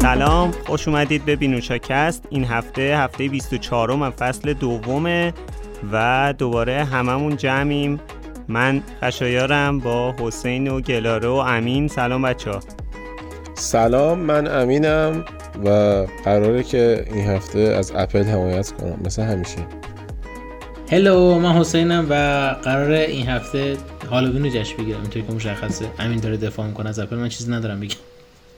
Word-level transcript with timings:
سلام 0.00 0.50
خوش 0.66 0.88
اومدید 0.88 1.24
به 1.24 1.36
بینوشاکست 1.36 2.26
این 2.30 2.44
هفته 2.44 2.82
هفته 2.82 3.28
24 3.28 3.94
م 3.94 4.10
فصل 4.10 4.52
دومه 4.52 5.32
و 5.92 6.34
دوباره 6.38 6.84
هممون 6.84 7.36
جمعیم. 7.36 8.00
من 8.48 8.82
خشایارم 9.02 9.78
با 9.78 10.14
حسین 10.18 10.68
و 10.68 10.80
گلاره 10.80 11.28
و 11.28 11.32
امین. 11.32 11.88
سلام 11.88 12.22
بچه 12.22 12.50
سلام 13.54 14.18
من 14.18 14.46
امینم 14.46 15.24
و 15.64 15.68
قراره 16.24 16.62
که 16.62 17.04
این 17.12 17.26
هفته 17.26 17.58
از 17.58 17.92
اپل 17.94 18.24
حمایت 18.24 18.72
کنم. 18.72 18.98
مثل 19.04 19.22
همیشه. 19.22 19.58
هلو 20.90 21.38
من 21.38 21.52
حسینم 21.52 22.06
و 22.10 22.14
قراره 22.62 22.98
این 22.98 23.28
هفته 23.28 23.76
هالووین 24.10 24.44
رو 24.44 24.50
جشن 24.50 24.76
بگیرم. 24.76 25.00
اینطوری 25.00 25.26
که 25.26 25.32
مشخصه. 25.32 25.84
امین 25.98 26.20
داره 26.20 26.36
دفاع 26.36 26.66
می‌کنه. 26.66 26.88
از 26.88 26.98
اپل 26.98 27.16
من 27.16 27.28
چیزی 27.28 27.52
ندارم 27.52 27.80
بگم. 27.80 27.96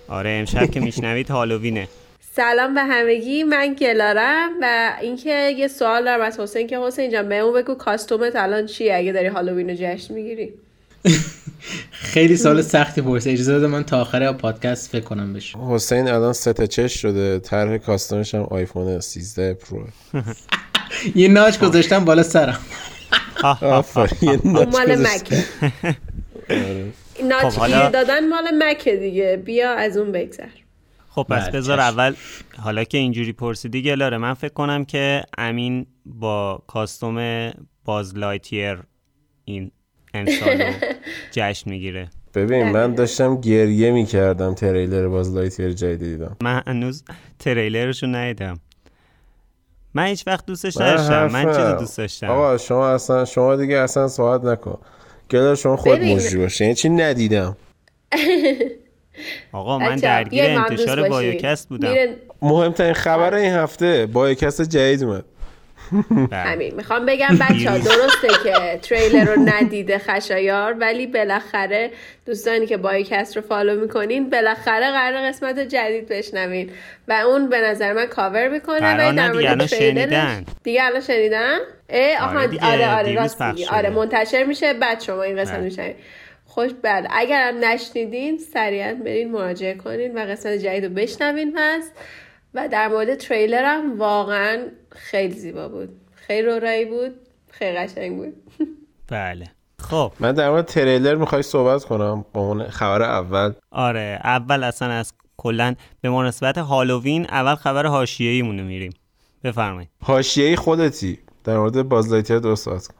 آره 0.09 0.30
امشب 0.30 0.70
که 0.70 0.80
میشنوید 0.80 1.30
هالووینه. 1.30 1.88
سلام 2.37 2.74
به 2.74 2.80
همگی. 2.80 3.42
من 3.42 3.74
گلارم 3.74 4.51
و 4.62 4.92
اینکه 5.02 5.55
یه 5.59 5.68
سوال 5.68 6.05
دارم 6.05 6.20
از 6.20 6.41
حسین 6.41 6.66
که 6.66 6.79
حسین 6.79 7.10
جان 7.10 7.29
بهمون 7.29 7.62
بگو 7.62 7.74
costume 7.74 8.29
ت 8.29 8.37
الان 8.37 8.66
چیه 8.66 8.95
اگه 8.95 9.12
داری 9.12 9.27
هالووین 9.27 9.70
رو 9.70 9.77
جشن 9.79 10.15
می‌گیری؟ 10.15 10.52
خیلی 12.12 12.37
سوال 12.37 12.62
سختی 12.62 13.01
پرسید. 13.01 13.30
اجازه 13.30 13.59
بده 13.59 13.66
من 13.66 13.82
تا 13.84 14.01
آخر 14.01 14.32
پادکست 14.32 14.91
فکر 14.91 15.04
کنم 15.04 15.32
بهش. 15.32 15.56
حسین 15.56 16.09
الان 16.09 16.32
سه 16.32 16.66
چش 16.66 16.93
شده. 17.02 17.38
طرح 17.38 17.77
costume 17.77 18.22
ش 18.22 18.34
هم 18.34 18.43
آیفون 18.43 19.01
13 19.01 19.54
پرو. 19.54 19.84
یه 21.15 21.29
notch 21.29 21.59
گذاشتم 21.59 22.05
بالا 22.05 22.23
سرم. 22.23 22.59
مال 24.45 24.97
Mac 24.97 25.25
ه. 25.25 25.45
notch 27.24 27.55
حالا- 27.55 27.90
دادن 27.90 28.29
مال 28.29 28.45
Mac 28.59 28.87
ه 28.87 28.96
دیگه. 28.96 29.43
بیا 29.45 29.74
از 29.74 29.96
اون 29.96 30.12
بگذر. 30.12 30.46
خب 31.10 31.23
پس 31.30 31.43
بله، 31.43 31.51
بذار. 31.51 31.80
اول 31.80 32.15
حالا 32.59 32.85
که 32.85 32.99
اینجوری 32.99 33.32
پرسیدی 33.32 33.82
گلاره 33.82 34.18
من 34.18 34.35
فکر 34.35 34.52
کنم 34.52 34.85
که 34.85 35.23
امین 35.38 35.87
با 36.07 36.62
costume 36.66 37.51
باز 37.85 38.16
لایتیر 38.18 38.79
این 39.45 39.71
رو 40.15 40.30
جشن 41.32 41.71
می‌گیره. 41.71 42.09
ببین 42.35 42.71
من 42.71 42.95
داشتم 42.95 43.40
گریه 43.40 43.90
می‌کردم 43.90 44.55
تریلر 44.55 45.09
باز 45.09 45.35
لایتیر 45.35 45.73
جدید 45.73 45.99
دیدم 45.99 46.37
من 46.43 46.62
هنوز 46.66 47.05
تریلرش 47.38 48.02
رو 48.02 48.09
ندیدم. 48.09 48.60
من 49.95 50.06
هیچ 50.06 50.26
وقت 50.26 50.46
دوستش 50.46 50.76
نداشتم 50.76 51.26
من 51.26 51.45
حرفم. 51.45 51.70
چیز 51.70 51.80
دوست 51.80 51.98
داشتم 51.98 52.26
آقا 52.26 52.59
شما 52.59 52.88
اصلا 52.88 53.24
شما 53.24 53.56
دیگه 53.56 53.76
اصلا 53.76 54.09
صحبت 54.09 54.45
نکن 54.45 54.78
گلار 55.30 55.54
شما 55.54 55.76
خود. 55.76 56.00
مجری 56.00 56.38
باشه 56.38 56.64
یعنی 56.64 56.74
چی 56.74 56.88
ندیدم 56.88 57.56
آقا 59.52 59.78
من 59.78 59.96
درگیر 59.96 60.45
انتشار. 60.45 61.09
بایوکست 61.09 61.68
بودم 61.68 61.95
مهمترین 62.42 62.92
خبر 62.95 63.34
این 63.34 63.52
هفته 63.52 64.06
بایوکست 64.06 64.60
جدید 64.60 65.03
اومد. 65.03 65.25
همین 66.32 66.75
می‌خوام 66.75 67.06
بگم 67.06 67.38
بچه 67.41 67.71
ها 67.71 67.78
درسته 67.78 68.28
که 68.44 68.78
تریلر 68.82 69.25
رو 69.25 69.41
ندیده 69.41 69.99
خشایار 69.99 70.77
ولی 70.78 71.06
بالاخره 71.06 71.91
دوستانی 72.27 72.66
که 72.66 72.77
بایوکست 72.77 73.37
رو 73.37 73.43
follow 73.43 73.81
می‌کنین 73.81 74.31
بالاخره 74.31 74.91
قرار 74.91 75.28
قسمت 75.28 75.59
جدید 75.59 76.09
بشنوین 76.09 76.71
و 77.09 77.12
اون 77.12 77.49
به 77.49 77.60
نظر 77.60 77.93
من 77.93 78.06
کاور 78.06 78.49
می‌کنه 78.49 78.97
ولی 78.97 79.16
در 79.16 79.32
مورد 79.32 79.66
شنیدن. 79.66 80.44
دیگه 80.62 80.84
الان 80.84 81.00
شنیدن 81.00 81.59
اه 81.88 82.25
آها 82.25 82.41
آره 82.41 82.59
آره 82.62 82.97
آره 82.97 83.15
راست 83.15 83.43
میگی. 83.43 83.65
آره. 83.65 83.91
منتشر 83.91 84.44
میشه 84.44 84.72
بعد 84.72 85.00
شما 85.00 85.22
این 85.22 85.37
قسمت 85.37 85.55
بله. 85.55 85.65
میشنوین 85.65 85.94
خوش 86.47 86.71
بله 86.82 87.09
اگر 87.10 87.49
هم 87.49 87.65
نشنیدین 87.65 88.38
سریعا 88.38 88.94
برین 88.94 89.31
مراجعه 89.31 89.75
کنین 89.75 90.15
و 90.15 90.19
قسمت 90.19 90.53
جدید 90.53 90.84
رو 90.84 90.91
بشنوین 90.91 91.53
پس 91.56 91.91
و 92.55 92.69
در 92.69 92.89
مورد 92.89 93.15
تریلر 93.15 93.65
هم 93.65 93.99
واقعا 93.99 94.59
خیلی 94.94 95.34
زیبا 95.34 95.69
بود. 95.69 95.88
خیلی 96.15 96.49
رورایی 96.49 96.84
بود. 96.84 97.12
خیلی 97.50 97.78
قشنگ 97.78 98.16
بود. 98.16 98.34
بله. 99.09 99.47
خب. 99.78 100.12
من 100.21 100.32
در 100.32 100.50
مورد 100.50 100.65
تریلر 100.65 101.15
می‌خوای 101.15 101.43
صحبت 101.43 101.84
کنم؟ 101.84 102.25
با 102.32 102.41
اون 102.41 102.69
خبر 102.69 103.03
اول. 103.03 103.53
آره. 103.71 104.21
اول 104.25 104.65
اصلا 104.65 104.88
از 104.88 105.12
کلا 105.37 105.75
به 106.00 106.10
مناسبت 106.10 106.59
هالووین 106.59 107.27
اول 107.31 107.54
خبر 107.54 107.87
حاشیه‌ای 107.87 108.43
مونو 108.43 108.65
میریم. 108.65 108.93
بفرمایید. 109.44 109.88
حاشیه‌ای 110.03 110.56
خودتی. 110.56 111.19
در 111.44 111.59
مورد 111.59 111.83
باز 111.83 112.12
لایتیر 112.12 112.38
درست 112.38 112.65
صحبت 112.65 112.87
کن 112.87 112.94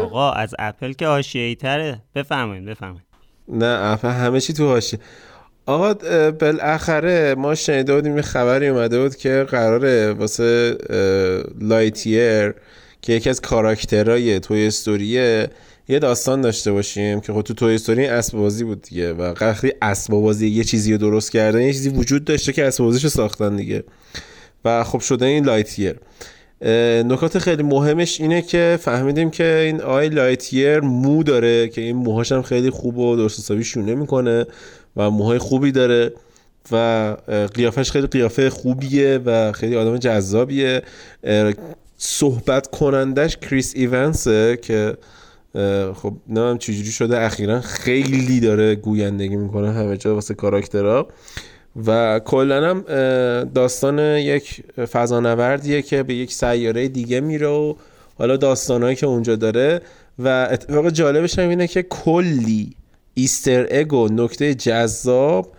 آقا 0.00 0.32
از 0.32 0.54
اپل 0.58 0.92
که 0.92 1.06
حاشیه‌ای 1.06 1.54
تره 1.54 2.02
بفرمایید 2.14 2.64
بفرمایید. 2.64 3.06
نه 3.48 3.66
اصلا 3.66 4.10
همه 4.10 4.40
چی 4.40 4.52
تو 4.52 4.66
حاشیه. 4.66 5.00
آقا 5.66 5.94
بالاخره 6.30 7.34
ما 7.34 7.54
شنیده 7.54 7.94
بودیم 7.94 8.16
یه 8.16 8.22
خبری 8.22 8.68
اومده 8.68 9.02
بود 9.02 9.16
که 9.16 9.46
قراره 9.48 10.12
واسه 10.12 10.76
لایتیر 11.60 12.54
که 13.02 13.12
یکی 13.12 13.30
از 13.30 13.40
کاراکترهای 13.40 14.40
Toy 14.40 14.66
Story 14.66 15.34
ه 15.34 15.48
یه 15.88 15.98
داستان 15.98 16.40
داشته 16.40 16.72
باشیم 16.72 17.20
که 17.20 17.32
خب 17.32 17.42
تو 17.42 17.54
Toy 17.54 17.74
Story 17.74 18.06
اسباب 18.06 18.38
بازی 18.38 18.64
بود 18.64 18.82
دیگه 18.82 19.12
و 19.12 19.22
وقتی 19.40 19.72
اسباب 19.82 20.12
بازی 20.12 20.48
یه 20.48 20.64
چیزی 20.64 20.92
رو 20.92 20.98
درست 20.98 21.32
کردن 21.32 21.60
یه 21.60 21.72
چیزی 21.72 21.88
وجود 21.88 22.24
داشته 22.24 22.52
که 22.52 22.66
اسباب 22.66 22.84
بازیشو 22.84 23.08
ساختن 23.08 23.56
دیگه. 23.56 23.84
و 24.64 24.84
خب 24.84 25.00
شده 25.00 25.26
این 25.26 25.44
لایتیر 25.44 25.96
نکات 27.04 27.38
خیلی 27.38 27.62
مهمش 27.62 28.20
اینه 28.20 28.42
که 28.42 28.78
فهمیدیم 28.80 29.30
که 29.30 29.62
این 29.64 29.80
آقای 29.80 30.08
لایتیر 30.08 30.80
مو 30.80 31.22
داره 31.22 31.68
که 31.68 31.80
این 31.80 31.96
موهاش 31.96 32.32
هم 32.32 32.42
خیلی 32.42 32.70
خوب 32.70 32.98
و 32.98 33.16
درست 33.16 33.38
حسابی 33.38 33.64
شونه 33.64 33.94
می‌کنه. 33.94 34.46
و 34.96 35.10
موهای 35.10 35.38
خوبی 35.38 35.72
داره 35.72 36.12
و 36.72 37.16
قیافش 37.54 37.90
خیلی 37.90 38.06
قیافه 38.06 38.50
خوبیه 38.50 39.20
و 39.24 39.52
خیلی 39.52 39.76
آدم 39.76 39.96
جذابیه. 39.96 40.82
صحبت 41.98 42.66
کنندش 42.66 43.36
کریس 43.36 43.72
ایونسه 43.76 44.58
که 44.62 44.96
خب 45.94 46.12
نمی‌دونم 46.28 46.58
چجوری 46.58 46.90
شده 46.90 47.20
اخیرا 47.20 47.60
خیلی 47.60 48.40
داره 48.40 48.74
گویندگی 48.74 49.36
می‌کنه 49.36 49.72
همه 49.72 49.96
جا 49.96 50.14
واسه 50.14 50.34
کاراکترها. 50.34 51.08
و 51.86 52.18
کلا 52.18 52.70
هم 52.70 52.82
داستان 53.44 53.98
یک 53.98 54.62
فضانوردیه 54.92 55.82
که 55.82 56.02
به 56.02 56.14
یک 56.14 56.32
سیاره 56.32 56.88
دیگه 56.88 57.20
میره 57.20 57.46
و 57.46 57.74
حالا 58.18 58.36
داستانهایی 58.36 58.96
که 58.96 59.06
اونجا 59.06 59.36
داره. 59.36 59.80
و 60.18 60.48
اتفاق 60.50 60.90
جالبش 60.90 61.38
هم 61.38 61.48
اینه 61.48 61.66
که 61.66 61.82
کلی 61.82 62.76
Easter 63.18 63.66
egg 63.70 63.92
و 63.92 64.08
نکته 64.12 64.54
جذاب 64.54 65.56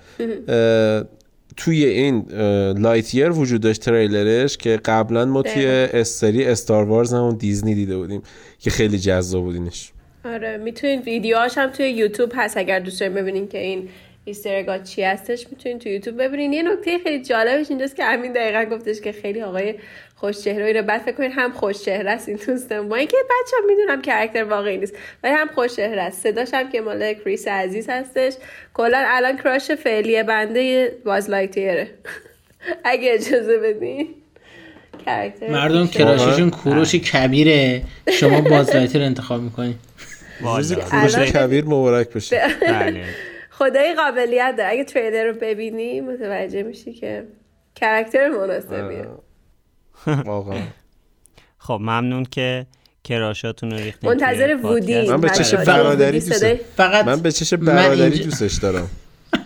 توی 1.57 1.85
این 1.85 2.25
لایتیر 2.77 3.29
وجود 3.29 3.61
داشت 3.61 3.81
تریلرش 3.81 4.57
که 4.57 4.79
قبلا 4.85 5.25
ما 5.25 5.41
توی. 5.41 5.65
استری 5.65 6.45
استار 6.45 6.83
وارز 6.83 7.13
هم 7.13 7.35
دیزنی 7.39 7.75
دیده 7.75 7.97
بودیم 7.97 8.21
که 8.59 8.69
خیلی 8.69 8.99
جذاب 8.99 9.43
بود 9.43 9.59
دیدنش 9.59 9.91
آره 10.25 10.57
می‌تونین 10.57 11.01
ویدیوهاش 11.01 11.57
هم 11.57 11.69
توی 11.69 11.89
یوتیوب 11.89 12.31
هست 12.35 12.57
اگر 12.57 12.79
دوست 12.79 12.99
دارین 12.99 13.15
ببینین 13.15 13.47
که 13.47 13.57
این 13.57 13.89
Easter 14.27 14.61
egg 14.61 14.78
ها 14.78 14.83
چی 14.83 15.03
هستش 15.03 15.47
می‌تونین 15.51 15.79
توی 15.79 15.91
یوتیوب 15.91 16.21
ببینین 16.23 16.53
یه 16.53 16.63
نکته 16.63 16.97
خیلی 16.97 17.23
جالبش 17.23 17.69
اینجاست 17.69 17.95
که 17.95 18.05
امین 18.05 18.33
دقیقا 18.33 18.75
گفتش 18.75 19.01
که 19.01 19.11
خیلی 19.11 19.41
آقای 19.41 19.75
خوش 20.15 20.41
چهره 20.41 20.73
رو 20.73 20.81
بعد 20.81 21.01
فکر 21.01 21.15
کنین 21.15 21.31
هم 21.31 21.51
خوش 21.51 21.81
چهره 21.81 22.11
است 22.11 22.29
این 22.29 22.39
دوستم 22.47 22.89
با 22.89 22.95
اینکه 22.95 23.17
بچه 23.25 23.57
می‌دونم 23.67 24.01
کرکتر 24.01 24.43
واقعی 24.43 24.77
نیست 24.77 24.93
ولی 25.23 25.33
هم 25.33 25.47
خوش 25.55 25.75
چهره 25.75 26.01
است. 26.01 26.23
صداش 26.23 26.53
هم 26.53 26.71
که 26.71 26.81
مال 26.81 27.13
کریس 27.13 27.47
عزیز 27.47 27.89
هستش. 27.89 28.33
کلا 28.73 29.03
الان 29.07 29.37
crush 29.37 29.71
فعلی 29.71 30.23
بنده 30.23 30.91
باز 31.05 31.29
لایتیره 31.29 31.89
اگه 32.83 33.13
اجازه 33.13 33.57
بدین. 33.57 34.07
crush 35.05 35.49
مردم 35.51 35.81
ایشون. 35.81 35.87
crush 35.87 36.22
شون 36.22 36.49
کوروش 36.49 36.95
کبیره. 36.95 37.81
شما 38.11 38.41
بازلایتر 38.41 39.01
انتخاب 39.01 39.41
می‌کنی. 39.41 39.75
روز 40.41 40.73
کوروش 40.73 41.15
کبیر 41.15 41.65
مبارک 41.65 42.09
بشه. 42.09 42.41
بله. 42.61 43.03
خدای 43.57 43.93
قابلیت 43.93 44.55
داره. 44.57 44.69
اگه 44.69 44.83
تریلر 44.83 45.23
رو 45.23 45.33
ببینی 45.41 46.01
متوجه 46.01 46.63
میشی 46.63 46.93
که 46.93 47.27
کرکتر 47.75 48.29
مناسبیه. 48.29 49.07
واقعا. 50.25 50.61
خب 51.57 51.79
ممنون 51.81 52.25
که 52.25 52.65
کراشاتون 53.03 53.71
رو 53.71 53.77
ریختین 53.77 54.09
منتظر 54.09 54.57
وودی. 54.63 55.09
من 55.09 55.21
به. 55.21 55.29
چش 55.29 55.53
برادری. 55.53 56.19
فقط 56.77 57.05
من 57.05 57.19
به 57.21 57.31
چش 57.31 57.53
برادری 57.53 58.01
اینجا- 58.01 58.23
دوستش 58.23 58.53
دارم. 58.53 58.89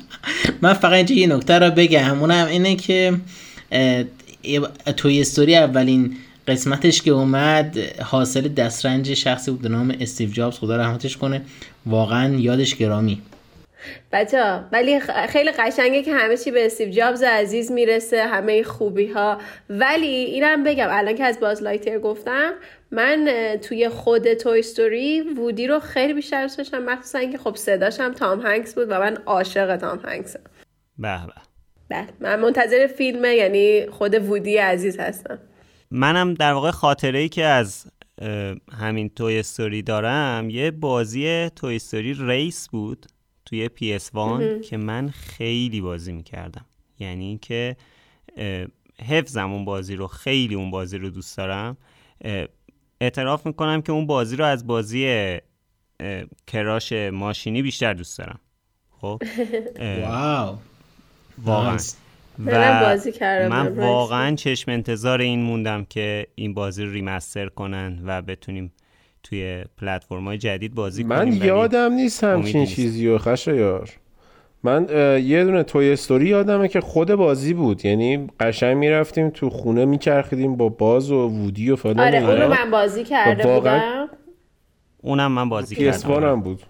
من 0.62 0.74
فقط 0.74 0.94
اینجا 0.94 1.16
یه 1.16 1.28
نکته 1.28 1.60
رو 1.60 1.72
بگم. 1.72 2.20
اونم 2.20 2.48
اینه 2.48 2.76
که 2.76 3.14
توی 4.98 5.22
استوری 5.22 5.56
اولین 5.56 6.18
قسمتش 6.48 7.02
که 7.02 7.12
اومد 7.12 7.78
حاصل 8.02 8.48
دسترنج 8.48 9.14
شخصی 9.14 9.52
بود 9.52 9.62
به 9.62 9.70
نام 9.70 9.96
استیو 10.00 10.30
جابز. 10.30 10.58
خدا 10.58 10.78
رحمتش 10.78 11.18
کنه. 11.18 11.42
واقعا 11.86 12.36
یادش 12.36 12.76
گرامی. 12.76 13.22
بچه 14.12 14.60
ولی 14.72 15.00
خیلی 15.30 15.52
قشنگه 15.52 16.04
که 16.04 16.14
همه 16.14 16.38
چی 16.38 16.52
به 16.52 16.66
استیو 16.66 16.90
جابز 16.90 17.24
عزیز 17.24 17.72
می‌رسه 17.72 18.24
همه 18.24 18.64
خوبی 18.64 19.08
ها 19.08 19.38
ولی 19.70 20.08
اینم 20.08 20.64
بگم 20.64 20.88
الان 20.90 21.16
که 21.16 21.24
از 21.24 21.40
باز 21.40 21.64
لایتر 21.64 22.00
گفتم 22.00 22.54
من 22.92 23.30
توی 23.62 23.90
خود 23.90 24.34
Toy 24.34 24.62
Story 24.62 25.22
وودی 25.22 25.68
رو 25.68 25.80
خیلی 25.80 26.14
بیشتر 26.14 26.42
دوست 26.42 26.58
داشتم 26.58 26.84
مخصوصا 26.84 27.20
اینکه 27.20 27.38
خب 27.38 27.56
صداش 27.56 28.00
هم 28.00 28.14
تام 28.14 28.40
هنکس 28.42 28.76
بود 28.76 28.88
و 28.90 29.00
من 29.00 29.18
عاشق 29.26 29.76
تام 29.76 30.00
هنکسم. 30.06 30.40
به 30.98 31.20
به. 31.26 31.34
بله 31.90 32.08
من 32.20 32.40
منتظر 32.40 32.88
فیلمه 32.88 33.36
یعنی 33.36 33.86
خود 33.88 34.16
وودی 34.16 34.58
عزیز 34.58 35.00
هستم. 35.00 35.40
منم 35.92 36.34
در 36.34 36.54
واقع 36.54 36.72
خاطره 36.72 37.20
ای 37.20 37.30
که 37.30 37.44
از 37.44 37.86
همین 38.80 39.10
توی 39.10 39.40
استوری 39.40 39.82
دارم 39.82 40.50
یه 40.50 40.72
بازی 40.72 41.50
توی 41.50 41.76
استوری 41.76 42.18
ریس 42.20 42.70
بود. 42.70 43.06
توی 43.46 43.70
PS1 43.70 44.66
که 44.70 44.78
من 44.78 45.10
خیلی 45.10 45.82
بازی 45.82 46.12
می‌کردم. 46.12 46.66
یعنی 47.00 47.38
که 47.38 47.76
حفظم 49.08 49.52
اون 49.52 49.66
بازی 49.66 49.96
رو 49.96 50.08
خیلی 50.08 50.56
اون 50.56 50.72
بازی 50.72 50.98
رو 50.98 51.10
دوست 51.10 51.38
دارم. 51.38 51.78
اعتراف 53.02 53.46
می‌کنم 53.46 53.82
که 53.82 53.92
اون 53.92 54.08
بازی 54.08 54.36
رو 54.36 54.46
از 54.46 54.68
بازی 54.68 55.38
کراش 56.48 56.92
ماشینی 56.94 57.62
بیشتر 57.62 57.94
دوست 57.94 58.18
دارم. 58.18 58.40
خب؟ 59.02 59.22
واو. 60.06 60.58
واقعا. 61.38 61.78
و 62.46 62.80
بازی 62.84 63.12
من 63.50 63.68
واقعا 63.68 64.36
چشم 64.36 64.72
انتظار 64.72 65.22
این 65.22 65.42
موندم 65.42 65.86
که 65.86 66.28
این 66.36 66.54
بازی 66.54 66.84
رو 66.84 66.92
ریمستر 66.92 67.50
کنن 67.50 68.02
و 68.06 68.22
بتونیم 68.22 68.74
توی 69.24 69.64
پلتفرم 69.78 70.26
های 70.26 70.38
جدید 70.38 70.76
بازی 70.76 71.04
من 71.04 71.18
کنیم 71.26 71.40
من 71.40 71.46
یادم 71.46 71.94
نیست 71.94 72.24
همچین 72.24 72.66
چیزی 72.66 73.08
و 73.08 73.18
خشایار. 73.18 73.90
من 74.64 74.88
یه 75.24 75.44
دونه 75.44 75.64
توی 75.64 75.92
استوری 75.92 76.28
یادمه 76.28 76.68
که 76.68 76.82
خود 76.82 77.16
بازی 77.16 77.54
بود. 77.54 77.86
یعنی 77.86 78.28
قشنگ 78.40 78.78
می‌رفتیم 78.78 79.30
تو 79.30 79.50
خونه 79.50 79.86
میچرخیدیم 79.86 80.56
با 80.56 80.70
باز 80.70 81.12
و 81.12 81.28
وودی 81.28 81.72
و 81.72 81.76
فلان 81.76 82.00
آره 82.00 82.18
اون 82.18 82.42
رو 82.42 82.50
من 82.50 82.72
بازی 82.72 83.04
کرده 83.04 83.56
بودم. 83.56 84.10
اونم 84.98 85.32
من 85.32 85.50
بازی 85.50 85.76
کردم. 85.76 86.24
هم 86.24 86.42
بود. 86.42 86.64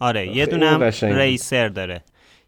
آره 0.00 0.36
یه 0.36 0.46
دونم 0.46 0.82
ریسر 1.02 1.68
داره. 1.68 2.02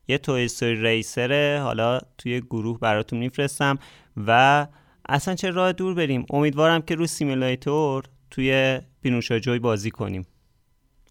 یه 0.09 0.19
توی 0.19 0.45
استوری 0.45 0.83
ریسره. 0.83 1.61
حالا 1.63 2.01
توی 2.19 2.41
گروه 2.41 2.79
براتون 2.79 3.19
میفرستم 3.19 3.79
و 4.27 4.67
اصلا 5.09 5.35
چه 5.35 5.51
راه 5.51 5.73
دور 5.73 5.95
بریم. 5.95 6.27
امیدوارم 6.31 6.83
که 6.83 6.95
رو 6.95 7.07
سیمولاتور 7.07 8.05
توی 8.31 8.81
پینوشا 9.05 9.39
جوی 9.39 9.59
بازی 9.59 9.91
کنیم. 9.91 10.27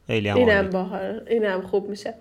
خیلی 0.07 0.29
هم 0.29 0.37
اینم 0.37 0.69
باحال 0.69 1.21
اینم 1.29 1.61
خوب 1.61 1.89
میشه. 1.89 2.13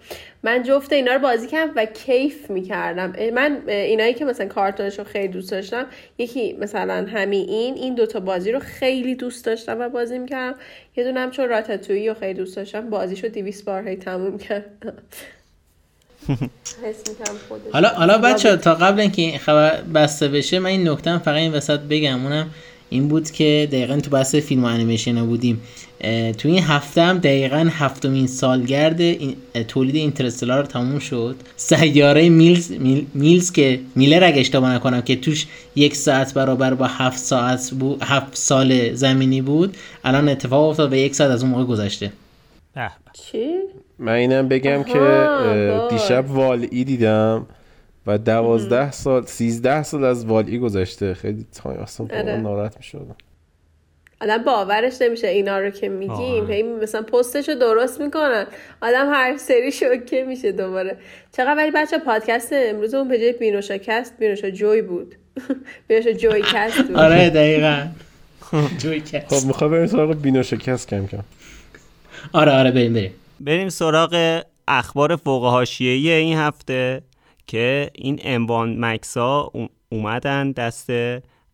من 0.43 0.63
جفت 0.63 0.93
اینا 0.93 1.13
رو 1.13 1.19
بازی 1.19 1.47
کردم 1.47 1.73
و 1.77 1.85
کیف 1.85 2.51
می‌کردم. 2.51 3.13
من 3.35 3.63
اینایی 3.69 4.15
که 4.15 4.25
مثلا 4.25 4.47
کارتونش 4.47 4.99
رو 4.99 5.05
خیلی 5.05 5.29
دوست 5.29 5.51
داشتم 5.51 5.87
یکی 6.19 6.53
مثلا 6.53 7.07
همین 7.09 7.49
این 7.49 7.75
این 7.75 7.95
دوتا 7.95 8.21
بازی 8.21 8.53
رو 8.53 8.61
خیلی 8.61 9.15
دوست 9.15 9.45
داشتم 9.45 9.81
و 9.81 9.89
بازی 9.89 10.19
می‌کردم. 10.19 10.59
یه 10.97 11.05
دونم 11.05 11.31
چون 11.31 11.49
راتاتویی 11.49 12.09
رو 12.09 12.15
خیلی 12.15 12.35
دوست 12.35 12.57
داشتم 12.57 12.91
بازیشو 12.91 13.29
دیویس 13.29 13.63
بار 13.63 13.89
هی 13.89 13.97
تموم 13.97 14.39
کرد 14.39 14.65
حالا 17.73 17.89
حالا 17.89 18.19
بچه 18.19 18.57
تا 18.57 18.75
قبل 18.75 19.01
اینکه 19.01 19.23
این 19.23 19.39
خبر 19.39 19.83
بسته 19.83 20.29
بشه 20.29 20.59
من 20.59 20.71
این 20.71 20.89
نکته 20.89 21.19
فقط 21.19 21.35
این 21.35 21.53
وسط 21.53 21.81
بگم. 21.81 22.25
اونم 22.25 22.51
این 22.93 23.09
بود 23.09 23.31
که 23.31 23.69
دقیقا 23.73 23.97
تو 23.97 24.11
بحث 24.11 24.35
فیلم 24.35 24.65
و 24.65 24.67
انیمیشن 24.67 25.27
بودیم. 25.27 25.61
تو 26.39 26.49
این 26.49 26.63
هفته 26.63 27.03
هم 27.03 27.19
دقیقا 27.19 27.69
هفتمین 27.71 28.27
سالگرد 28.27 29.01
این 29.01 29.37
تولید 29.69 29.95
اینترستلار 29.95 30.65
تموم 30.65 30.99
شد. 30.99 31.37
سیاره 31.57 32.29
میلز, 32.29 32.73
میلز 33.15 33.53
که 33.53 33.81
میلر 33.95 34.25
اگه 34.25 34.41
اشتباه 34.41 34.75
نکنم 34.75 35.01
که 35.01 35.17
توش 35.17 35.47
یک 35.77 35.97
ساعت 35.97 36.35
برابر 36.35 36.75
با 36.75 36.87
هفت 36.87 37.19
ساعت 37.19 37.71
بود 37.71 38.03
هفت 38.03 38.37
سال 38.37 38.95
زمینی 38.95 39.43
بود 39.43 39.77
الان 40.05 40.29
اتفاق 40.29 40.69
افتاد 40.69 40.93
و 40.93 40.97
یک 40.97 41.15
ساعت 41.15 41.31
از 41.31 41.43
اون 41.43 41.53
موقع 41.53 41.65
گذشته. 41.65 42.13
چی؟ 43.13 43.47
من 43.99 44.13
اینم 44.13 44.49
بگم 44.49 44.83
که 44.83 45.01
دیشب 45.91 46.25
والئی 46.29 46.85
دیدم. 46.85 47.47
و 48.07 48.19
دوازده 48.19 48.91
سال 48.91 49.27
سیزده 49.27 49.83
سال 49.83 50.05
از 50.05 50.27
والئی 50.27 50.59
گذشته. 50.59 51.15
خیلی 51.15 51.47
time 51.63 51.81
اصلا 51.81 52.07
آره. 52.07 52.37
ناراحت 52.37 52.77
می 52.77 52.83
شدم 52.83 53.17
آدم 54.23 54.39
باورش 54.39 55.03
نمیشه 55.03 55.29
اینا 55.29 55.59
رو 55.59 55.71
که 55.71 55.89
میگیم. 55.89 56.51
هی 56.51 56.63
مثلا 56.63 57.03
پستش 57.03 57.49
رو 57.49 57.55
درست 57.55 58.01
می‌کنن. 58.01 58.47
آدم 58.83 59.11
هر 59.13 59.37
سری 59.37 59.73
شوکه 59.73 60.25
میشه 60.25 60.53
دوباره. 60.53 60.97
چقدر؟ 61.33 61.57
ولی 61.57 61.71
بچه 61.71 61.99
پادکست 61.99 62.53
امروز 62.53 62.95
اون 62.95 63.09
جای 63.09 63.33
بینوشا 63.33 63.79
کست 63.79 64.19
بینوشا 64.19 64.51
جوی 64.51 64.83
بود. 64.83 65.15
بینوشا 65.89 66.13
جوی 66.13 66.43
کست 66.43 66.83
بود. 66.83 66.97
آره 66.97 67.31
دقیقا. 67.31 67.87
جوی 68.79 69.01
کست. 69.01 69.35
خب 69.35 69.47
می‌خواه 69.47 69.71
بریم 69.71 69.87
سراغ 69.87 70.15
بینوشا 70.15 70.57
کست 70.57 70.89
کم 70.89 71.07
کم. 71.07 71.19
آره 72.33 72.53
آره 72.53 72.71
بریم 72.71 72.93
بریم. 72.93 73.13
بریم 73.41 73.69
سراغ 73.69 74.43
اخبار 74.69 75.17
فوق 75.17 75.45
حاشیه‌ای 75.45 76.11
این 76.11 76.39
هفته. 76.39 77.03
که 77.47 77.91
این 77.95 78.21
M1 78.25 78.85
Max 78.85 79.17
ها 79.17 79.53
اومدن 79.89 80.53
دست 80.53 80.91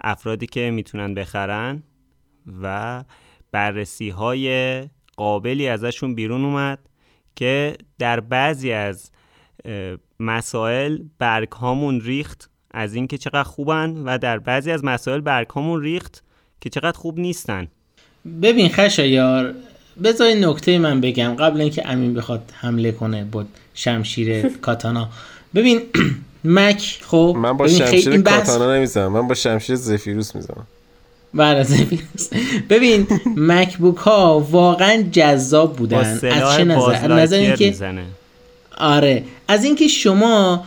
افرادی 0.01 0.47
که 0.47 0.71
می‌تونن 0.71 1.15
بخرن 1.15 1.83
و 2.63 3.05
بررسی 3.53 4.11
های 4.11 4.83
قابلی 5.17 5.69
ازشون 5.69 6.15
بیرون 6.15 6.45
اومد 6.45 6.79
که 7.37 7.77
در 7.99 8.21
بعضی 8.21 8.73
از 8.73 9.11
مسائل 10.21 10.99
برگ 11.19 11.53
هامون 11.53 12.01
ریخت 12.01 12.51
از 12.71 12.95
اینکه 12.95 13.19
چقدر 13.19 13.43
خوبن 13.43 13.91
و 13.91 14.19
در 14.19 14.39
بعضی 14.39 14.71
از 14.71 14.85
مسائل 14.85 15.21
برگ 15.21 15.49
هامون 15.49 15.83
ریخت 15.83 16.25
که 16.61 16.71
چقدر 16.71 16.99
خوب 16.99 17.19
نیستن. 17.19 17.69
ببین 18.43 18.69
خشایار 18.69 19.55
بذار 20.05 20.29
نکته 20.29 20.79
من 20.79 21.01
بگم 21.01 21.35
قبل 21.35 21.61
اینکه 21.61 21.89
امین 21.89 22.15
بخواد 22.15 22.53
حمله 22.55 22.93
کنه 22.93 23.25
با 23.25 23.45
شمشیر 23.75 24.49
کاتانا. 24.49 25.09
ببین 25.55 25.81
مک 26.45 26.99
خب 27.07 27.37
من 27.39 27.57
با 27.57 27.69
شمشیر 27.69 28.23
کاتانا 28.23 28.77
نمی‌زنم. 28.77 29.13
من 29.13 29.29
با 29.29 29.35
شمشیر 29.35 29.77
زفیروس 29.77 30.35
می‌زنم. 30.35 30.67
بله 31.35 31.63
زفیروس. 31.63 32.29
ببین 32.71 33.07
مکبوک 33.37 33.97
ها 33.97 34.47
واقعا 34.51 35.05
جذاب 35.13 35.77
بودن. 35.77 35.99
از 35.99 36.21
چه 36.57 36.65
نظر؟ 36.65 36.91
از 36.95 37.11
نظر 37.11 37.37
اینکه 37.37 37.75
آره. 38.79 39.25
از 39.49 39.65
اینکه 39.65 39.89
شما 39.89 40.65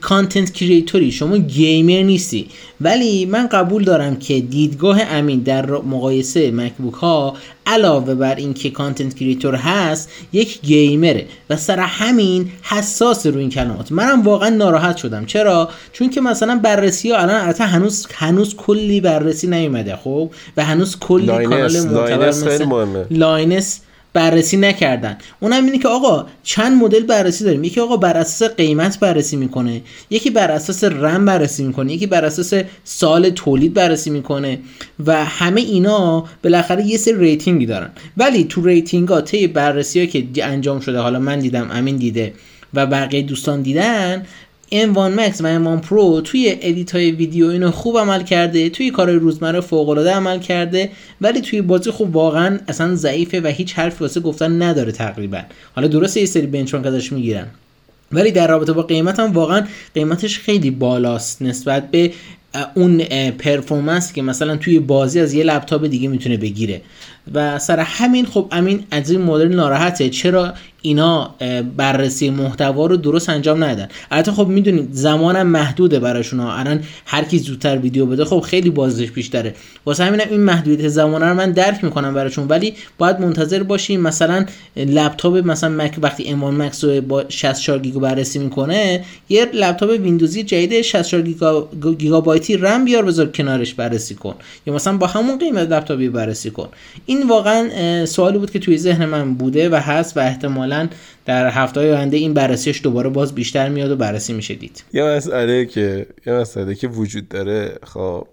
content 0.00 0.52
creator 0.52 1.05
ی 1.05 1.12
شما 1.12 1.36
گیمر 1.36 2.02
نیستی. 2.02 2.48
ولی 2.80 3.26
من 3.26 3.46
قبول 3.46 3.84
دارم 3.84 4.16
که 4.16 4.40
دیدگاه 4.40 5.02
امین 5.02 5.40
در 5.40 5.70
مقایسه 5.70 6.50
MacBook 6.50 6.94
ها 6.94 7.36
علاوه 7.66 8.14
بر 8.14 8.34
اینکه 8.34 8.70
content 8.70 9.14
creator 9.14 9.54
هست 9.54 10.10
یک 10.32 10.60
گیمره 10.60 11.26
و 11.50 11.56
سر 11.56 11.78
همین 11.78 12.50
حساس 12.62 13.26
رو 13.26 13.38
این 13.38 13.50
کلمات. 13.50 13.92
منم 13.92 14.22
واقعا 14.22 14.48
ناراحت 14.48 14.96
شدم. 14.96 15.26
چرا؟ 15.26 15.68
چون 15.92 16.10
که 16.10 16.20
مثلا 16.20 16.60
بررسی 16.62 17.10
ها 17.10 17.18
الان 17.18 17.40
البته 17.40 17.64
هنوز 17.64 18.06
هنوز 18.14 18.56
کلی 18.56 19.00
بررسی 19.00 19.46
نیومده 19.46 19.96
خب؟ 19.96 20.30
و 20.56 20.64
هنوز 20.64 20.98
کلی 20.98 21.26
کانال 21.26 21.80
معتبر 21.80 22.28
مثل 22.28 23.04
Linus 23.10 23.80
بررسی 24.12 24.56
نکردن. 24.56 25.18
اونم 25.40 25.64
اینه 25.64 25.78
که 25.78 25.88
آقا 25.88 26.26
چند 26.42 26.82
مدل 26.82 27.02
بررسی 27.02 27.44
داریم. 27.44 27.64
یکی 27.64 27.80
آقا 27.80 27.96
بر 27.96 28.16
اساس 28.16 28.50
قیمت 28.50 29.00
بررسی 29.00 29.36
می‌کنه. 29.36 29.82
یکی 30.10 30.30
بر 30.30 30.50
اساس 30.50 30.84
رم 30.84 31.24
بررسی 31.24 31.64
می‌کنه. 31.64 31.92
یکی 31.92 32.06
بر 32.06 32.24
اساس 32.24 32.54
سال 32.84 33.30
تولید 33.30 33.74
بررسی 33.74 34.10
می‌کنه. 34.10 34.58
و 35.06 35.24
همه 35.24 35.60
اینا 35.60 36.24
بالاخره 36.42 36.86
یه 36.86 36.96
سری 36.96 37.14
rating 37.18 37.59
ی 37.59 37.66
دارن. 37.66 37.90
ولی 38.16 38.44
تو 38.44 38.66
rating 38.66 39.08
ها 39.08 39.20
طی 39.20 39.46
بررسی 39.46 40.00
ها 40.00 40.06
که 40.06 40.44
انجام 40.44 40.80
شده 40.80 40.98
حالا 40.98 41.18
من 41.18 41.38
دیدم 41.38 41.68
امین 41.72 41.96
دیده 41.96 42.32
و 42.74 42.86
بقیه 42.86 43.22
دوستان 43.22 43.62
دیدن 43.62 44.26
M1 44.72 45.18
Max 45.18 45.40
و 45.40 45.78
M1 45.78 45.84
Pro 45.86 46.22
توی 46.24 46.56
edit 46.60 46.94
های 46.94 47.10
ویدیو 47.10 47.46
اینو 47.46 47.70
خوب 47.70 47.98
عمل 47.98 48.22
کرده 48.22 48.70
توی 48.70 48.90
کار 48.90 49.10
روزمره 49.10 49.60
فوق 49.60 49.88
العاده 49.88 50.14
عمل 50.14 50.38
کرده 50.38 50.90
ولی 51.20 51.40
توی 51.40 51.62
بازی 51.62 51.90
خوب 51.90 52.16
واقعا 52.16 52.58
اصلا 52.68 52.94
ضعیفه 52.94 53.40
و 53.40 53.46
هیچ 53.46 53.74
حرفی 53.74 54.04
واسه 54.04 54.20
گفتن 54.20 54.62
نداره 54.62 54.92
تقریبا. 54.92 55.40
حالا 55.74 55.88
درسته 55.88 56.20
یه 56.20 56.26
سری 56.26 56.46
بنچمارک 56.46 56.86
ازش 56.86 57.12
می‌گیرن. 57.12 57.46
ولی 58.12 58.30
در 58.30 58.48
رابطه 58.48 58.72
با 58.72 58.82
قیمت 58.82 59.20
هم 59.20 59.32
واقعا 59.32 59.66
قیمتش 59.94 60.38
خیلی 60.38 60.70
بالاست 60.70 61.42
نسبت 61.42 61.90
به 61.90 62.12
اون 62.74 63.04
پرفورمنس 63.30 64.12
که 64.12 64.22
مثلا 64.22 64.56
توی 64.56 64.78
بازی 64.78 65.20
از 65.20 65.34
یه 65.34 65.44
لپتاپ 65.44 65.86
دیگه 65.86 66.08
می‌تونه 66.08 66.36
بگیره. 66.36 66.80
و 67.34 67.58
سر 67.58 67.80
همین 67.80 68.26
خب 68.26 68.48
امین 68.52 68.84
از 68.90 69.10
این 69.10 69.22
مدل 69.22 69.48
ناراحته. 69.48 70.08
چرا؟ 70.08 70.54
اینا 70.88 71.34
بررسی 71.76 72.30
محتوا 72.30 72.86
رو 72.86 72.96
درست 72.96 73.28
انجام 73.28 73.64
ندن 73.64 73.88
البته 74.10 74.32
خب 74.32 74.46
می‌دونید 74.48 74.88
زمانم 74.92 75.46
محدوده 75.46 75.98
براشون 75.98 76.40
الان 76.40 76.80
هر 77.06 77.24
کی 77.24 77.38
زودتر 77.38 77.78
ویدیو 77.78 78.06
بده 78.06 78.24
خب 78.24 78.40
خیلی 78.40 78.70
بازش 78.70 79.10
بیشتره. 79.10 79.54
واسه 79.86 80.04
همینم 80.04 80.24
این 80.30 80.40
محدودیت 80.40 80.88
زمانه 80.88 81.26
رو 81.26 81.34
من 81.34 81.50
درک 81.50 81.84
می‌کنم 81.84 82.14
براشون. 82.14 82.46
ولی 82.48 82.74
باید 82.98 83.20
منتظر 83.20 83.62
باشیم 83.62 84.00
مثلا 84.00 84.46
لپتاپ 84.76 85.36
مثلا 85.36 85.68
مک 85.70 85.96
وقتی 86.02 86.28
M1 86.28 86.62
Max 86.62 86.84
رو 86.84 87.00
با 87.00 87.24
64 87.28 87.78
گیگا 87.78 88.00
بررسی 88.00 88.38
می‌کنه 88.38 89.04
یه 89.28 89.46
لپتاپ 89.54 89.90
ویندوزی 89.90 90.42
جدید 90.42 90.80
64 90.80 91.68
گیگابایتی 91.98 92.56
رم 92.56 92.84
بیار 92.84 93.04
بذار 93.04 93.26
کنارش 93.26 93.74
بررسی 93.74 94.14
کن. 94.14 94.34
یا 94.66 94.74
مثلا 94.74 94.96
با 94.96 95.06
همون 95.06 95.38
قیمت 95.38 95.68
لپتاپی 95.68 96.08
بررسی 96.08 96.50
کن. 96.50 96.68
این 97.06 97.28
واقعا 97.28 98.06
سوالی 98.06 98.38
بود 98.38 98.50
که 98.50 98.58
توی 98.58 98.78
ذهن 98.78 99.04
من 99.04 99.34
بوده 99.34 99.68
و 99.68 99.74
هست 99.74 100.16
و 100.16 100.20
احتمالا 100.20 100.77
در 101.26 101.48
هفته 101.48 101.80
های 101.80 101.92
آینده 101.92 102.16
این 102.16 102.34
بررسیش 102.34 102.82
دوباره 102.82 103.08
باز 103.08 103.34
بیشتر 103.34 103.68
میاد 103.68 103.90
و 103.90 103.96
بررسی 103.96 104.32
میشه 104.32 104.54
دید. 104.54 104.84
یه 104.92 105.04
مسئله 105.04 105.66
که 105.66 106.06
یه 106.26 106.32
مسئله 106.32 106.74
که 106.74 106.88
وجود 106.88 107.28
داره 107.28 107.78
خب 107.86 108.26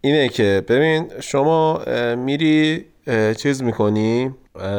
اینه 0.00 0.28
که 0.28 0.62
ببین 0.68 1.06
شما 1.20 1.80
میری 2.16 2.84
چیز 3.36 3.62
می‌کنی 3.62 4.30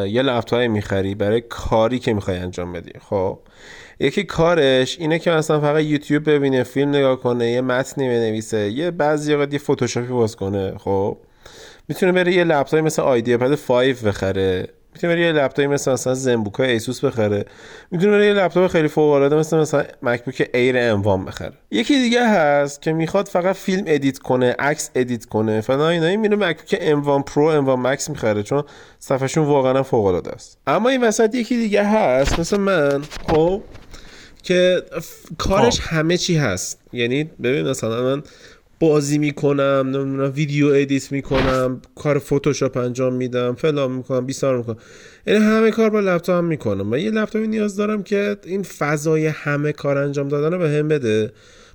یه 0.08 0.22
لپتاپ 0.22 0.60
می‌خری 0.60 1.16
برای 1.16 1.42
کاری 1.42 2.00
که 2.00 2.14
می‌خوای 2.14 2.38
انجام 2.38 2.74
بدی. 2.74 2.92
خب 3.10 3.40
یکی 4.00 4.24
کارش 4.24 5.00
اینه 5.00 5.20
که 5.20 5.32
مثلا 5.32 5.60
فقط 5.60 5.84
یوتیوب 5.84 6.30
ببینه 6.30 6.64
فیلم 6.64 6.90
نگاه 6.90 7.20
کنه 7.20 7.52
یه 7.52 7.62
متنی 7.62 8.08
بنویسه 8.08 8.72
یه 8.72 8.92
بعضی 8.92 9.34
اوقات 9.34 9.54
یه 9.54 9.60
فتوشاپی 9.60 10.08
باز 10.08 10.36
کنه. 10.36 10.74
خب 10.78 11.18
می‌تونه 11.88 12.12
بره 12.12 12.34
یه 12.34 12.44
لپتاپی 12.44 12.82
مثل 12.82 13.02
IdeaPad 13.02 13.56
5 13.56 13.96
بخره. 14.04 14.68
می‌تونه 14.96 15.14
بره 15.14 15.22
یه 15.26 15.32
لپتاپی 15.32 15.68
مثل 15.68 15.92
مثلا 15.92 16.14
ZenBook 16.14 16.60
ایسوس 16.60 17.06
بخره. 17.06 17.46
می‌تونه 17.92 18.12
بره 18.12 18.26
یه 18.26 18.34
لپتاپ 18.34 18.72
خیلی 18.72 18.88
فوق 18.88 19.14
العاده 19.14 19.36
مثل 19.36 19.58
مثلا 19.58 19.84
MacBook 20.02 20.50
Air 20.54 20.76
M1 20.78 21.26
بخره. 21.26 21.54
یکی 21.72 22.00
دیگه 22.00 22.30
هست 22.30 22.82
که 22.82 22.94
می‌خواد 22.94 23.28
فقط 23.28 23.56
فیلم 23.56 23.84
edit 23.88 24.18
کنه 24.18 24.56
عکس 24.60 24.90
edit 24.96 25.26
کنه. 25.26 25.62
فلان 25.62 25.82
اینا 25.82 26.22
میره 26.22 26.36
MacBook 26.36 26.78
M1 26.82 27.24
Pro 27.24 27.44
M1 27.44 27.88
Max 27.88 28.10
می‌خره 28.10 28.44
چون 28.44 28.64
صفحهشون 29.00 29.46
واقعا 29.46 29.84
فوق 29.84 30.06
العاده 30.06 30.32
است. 30.32 30.58
اما 30.68 30.90
این 30.90 31.04
وسط 31.04 31.36
یکی 31.36 31.58
دیگه 31.58 31.84
هست 31.84 32.40
مثل 32.40 32.58
من 32.58 33.04
خب 33.28 33.62
که 34.44 34.84
کارش 35.38 35.82
خب. 35.82 35.98
همه 35.98 36.18
چی 36.18 36.38
هست. 36.38 36.82
یعنی 36.94 37.24
ببین 37.24 37.68
مثلا 37.68 38.04
من 38.04 38.24
بازی 38.80 39.18
می‌کنم 39.18 39.84
نمی‌دونم 39.86 40.32
ویدیو 40.36 40.68
edit 40.68 41.12
می‌کنم 41.12 41.82
کار 41.96 42.20
فتوشاپ 42.20 42.78
انجام 42.78 43.14
میدم 43.14 43.56
فلان 43.56 43.92
می‌کنم 43.92 44.26
بیسار 44.26 44.58
می‌کنم. 44.58 44.78
یعنی 45.28 45.40
همه 45.46 45.72
کار 45.72 45.90
با 45.90 46.00
لپتاپ 46.00 46.38
هم 46.38 46.46
می‌کنم. 46.46 46.92
و 46.92 46.98
یه 46.98 47.12
لپتاپی 47.12 47.48
نیاز 47.48 47.76
دارم 47.76 48.04
که 48.04 48.38
این 48.46 48.64
فضای 48.64 49.26
همه 49.28 49.72
کار 49.72 49.98
انجام 49.98 50.28
دادن 50.28 50.54
رو 50.54 50.60
به 50.60 50.70
هم 50.70 50.88
بده. 50.88 51.32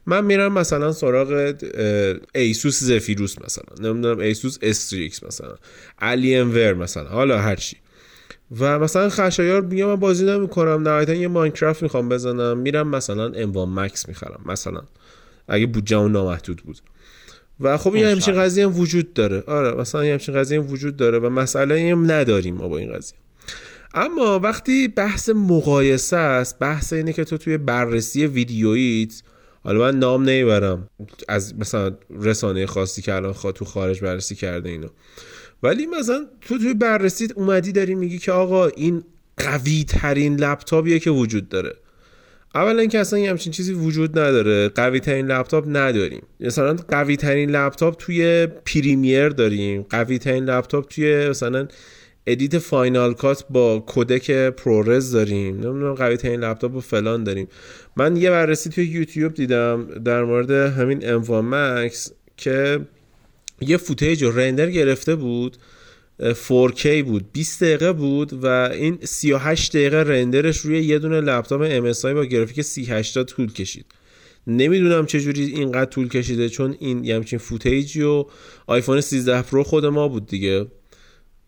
من 0.07 0.25
میرم 0.25 0.53
مثلا 0.53 0.93
سراغ 0.93 1.55
ایسوس 2.35 2.83
Zephyrus 2.83 3.37
مثلا 3.45 3.89
نمی‌دونم 3.89 4.19
ایسوس 4.19 4.59
Strix 4.63 5.25
مثلا 5.25 5.55
Alienware 5.99 6.75
مثلا 6.75 7.09
حالا 7.09 7.39
هرچی 7.39 7.77
و 8.61 8.79
مثلا 8.79 9.09
خشایار 9.09 9.61
میگم 9.61 9.87
من 9.87 9.97
بازی 9.97 10.27
نمی‌کنم 10.27 10.89
نهایتا 10.89 11.15
یه 11.15 11.29
Minecraft 11.29 11.83
می‌خوام 11.83 12.09
بزنم. 12.09 12.59
میرم 12.59 12.89
مثلا 12.89 13.33
M1 13.33 13.69
Max 13.75 14.09
می‌خرم 14.09 14.41
مثلا. 14.47 14.83
اگه 15.51 15.67
بودجه 15.67 15.97
اون 15.97 16.13
نامحدود 16.13 16.63
بود. 16.65 16.79
و 17.61 17.77
خب 17.77 17.95
این 17.95 18.05
همچین 18.05 18.35
قضیه 18.35 18.65
هم 18.69 18.81
وجود 18.81 19.15
داره. 19.15 19.43
آره 19.47 19.81
مثلا 19.81 20.03
همچین 20.03 20.35
قضیه 20.35 20.61
هم 20.61 20.71
وجود 20.71 20.97
داره 20.97 21.19
و 21.19 21.29
مسئله 21.29 21.91
هم 21.93 22.11
نداریم 22.11 22.55
ما 22.55 22.69
با 22.69 22.79
این 22.79 22.93
قضیه. 22.93 23.19
اما 23.95 24.39
وقتی 24.39 24.89
بحث 24.89 25.29
مقایسه 25.29 26.17
است 26.17 26.59
بحث 26.59 26.93
اینه 26.93 27.13
که 27.13 27.25
تو 27.25 27.37
توی 27.39 27.59
بررسی 27.59 28.27
ویدیوییت 28.27 29.23
حالا 29.65 29.81
من 29.81 29.99
نام 29.99 30.23
نمی‌برم 30.23 30.89
از 31.29 31.59
مثلا 31.59 31.97
رسانه 32.21 32.67
خاصی 32.67 33.03
که 33.03 33.15
الان 33.15 33.35
تو 33.55 33.65
خارج 33.65 34.01
بررسی 34.01 34.35
کرده 34.35 34.69
اینو. 34.69 34.89
ولی 35.63 35.87
مثلا 35.87 36.27
تو 36.41 36.59
توی 36.59 36.75
بررسی 36.75 37.29
اومدی 37.35 37.73
داری 37.73 37.95
میگی 37.95 38.19
که 38.19 38.33
آقا 38.33 38.67
این 38.67 39.05
قوی 39.37 39.85
ترین 39.89 40.37
لپتاپیه 40.37 40.99
که 40.99 41.11
وجود 41.11 41.49
داره. 41.49 41.77
اولا 42.55 42.81
اینکه 42.81 42.99
اصلا 42.99 43.19
یه 43.19 43.31
همچین 43.31 43.53
چیزی 43.53 43.73
وجود 43.73 44.19
نداره. 44.19 44.69
قوی 44.69 45.01
ترین 45.01 45.27
لپتاپ 45.27 45.65
نداریم. 45.69 46.23
مثلا 46.41 46.77
قوی 46.89 47.17
ترین 47.17 47.51
لپتاپ 47.51 47.97
توی 47.99 48.47
پریمیر 48.47 49.29
داریم. 49.29 49.87
قوی 49.91 50.19
ترین 50.19 50.45
لپتاپ 50.45 50.89
توی 50.89 51.29
مثلا 51.29 51.69
edit 52.27 52.59
Final 52.59 53.15
Cut 53.15 53.45
با 53.51 53.79
codec 53.79 54.31
ProRes 54.31 55.13
داریم. 55.13 55.55
نمی‌دونم 55.55 55.95
قوی 55.95 56.17
ترین 56.17 56.41
لپتاپ 56.41 56.75
و 56.75 56.81
فلان 56.81 57.25
داریم. 57.25 57.49
من 57.97 58.17
یه 58.17 58.31
بررسی 58.31 58.71
توی 58.71 58.85
یوتیوب 58.85 59.35
دیدم 59.35 59.87
در 60.05 60.25
مورد 60.25 60.51
همین 60.51 61.09
M1 61.09 61.43
Max 61.43 62.13
که 62.37 62.81
یه 63.61 63.77
footage 63.77 64.23
رو 64.23 64.39
render 64.39 64.71
گرفته 64.71 65.15
بود. 65.15 65.57
4K 66.21 66.87
بود. 66.87 67.33
20 67.33 67.65
دقیقه 67.65 67.93
بود 67.93 68.45
و 68.45 68.47
این 68.47 68.99
38 69.03 69.77
دقیقه 69.77 69.97
render 69.97 70.42
ش 70.42 70.57
روی 70.57 70.83
یه 70.85 70.99
دونه 70.99 71.21
لپتاپ 71.21 71.93
MSI 71.93 72.05
با 72.05 72.25
گرافیک 72.25 72.63
3080 72.63 73.27
طول 73.27 73.53
کشید. 73.53 73.87
نمی‌دونم 74.47 75.07
چجوری 75.07 75.45
اینقدر 75.45 75.91
طول 75.91 76.09
کشیده 76.09 76.49
چون 76.49 76.77
این 76.79 77.05
یه 77.05 77.17
همچین 77.17 77.39
footage 77.39 77.95
ی 77.95 78.03
و 78.03 78.25
آیفون 78.67 79.01
13 79.01 79.43
پرو 79.43 79.65
خود 79.65 79.87
ما 79.87 80.09
بود 80.09 80.27
دیگه. 80.27 80.67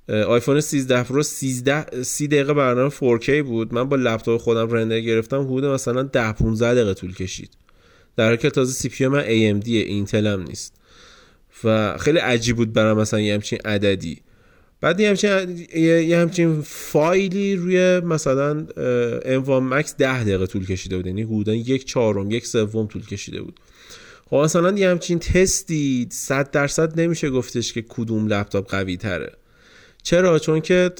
آیفون 0.09 0.61
13 0.61 1.03
پرو 1.03 1.23
13 1.23 2.03
30 2.03 2.29
دقیقه 2.29 2.55
برنامه 2.55 2.91
4K 2.91 3.31
بود. 3.31 3.75
من 3.75 3.85
با 3.85 3.97
لپتاپ 3.97 4.41
خودم 4.41 4.71
render 4.71 5.01
گرفتم 5.01 5.41
حدود 5.41 5.65
مثلا 5.65 6.03
10 6.03 6.33
15 6.33 6.75
دقیقه 6.75 6.95
طول 6.95 7.15
کشید. 7.15 7.51
در 8.17 8.25
حالی 8.25 8.37
که 8.37 8.51
تازه 8.51 8.73
CPU 8.73 9.07
من 9.07 9.23
AMD 9.23 9.69
اینتل 9.69 10.27
هم 10.27 10.43
نیست. 10.43 10.75
و 11.65 11.99
خیلی 11.99 12.19
عجیب 12.19 12.57
بود 12.57 12.73
برام 12.73 12.99
مثلا 12.99 13.21
یه 13.21 13.35
همچین 13.35 13.59
عددی. 13.65 14.21
بعد 14.83 15.01
یه 15.01 15.09
همچین, 15.09 15.67
یه 16.09 16.19
همچین 16.19 16.61
فایلی 16.63 17.57
روی 17.57 18.01
مثلا 18.01 18.67
M1 19.25 19.75
Max 19.75 19.97
ده 19.97 20.25
دقیقه 20.25 20.47
طول 20.47 20.67
کشیده 20.67 20.97
بود. 20.97 21.07
یعنی 21.07 21.23
حدودا 21.23 21.55
یک 21.55 21.85
چهارم 21.85 22.31
یک 22.31 22.47
سوم 22.47 22.87
طول 22.87 23.07
کشیده 23.07 23.43
بود. 23.43 23.61
خب 24.31 24.37
مثلا 24.37 24.79
یه 24.79 24.91
همچین 24.91 25.19
تستی 25.19 26.09
صد 26.11 26.51
درصد 26.51 27.01
نمیشه 27.01 27.31
گفتش 27.31 27.73
که 27.73 27.83
کدوم 27.89 28.27
لپتاپ 28.27 28.71
قوی 28.71 28.97
تره 28.97 29.33
چرا؟ 30.03 30.39
چون 30.39 30.61
که 30.61 30.91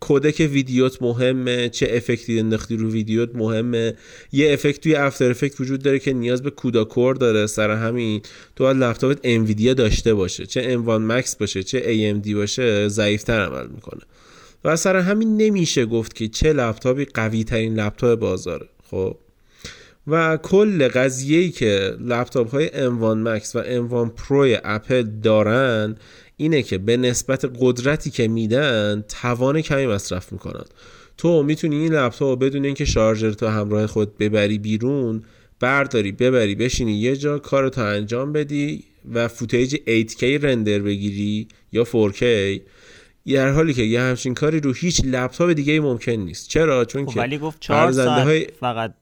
کودک 0.00 0.48
ویدیوت 0.52 1.02
مهمه 1.02 1.68
چه 1.68 1.88
افکتی 1.90 2.38
انداختی 2.38 2.76
رو 2.76 2.90
ویدیوت 2.90 3.30
مهمه. 3.34 3.94
یه 4.32 4.52
افکت 4.52 4.80
توی 4.80 4.94
افتر 4.94 5.30
افکت 5.30 5.60
وجود 5.60 5.82
داره 5.82 5.98
که 5.98 6.12
نیاز 6.12 6.42
به 6.42 6.50
کودا 6.50 6.84
کور 6.84 7.14
داره. 7.14 7.46
سر 7.46 7.70
همین 7.70 8.22
تو 8.56 8.64
باید 8.64 8.76
لپتاپت 8.76 9.18
انویدیا 9.24 9.74
داشته 9.74 10.14
باشه. 10.14 10.46
چه 10.46 10.76
M1 10.76 10.88
مکس 10.88 11.36
باشه 11.36 11.62
چه 11.62 11.80
AMD 11.82 12.34
باشه 12.34 12.88
ضعیفتر 12.88 13.40
عمل 13.40 13.66
می‌کنه. 13.66 14.02
و 14.64 14.76
سر 14.76 14.96
همین 14.96 15.36
نمیشه 15.36 15.86
گفت 15.86 16.14
که 16.14 16.28
چه 16.28 16.52
لپتاپی 16.52 17.04
قوی 17.04 17.44
ترین 17.44 17.80
لپتاپ 17.80 18.18
بازاره. 18.18 18.68
خب؟ 18.90 19.16
و 20.06 20.36
کل 20.36 20.88
قضیه 20.88 21.38
ای 21.38 21.50
که 21.50 21.96
لپتاپ 22.00 22.50
های 22.50 22.68
M1 22.68 23.26
Max 23.26 23.54
و 23.54 23.62
M1 23.62 24.20
Pro 24.20 24.60
اپل 24.64 25.02
دارن 25.02 25.96
اینه 26.36 26.62
که 26.62 26.78
به 26.78 26.96
نسبت 26.96 27.50
قدرتی 27.58 28.10
که 28.10 28.28
میدن 28.28 29.04
توان 29.08 29.60
کمی 29.60 29.86
مصرف 29.86 30.32
می‌کنن. 30.32 30.64
تو 31.16 31.42
می‌تونی 31.42 31.76
این 31.76 31.94
لپتاپ 31.94 32.38
بدون 32.38 32.64
اینکه 32.64 32.84
شارژر 32.84 33.32
تو 33.32 33.46
همراه 33.46 33.86
خود 33.86 34.18
ببری 34.18 34.58
بیرون 34.58 35.22
برداری 35.60 36.12
ببری 36.12 36.54
بشینی 36.54 36.92
یه 36.92 37.16
جا 37.16 37.38
کارتو 37.38 37.80
انجام 37.80 38.32
بدی 38.32 38.84
و 39.12 39.28
footage 39.28 39.76
8K 39.76 40.22
render 40.22 40.78
بگیری 40.78 41.48
یا 41.72 41.84
4K 41.84 42.24
در 43.26 43.50
حالی 43.50 43.74
که 43.74 43.82
یه 43.82 44.00
همچین 44.00 44.34
کاری 44.34 44.60
رو 44.60 44.72
هیچ 44.72 45.00
لپتاپ 45.04 45.50
دیگه 45.50 45.80
ممکن 45.80 46.12
نیست. 46.12 46.48
چرا؟ 46.48 46.84
چون 46.84 47.06
خب، 47.06 47.12
که 47.14 47.20
ولی 47.20 47.38
گفت 47.38 47.60
4 47.60 47.92
ساعت 47.92 48.24
های... 48.24 48.46
فقط 48.60 48.94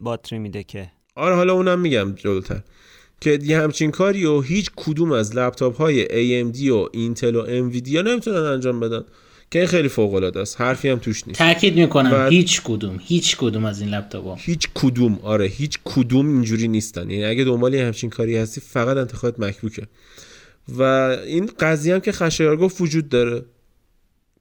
باتری 0.00 0.38
میده 0.38 0.62
که. 0.62 0.90
آره 1.14 1.34
حالا 1.34 1.52
اونم 1.52 1.80
میگم 1.80 2.12
جلوتر. 2.12 2.62
که 3.20 3.38
یه 3.42 3.60
همچین 3.60 3.90
کاری 3.90 4.26
و 4.26 4.40
هیچ 4.40 4.70
کدوم 4.76 5.12
از 5.12 5.36
لپتاپ 5.36 5.76
های 5.76 6.06
AMD 6.06 6.70
و 6.70 6.88
اینتل 6.92 7.36
و 7.36 7.40
انویدیا 7.48 8.02
نمی‌تونن 8.02 8.36
انجام 8.36 8.80
بدن. 8.80 9.04
که 9.50 9.58
این 9.58 9.68
خیلی 9.68 9.88
فوق 9.88 10.14
العاده 10.14 10.40
است. 10.40 10.60
حرفی 10.60 10.88
هم 10.88 10.98
توش 10.98 11.26
نیست. 11.26 11.38
تاکید 11.38 11.76
می‌کنم 11.76 12.10
بعد... 12.10 12.32
هیچ 12.32 12.62
کدوم 12.64 13.00
هیچ 13.02 13.36
کدوم 13.36 13.64
از 13.64 13.80
این 13.80 13.90
لپتاپ 13.90 14.24
ها 14.24 14.34
هیچ 14.34 14.68
کدوم 14.74 15.18
آره 15.22 15.46
هیچ 15.46 15.78
کدوم 15.84 16.28
اینجوری 16.28 16.68
نیستن. 16.68 17.10
یعنی 17.10 17.24
اگه 17.24 17.44
دنبال 17.44 17.74
همچین 17.74 18.10
کاری 18.10 18.36
هستی 18.36 18.60
فقط 18.60 18.96
انتخاب 18.96 19.44
مکبوکه. 19.44 19.82
و 20.78 20.82
این 21.26 21.50
قضیه 21.60 21.94
هم 21.94 22.00
که 22.00 22.12
خشایار 22.12 22.56
گفت 22.56 22.80
وجود 22.80 23.08
داره. 23.08 23.44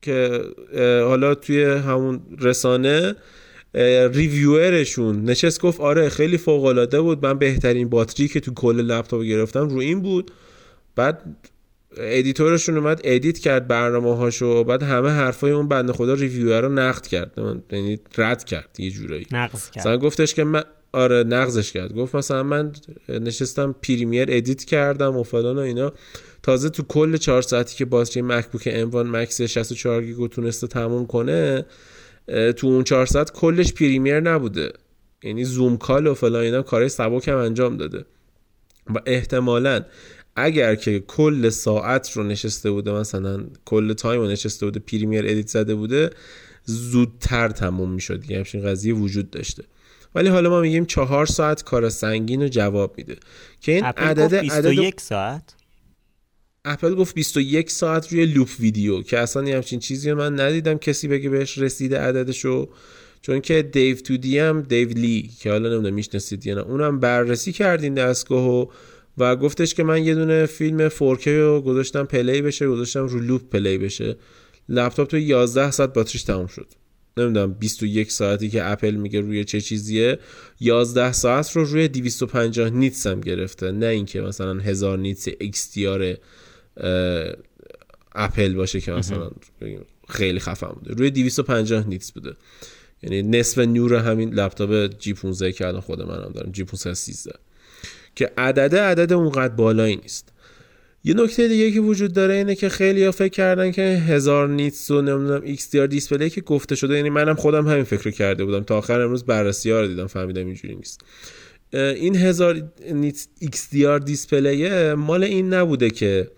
که 0.01 0.41
حالا 0.79 1.36
توی 1.36 1.63
همون 1.63 2.22
رسانه 2.39 3.15
ریویورشون. 4.13 5.25
نشست 5.25 5.62
گفت 5.62 5.82
آره 5.82 6.10
خیلی 6.10 6.38
فوق 6.38 6.65
العاده 6.65 7.01
بود. 7.01 7.25
من 7.25 7.39
بهترین 7.39 7.89
باتری 7.89 8.27
که 8.27 8.39
تو 8.39 8.53
کل 8.53 8.75
لپتاپ 8.75 9.22
گرفتم 9.22 9.70
رو 9.70 9.77
این 9.77 10.01
بود. 10.01 10.32
بعد 10.96 11.22
editor 11.98 12.46
شون 12.46 12.77
اومد 12.77 13.01
edit 13.03 13.39
کرد 13.39 13.67
برنامه 13.67 14.15
هاشو 14.15 14.63
بعد 14.63 14.84
همه 14.84 15.10
حرفای 15.10 15.51
اون 15.51 15.67
بنده 15.67 15.94
خدا 15.94 16.13
ریویور 16.13 16.62
رو 16.62 16.70
نقد 16.70 17.08
کرد. 17.08 17.32
یعنی 17.72 18.00
رد 18.17 18.44
کرد 18.44 18.70
یه 18.79 18.91
جورایی. 18.91 19.27
نقض 19.32 19.70
کرد. 19.70 19.79
مثلا 19.79 19.98
گفتش 19.98 20.34
که 20.34 20.44
من 20.44 20.63
آره 20.91 21.24
نقضش 21.24 21.72
کرد. 21.72 21.94
گفت 21.94 22.15
مثلا 22.15 22.44
من 22.44 22.72
نشستم 23.10 23.75
Premiere 23.84 24.27
edit 24.32 24.63
کردم 24.63 25.17
و 25.17 25.24
فلان 25.24 25.58
و 25.58 25.60
اینا. 25.60 25.94
تازه 26.44 26.70
تو 26.70 26.84
کل 26.84 27.17
چهار 27.17 27.41
ساعتی 27.41 27.75
که 27.75 27.86
باتری 27.86 28.22
MacBook 28.22 28.70
M1 28.70 28.96
Max 28.96 29.41
64 29.41 30.03
گیگا 30.03 30.27
تونسته 30.27 30.67
تموم 30.67 31.08
کنه 31.08 31.65
تو 32.27 32.67
اون 32.67 32.84
چهار 32.84 33.05
ساعت 33.05 33.32
کلش 33.32 33.74
Premiere 33.74 34.20
نبوده. 34.20 34.74
یعنی 35.24 35.44
Zoom 35.44 35.77
call 35.77 36.08
و 36.08 36.13
فلان 36.13 36.44
اینا 36.44 36.62
کارهای 36.62 36.89
سبک 36.89 37.27
هم 37.27 37.38
انجام 37.38 37.77
داده. 37.77 38.05
و 38.96 39.00
احتمالا 39.05 39.86
اگر 40.36 40.75
که 40.75 41.00
کل 41.00 41.50
ساعت 41.50 42.12
رو 42.12 42.24
نشسته 42.24 42.72
بوده 42.72 42.91
مثلا 42.91 43.46
کل 43.65 43.94
time 43.94 44.22
رو 44.22 44.27
نشسته 44.27 44.65
بوده 44.65 44.79
Premiere 44.79 45.25
edit 45.25 45.48
زده 45.48 45.75
بوده 45.75 46.10
زودتر 46.63 47.50
تموم 47.50 47.91
می‌شد. 47.91 48.32
یه 48.32 48.38
همچین 48.38 48.63
قضیه 48.63 48.94
وجود 48.94 49.29
داشته. 49.29 49.63
ولی 50.15 50.29
حالا 50.29 50.50
ما 50.50 50.62
میگیم 50.62 50.86
چهار 50.86 51.25
ساعت 51.25 51.63
کار 51.63 51.89
سنگین 51.89 52.41
رو 52.41 52.48
جواب 52.48 52.94
میده. 52.98 53.15
که 53.62 53.72
این 53.72 53.86
عدد 53.86 54.39
21 54.39 55.01
ساعت؟ 55.01 55.55
اپل 56.65 56.95
گفت 56.95 57.15
21 57.15 57.72
ساعت 57.72 58.13
روی 58.13 58.25
loop 58.25 58.50
ویدیو 58.60 59.01
که 59.01 59.19
اصلا 59.19 59.55
همچین 59.55 59.79
چیزی 59.79 60.13
من 60.13 60.39
ندیدم 60.39 60.77
کسی 60.77 61.07
بگه 61.07 61.29
بهش 61.29 61.57
رسیده 61.57 62.00
عددشو 62.00 62.69
چون 63.22 63.41
که 63.41 63.62
Dave2D 63.62 64.39
هم 64.39 64.62
Dave 64.62 64.89
Lee 64.89 65.29
که 65.39 65.51
حالا 65.51 65.69
نمی‌دونم 65.69 65.93
می‌شناسید 65.93 66.45
یا 66.45 66.55
نه. 66.55 66.62
اونم 66.62 67.00
بررسی 67.00 67.51
کردین 67.51 67.93
دستگاهو 67.93 68.65
و 69.17 69.36
گفتش 69.36 69.74
که 69.74 69.84
من 69.84 70.03
یه 70.03 70.15
دونه 70.15 70.45
فیلم 70.45 70.89
4K 70.89 71.27
رو 71.27 71.62
گذاشتم 71.62 72.03
play 72.03 72.41
بشه 72.41 72.67
گذاشتم 72.67 73.07
رو 73.07 73.19
loop 73.20 73.50
play 73.50 73.77
بشه. 73.77 74.15
لپتاپ 74.69 75.07
تو 75.07 75.17
11 75.17 75.72
ساعت 75.72 75.93
باتریش 75.93 76.24
تموم 76.24 76.48
شد. 76.48 76.67
نمی‌دونم 77.17 77.53
21 77.53 78.12
ساعتی 78.12 78.50
که 78.50 78.72
اپل 78.72 78.91
میگه 78.95 79.19
روی 79.22 79.43
چه 79.43 79.62
چیزیه 79.62 80.19
11 80.60 81.12
ساعت 81.12 81.51
رو 81.51 81.63
روی 81.63 81.88
250 81.88 82.69
nits 82.70 83.08
هم 83.07 83.22
گرفته. 83.22 83.72
نه 83.72 83.86
اینکه 83.86 84.22
مثلا 84.22 84.60
1000 84.60 84.98
nits 84.98 85.29
XDR 85.29 86.17
اپل 88.15 88.53
باشه 88.53 88.82
که 88.82 88.91
مثلا 88.91 89.29
خیلی 90.10 90.39
خفن 90.39 90.67
بوده. 90.67 90.94
روی 90.94 91.12
250 91.12 91.88
nits 91.88 92.12
بوده. 92.12 92.34
یعنی 93.03 93.24
نصف 93.24 93.58
نور 93.58 93.96
همین 93.96 94.34
لپتاپ 94.34 94.98
G15 95.00 95.51
که 95.51 95.67
الان 95.67 95.82
خود 95.82 96.01
منم 96.01 96.32
دارم 96.36 96.51
G513 96.51 97.34
که 98.15 98.32
عدد 98.38 98.75
عدد 98.75 99.13
اونقدر 99.13 99.53
بالایی 99.53 99.96
نیست. 99.96 100.32
یه 101.03 101.13
نکته 101.13 101.48
دیگه 101.48 101.72
که 101.72 101.79
وجود 101.79 102.13
داره 102.13 102.34
اینه 102.34 102.55
که 102.55 102.70
خیلی 102.70 103.03
ها 103.03 103.12
فکر 103.12 103.27
کردن 103.27 103.72
که 103.72 103.82
هزار 103.82 104.48
nits 104.48 104.91
و 104.91 105.01
نمی‌دونم 105.01 105.41
XDR 105.41 105.88
display 105.88 106.29
که 106.29 106.41
گفته 106.41 106.75
شده 106.75 106.96
یعنی 106.96 107.10
منم 107.10 107.36
خودم 107.36 107.67
همین 107.67 107.84
فکر 107.84 108.12
کرده 108.12 108.46
بودم. 108.46 108.63
تا 108.63 108.77
آخر 108.77 109.01
امروز 109.01 109.24
بررسی 109.24 109.72
ها 109.72 109.82
رو 109.82 109.88
دیدم 109.88 110.08
فهمیدم 110.08 110.46
اینجوری 110.46 110.75
نیست. 110.75 111.01
این 111.74 112.15
هزار 112.15 112.62
nits 112.94 113.27
XDR 113.39 114.00
display 114.00 114.94
مال 114.94 115.24
این 115.24 115.53
نبوده 115.53 115.89
که 115.89 116.32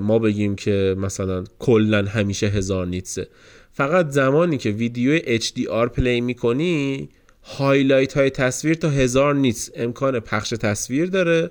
ما 0.00 0.18
بگیم 0.18 0.56
که 0.56 0.96
مثلا 0.98 1.44
کلا 1.58 2.04
همیشه 2.04 2.46
هزار 2.46 2.86
nits 2.86 3.14
ه. 3.14 3.28
فقط 3.72 4.10
زمانی 4.10 4.58
که 4.58 4.70
ویدیو 4.70 5.18
HDR 5.18 5.88
play 5.88 6.20
می‌کنی 6.20 7.08
highlight 7.42 8.16
های 8.16 8.30
تصویر 8.30 8.74
تا 8.74 8.90
هزار 8.90 9.34
nits. 9.34 9.70
امکان 9.76 10.20
پخش 10.20 10.50
تصویر 10.50 11.06
داره 11.06 11.50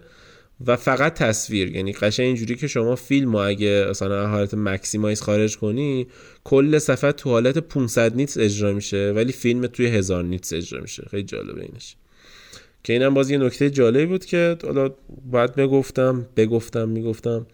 و 0.66 0.76
فقط 0.76 1.14
تصویر. 1.14 1.76
یعنی 1.76 1.94
قشنگ 1.94 2.26
اینجوری 2.26 2.56
که 2.56 2.68
شما 2.68 2.96
فیلم 2.96 3.36
و 3.36 3.38
اگه 3.38 3.88
مثلا 3.90 4.28
حالت 4.28 4.54
maximize 4.54 5.22
خارج 5.22 5.58
کنی 5.58 6.08
کل 6.44 6.80
صفحه 6.80 7.12
تو 7.12 7.30
حالت 7.30 7.58
500 7.58 8.16
nits 8.16 8.38
اجرا 8.38 8.74
میشه 8.74 9.14
ولی 9.16 9.32
فیلم 9.32 9.68
توی 9.68 9.88
هزار 9.88 10.24
nits 10.24 10.54
اجرا 10.54 10.82
میشه. 10.82 11.04
خیلی 11.12 11.24
جالبه 11.24 11.62
اینش. 11.62 11.96
که 12.84 12.94
اینم 12.94 13.14
باز 13.14 13.30
یه 13.30 13.38
نکته 13.38 13.70
جالبی 13.70 14.06
بود 14.06 14.26
که 14.26 14.58
حالا 14.64 14.90
باید 15.32 15.56
بگفتم 15.56 16.26
بگفتم 16.38 16.90
می‌گفتم. 16.90 17.48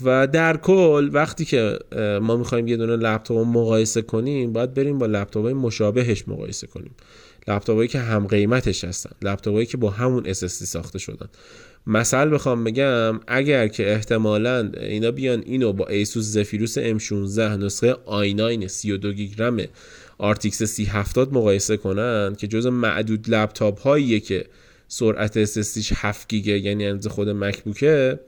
و 0.00 0.26
در 0.26 0.56
کل 0.56 1.10
وقتی 1.12 1.44
که 1.44 1.78
ما 2.22 2.36
می‌خوایم 2.36 2.68
یه 2.68 2.76
دونه 2.76 2.96
لپتاپ 2.96 3.38
مقایسه 3.38 4.02
کنیم 4.02 4.52
باید 4.52 4.74
بریم 4.74 4.98
با 4.98 5.06
لپتاپ 5.06 5.46
مشابهش 5.46 6.28
مقایسه 6.28 6.66
کنیم. 6.66 6.94
لپتاپایی 7.48 7.88
که 7.88 7.98
هم 7.98 8.26
قیمتش 8.26 8.84
هستن 8.84 9.10
لپتاپایی 9.22 9.66
که 9.66 9.76
با 9.76 9.90
همون 9.90 10.32
SSD 10.32 10.46
ساخته 10.46 10.98
شدن. 10.98 11.28
مثل 11.86 12.34
بخوام 12.34 12.64
بگم 12.64 13.20
اگر 13.26 13.68
که 13.68 13.92
احتمالا 13.92 14.70
اینا 14.80 15.10
بیان 15.10 15.42
اینو 15.46 15.72
با 15.72 15.86
ایسوس 15.86 16.24
زفیروس 16.24 16.78
M16 16.78 17.38
نسخه 17.38 17.96
i9 18.06 18.66
32 18.66 19.12
گیگ 19.12 19.42
رم 19.42 19.60
RTX 20.22 20.50
3070 20.50 21.34
مقایسه 21.34 21.76
کنن 21.76 22.34
که 22.38 22.46
جز 22.46 22.66
معدود 22.66 23.30
لپتاپ 23.30 23.80
هاییه 23.80 24.20
که 24.20 24.46
سرعت 24.88 25.44
SSDش 25.44 25.92
7 25.96 26.28
گیگه 26.28 26.58
یعنی 26.58 26.86
اندازه 26.86 27.08
خود 27.08 27.28
مکبوکه 27.28 28.20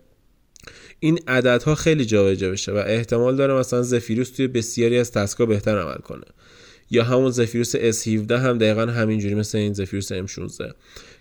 این 1.05 1.19
عددها 1.29 1.75
خیلی 1.75 2.05
جابجا 2.05 2.51
بشه 2.51 2.73
و 2.73 2.77
احتمال 2.77 3.37
داره 3.37 3.55
مثلا 3.55 3.83
زفیروس 3.83 4.31
توی 4.31 4.47
بسیاری 4.47 4.99
از 4.99 5.13
تسکا 5.13 5.47
بهتر 5.47 5.79
عمل 5.79 5.99
کنه. 5.99 6.25
یا 6.91 7.05
همون 7.05 7.31
زفیروس 7.31 7.77
S17 7.77 8.33
هم 8.33 8.59
دقیقا 8.59 8.87
همینجوری 8.87 9.35
مثل 9.35 9.59
این 9.59 9.73
زفیروس 9.73 10.13
M16 10.13 10.73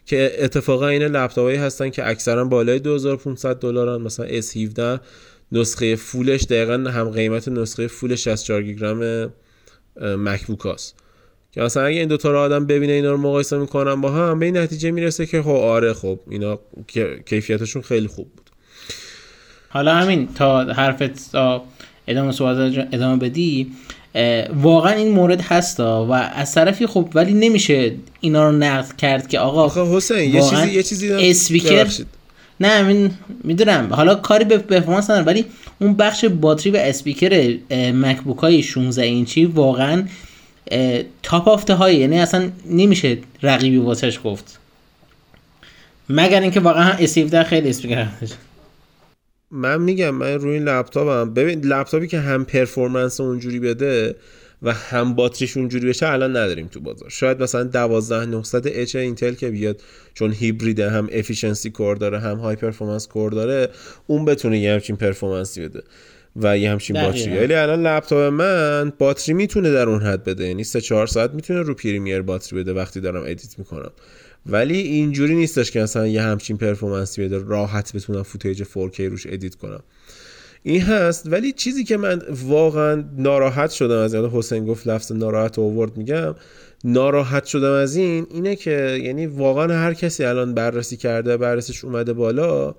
که 0.05 0.31
اتفاقا 0.39 0.87
این 0.87 1.03
لپتاپایی 1.03 1.57
هستن 1.57 1.89
که 1.89 2.09
اکثرا 2.09 2.45
بالای 2.45 2.79
2500 2.79 3.59
دلارن. 3.59 4.01
مثلا 4.01 4.41
S17 4.41 4.99
نسخه 5.51 5.95
فولش 5.95 6.43
دقیقا 6.43 6.73
هم 6.73 7.09
قیمت 7.09 7.47
نسخه 7.47 7.87
فول 7.87 8.15
64 8.15 8.63
گیگ 8.63 8.85
مکبوک 10.01 10.65
هست 10.65 10.95
که 11.51 11.61
مثلا 11.61 11.83
اگه 11.83 11.99
این 11.99 12.07
دوتا 12.07 12.31
رو 12.31 12.37
آدم 12.37 12.65
ببینه 12.65 12.93
اینا 12.93 13.11
رو 13.11 13.17
مقایسه 13.17 13.57
می‌کنن 13.57 14.01
با 14.01 14.11
هم 14.11 14.39
به 14.39 14.45
این 14.45 14.57
نتیجه 14.57 14.91
می‌رسه 14.91 15.25
که 15.25 15.41
خب 15.41 15.49
آره 15.49 15.93
خب 15.93 16.19
اینا 16.29 16.59
کیفیتشون 17.25 17.81
خیلی 17.81 18.07
خوب 18.07 18.27
حالا 19.73 19.95
همین 19.95 20.27
تا 20.35 20.63
حرفت 20.63 21.35
ادامه 22.07 22.31
صحبت 22.31 22.87
ادامه 22.91 23.15
بدی 23.17 23.71
واقعا 24.61 24.93
این 24.93 25.11
مورد 25.11 25.41
هستا 25.41 26.05
و 26.05 26.11
از 26.13 26.53
طرفی 26.53 26.87
خب 26.87 27.09
ولی 27.13 27.33
نمیشه 27.33 27.91
اینا 28.19 28.49
رو 28.49 28.55
نقد 28.55 28.95
کرد 28.95 29.27
که 29.27 29.39
آقا 29.39 29.97
حسین 29.97 30.33
یه 30.35 30.41
چیزی 30.41 30.71
یه 30.71 30.83
چیزی 30.83 31.13
اسپیکر 31.13 31.87
نه 32.59 32.81
من 32.83 33.11
می‌دونم. 33.43 33.93
حالا 33.93 34.15
کاری 34.15 34.45
به 34.45 34.57
پرفورمنس 34.57 35.09
ندارم 35.09 35.25
ولی 35.25 35.45
اون 35.79 35.93
بخش 35.93 36.25
باتری 36.25 36.71
و 36.71 36.75
اسپیکر 36.75 37.57
مکبوک 37.75 38.37
های 38.37 38.63
16 38.63 39.01
اینچی 39.01 39.45
واقعا 39.45 40.03
top 41.23 41.47
of 41.47 41.56
the 41.56 41.69
line 41.69 41.95
یعنی 41.95 42.19
اصلا 42.19 42.49
نمیشه 42.69 43.17
رقیبی 43.43 43.77
واسش 43.77 44.19
گفت. 44.23 44.59
مگر 46.09 46.41
اینکه 46.41 46.59
واقعا 46.59 46.97
S17 46.97 47.43
خیلی 47.43 47.69
اسپیکر 47.69 48.07
من 49.53 49.81
میگم 49.81 50.09
من 50.09 50.33
روی 50.33 50.53
این 50.53 50.63
لپتاپم. 50.63 51.33
ببین 51.33 51.65
لپتاپی 51.65 52.07
که 52.07 52.19
هم 52.19 52.45
performance 52.45 53.21
اونجوری 53.21 53.59
بده 53.59 54.15
و 54.61 54.73
هم 54.73 55.15
باتریش 55.15 55.57
اونجوری 55.57 55.87
بشه 55.87 56.07
الان 56.07 56.31
نداریم 56.31 56.67
تو 56.67 56.79
بازار. 56.79 57.09
شاید 57.09 57.43
مثلا 57.43 57.63
12900 57.63 58.67
H 58.67 58.95
اینتل 58.95 59.33
که 59.33 59.49
بیاد 59.49 59.81
چون 60.13 60.31
هیبریده 60.31 60.89
هم 60.89 61.09
efficiency 61.11 61.69
core 61.69 61.95
داره 61.95 62.19
هم 62.19 62.37
high 62.37 62.55
performance 62.55 63.07
core 63.07 63.31
داره 63.31 63.69
اون 64.07 64.25
بتونه 64.25 64.59
یه 64.59 64.73
همچین 64.73 64.95
performance 64.95 65.56
ی 65.56 65.61
بده 65.61 65.83
و 66.35 66.57
یه 66.57 66.71
همچین 66.71 67.01
باتری. 67.01 67.37
ولی 67.37 67.53
الان 67.53 67.87
لپتاپ 67.87 68.33
من 68.33 68.93
باتری 68.97 69.33
می‌تونه 69.33 69.71
در 69.71 69.89
اون 69.89 70.01
حد 70.01 70.23
بده. 70.23 70.47
یعنی 70.47 70.63
3 70.63 70.81
4 70.81 71.07
ساعت 71.07 71.33
می‌تونه 71.33 71.61
رو 71.61 71.73
Premiere 71.73 72.21
باتری 72.21 72.59
بده 72.59 72.73
وقتی 72.73 73.01
دارم 73.01 73.21
edit 73.21 73.59
می‌کنم. 73.59 73.91
ولی 74.45 74.77
اینجوری 74.77 75.35
نیستش 75.35 75.71
که 75.71 75.79
مثلا 75.79 76.07
یه 76.07 76.21
همچین 76.21 76.57
performance 76.57 77.19
ی 77.19 77.25
بده 77.25 77.37
راحت 77.37 77.95
بتونم 77.95 78.23
footage 78.23 78.63
4K 78.63 78.99
روش 78.99 79.27
edit 79.29 79.55
کنم. 79.55 79.83
این 80.63 80.81
هست 80.81 81.27
ولی 81.31 81.51
چیزی 81.51 81.83
که 81.83 81.97
من 81.97 82.21
واقعا 82.45 83.03
ناراحت 83.17 83.71
شدم 83.71 83.97
از 83.97 84.13
این 84.13 84.25
حسین 84.25 84.65
گفت 84.65 84.87
لفظ 84.87 85.11
ناراحت 85.11 85.59
اوورد 85.59 85.97
میگم 85.97 86.35
ناراحت 86.83 87.45
شدم 87.45 87.71
از 87.71 87.95
این 87.95 88.27
اینه 88.31 88.55
که 88.55 88.99
یعنی 89.03 89.25
واقعا 89.25 89.73
هر 89.73 89.93
کسی 89.93 90.23
الان 90.23 90.53
بررسی 90.53 90.97
کرده 90.97 91.37
بررسیش 91.37 91.85
اومده 91.85 92.13
بالا 92.13 92.75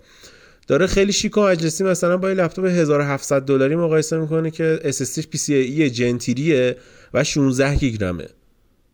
داره 0.66 0.87
خیلی 0.87 1.12
شیک 1.12 1.37
و 1.37 1.40
مجلسی 1.40 1.85
مثلا 1.85 2.16
با 2.16 2.29
این 2.29 2.37
لپتاپ 2.37 2.64
1700 2.64 3.42
دلاری 3.42 3.77
مقایسه 3.77 4.18
می‌کنه 4.18 4.50
که 4.50 4.81
SSD 4.85 5.22
PCIe 5.22 5.83
جنتیریه 5.83 6.77
و 7.14 7.24
16 7.24 7.77
گیگ 7.77 8.05
رمه 8.05 8.27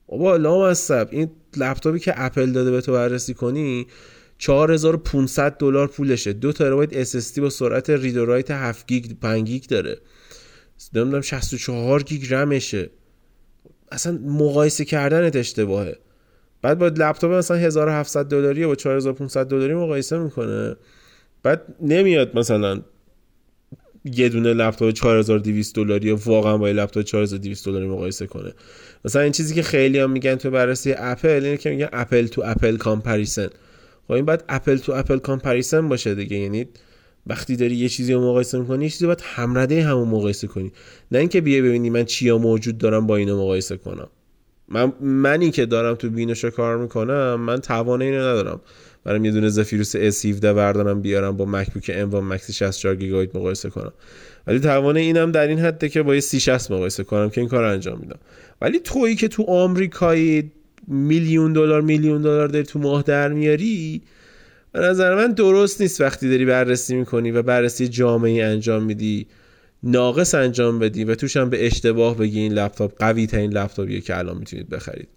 بابا 0.07 0.37
لامصب. 0.37 1.09
این 1.11 1.31
لپتاپی 1.57 1.99
که 1.99 2.13
اپل 2.17 2.53
داده 2.53 2.71
به 2.71 2.81
تو 2.81 2.93
بررسی 2.93 3.35
کنی 3.35 3.87
4500 4.39 5.57
دلار 5.59 5.87
پولشه. 5.87 6.33
دو 6.33 6.53
ترابایت 6.53 7.05
SSD 7.05 7.41
با 7.41 7.51
سرعت 7.51 7.91
read 7.91 8.17
و 8.17 8.27
write 8.27 8.51
7 8.51 8.87
گیگ 8.87 9.13
5 9.21 9.49
گیگ 9.49 9.65
داره. 9.65 9.99
نمی‌دونم 10.95 11.21
64 11.21 12.03
گیگ 12.03 12.35
رمشه. 12.35 12.91
اصلا 13.93 14.19
مقایسه 14.23 14.85
کردنت 14.85 15.37
اشتباهه. 15.37 15.97
بعد 16.63 16.79
با 16.79 16.87
لپتاپ 16.87 17.33
مثلا 17.33 17.57
1700 17.57 18.25
دلاری 18.25 18.67
با 18.67 18.75
4500 18.75 19.47
دلاری 19.47 19.75
مقایسه 19.75 20.19
می‌کنه. 20.19 20.77
بعد 21.43 21.63
نمیاد 21.81 22.39
مثلا 22.39 22.83
یه 24.05 24.29
دونه 24.29 24.55
لپتاپ 24.55 24.91
4200 24.91 25.75
دلاری 25.75 26.13
واقعا 26.13 26.59
با 26.59 26.69
لپتاپ 26.69 27.05
4200 27.05 27.67
دلاری 27.67 27.87
مقایسه 27.87 28.27
کنه. 28.27 28.53
مثلا 29.05 29.23
این 29.23 29.33
چیزی 29.33 29.55
که 29.55 29.63
خیلی 29.63 29.99
هم 29.99 30.11
میگن 30.11 30.35
تو 30.35 30.51
بررسی 30.51 30.95
اپل 30.99 31.29
اینه 31.29 31.57
که 31.57 31.71
میگن 31.71 31.89
apple 31.93 32.27
to 32.27 32.43
apple 32.45 32.77
comparison. 32.77 33.49
خب 34.07 34.13
این 34.13 34.25
باید 34.25 34.45
apple 34.49 34.77
to 34.77 34.93
apple 34.93 35.19
comparison 35.19 35.89
باشه 35.89 36.15
دیگه. 36.15 36.37
یعنی 36.37 36.67
وقتی 37.27 37.57
داری 37.57 37.75
یه 37.75 37.89
چیزی 37.89 38.13
رو 38.13 38.21
مقایسه 38.21 38.59
می‌کنی 38.59 38.85
یه 38.85 38.91
چیزی 38.91 39.07
باید 39.07 39.23
همرده 39.25 39.85
همون 39.85 40.09
مقایسه 40.09 40.47
کنی. 40.47 40.73
نه 41.13 41.19
اینکه 41.19 41.41
بیای 41.41 41.63
ببینی 41.63 41.91
من 41.91 42.05
چیا 42.05 42.39
موجود 42.39 42.79
دارم 42.79 43.07
با 43.07 43.17
اینو 43.17 43.43
مقایسه 43.43 43.77
کنم. 43.77 44.09
من 44.69 44.93
منی 45.01 45.51
که 45.51 45.67
دارم 45.67 45.95
تو 45.95 46.11
بینوشا 46.11 46.51
کار 46.51 46.77
می‌کنم 46.79 47.35
من 47.35 47.61
توانه 47.61 48.05
اینو 48.05 48.19
ندارم. 48.19 48.61
برام 49.05 49.25
یه 49.25 49.31
دونه 49.31 49.49
زفیروس 49.49 49.97
S17 49.97 50.45
بردارم 50.45 51.01
بیارم 51.01 51.37
با 51.37 51.45
مکبوک 51.45 51.91
ام 51.95 52.15
و 52.15 52.21
مکس 52.21 52.51
64 52.51 52.97
گیگابایت 52.97 53.37
مقایسه 53.37 53.71
کنم. 53.71 53.93
ولی 54.47 54.61
توانه 54.61 55.01
اینم 55.01 55.33
در 55.33 55.47
این 55.47 55.59
حده 55.59 55.89
که 55.89 56.03
با 56.03 56.15
یه 56.15 56.21
3060 56.21 56.71
مقایسه 56.71 57.05
کنم 57.05 57.31
که 57.31 57.41
این 57.41 57.51
کار 57.51 57.65
انجام 57.65 57.99
میدم. 57.99 58.19
ولی 58.61 58.81
تویی 58.81 59.17
که 59.17 59.29
تو 59.29 59.43
آمریکایی 59.43 60.53
میلیون 60.89 61.53
دلار 61.53 61.81
میلیون 61.81 62.23
دلار 62.23 62.49
داری 62.49 62.65
تو 62.65 62.79
ماه 62.79 63.03
در 63.03 63.29
میاری 63.29 64.03
به 64.73 64.81
نظر 64.81 65.15
من 65.15 65.33
درست 65.33 65.81
نیست 65.81 66.01
وقتی 66.01 66.31
داری 66.31 66.45
بررسی 66.45 66.95
می‌کنی 66.97 67.31
و 67.31 67.43
بررسی 67.43 67.89
جامعی 67.89 68.43
انجام 68.43 68.83
میدی 68.83 69.27
ناقص 69.83 70.35
انجام 70.35 70.79
بدی 70.79 71.05
و 71.05 71.15
توش 71.15 71.37
هم 71.37 71.51
به 71.51 71.67
اشتباه 71.67 72.17
بگی 72.17 72.41
این 72.41 72.53
لپتاپ 72.53 72.93
قوی 72.99 73.27
ترین 73.27 73.53
لپتاپیه 73.53 74.01
که 74.01 74.19
الان 74.19 74.39
می‌تونید 74.39 74.69
بخرید. 74.69 75.09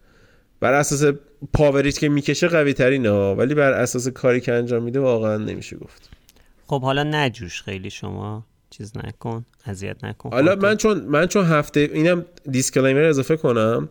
بر 0.63 0.73
اساس 0.73 1.13
power 1.53 1.91
ی 1.91 1.99
که 1.99 2.09
می‌کشه 2.09 2.47
قوی 2.47 2.73
ترینه 2.73 3.11
ولی 3.11 3.53
بر 3.53 3.71
اساس 3.71 4.07
کاری 4.07 4.41
که 4.41 4.53
انجام 4.53 4.83
میده 4.83 4.99
واقعا 4.99 5.37
نمیشه 5.37 5.77
گفت. 5.77 6.09
خب 6.67 6.81
حالا 6.81 7.03
نجوش 7.03 7.61
خیلی 7.61 7.89
شما 7.89 8.45
چیز 8.69 8.97
نکن 8.97 9.45
اذیت 9.65 10.03
نکن. 10.03 10.29
حالا 10.29 10.55
من 10.55 10.77
چون 10.77 11.01
من 11.01 11.27
چون 11.27 11.45
هفته 11.45 11.89
اینم 11.93 12.25
disclaimer 12.51 13.01
اضافه 13.01 13.37
کنم 13.37 13.89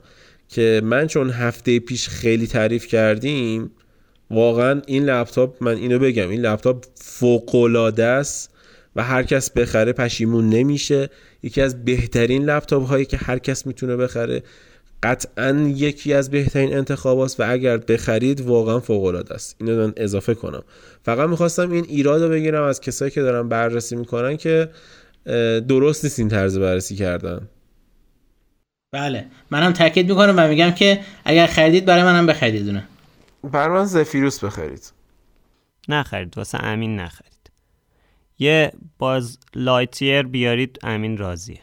که 0.49 0.81
من 0.85 1.07
چون 1.07 1.31
هفته 1.31 1.79
پیش 1.79 2.09
خیلی 2.09 2.47
تعریف 2.47 2.87
کردیم 2.87 3.71
واقعا 4.31 4.83
این 4.87 5.05
لپتاپ 5.05 5.63
من 5.63 5.77
اینو 5.77 5.99
بگم 5.99 6.29
این 6.29 6.41
لپتاپ 6.41 6.85
فوق 6.95 7.55
العاده 7.55 8.05
است 8.05 8.51
و 8.97 9.03
هر 9.03 9.23
کس 9.23 9.51
بخره 9.51 9.93
پشیمون 9.93 10.49
نمیشه. 10.49 11.11
یکی 11.43 11.61
از 11.61 11.85
بهترین 11.85 12.45
لپتاپ 12.45 12.87
هایی 12.87 13.05
که 13.05 13.17
هر 13.17 13.39
کس 13.39 13.67
می‌تونه 13.67 13.97
بخره. 13.97 14.43
قطعا 15.03 15.73
یکی 15.77 16.15
از 16.15 16.31
بهترین 16.31 16.77
انتخاب 16.77 17.19
است 17.19 17.41
و 17.41 17.45
اگر 17.49 17.77
بخرید 17.77 18.41
واقعا 18.41 18.81
فوق 18.81 19.05
العاده 19.05 19.35
است. 19.35 19.57
اینو 19.61 19.87
من 19.87 19.93
اضافه 19.97 20.35
کنم. 20.35 20.63
فقط 21.03 21.29
می‌خواستم 21.29 21.71
این 21.71 21.85
ایراد 21.89 22.23
رو 22.23 22.29
بگیرم 22.29 22.63
از 22.63 22.81
کسایی 22.81 23.11
که 23.11 23.23
دارن 23.23 23.49
بررسی 23.49 23.97
می‌کنن 23.97 24.37
که 24.37 24.71
درست 25.69 26.05
نیست 26.05 26.19
این 26.19 26.29
طرز 26.29 26.59
بررسی 26.59 26.97
کردن. 26.97 27.49
بله. 28.93 29.27
منم 29.51 29.73
تاکید 29.73 30.09
می‌کنم 30.09 30.35
و 30.37 30.49
میگم 30.49 30.71
که 30.71 31.01
اگر 31.25 31.47
خریدید 31.47 31.85
برای 31.85 32.03
منم 32.03 32.27
بخرید 32.27 32.65
دونه 32.65 32.89
برای 33.45 33.79
من 33.79 33.85
زفیروس 33.85 34.45
بخرید. 34.45 34.93
نخرید. 35.89 36.39
واسه 36.39 36.65
امین 36.65 37.01
نخرید. 37.01 37.33
یه 38.39 38.73
باز 38.99 39.39
لایتیر 39.55 40.23
بیارید 40.23 40.79
امین 40.83 41.19
راضیه. 41.19 41.61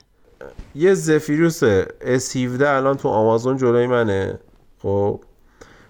یه 0.76 0.94
Zephyrus 0.94 1.64
S17 1.64 2.62
الان 2.62 2.98
تو 2.98 3.10
آمازون 3.10 3.58
جلوی 3.58 3.88
منه. 3.88 4.40
خب. 4.78 5.22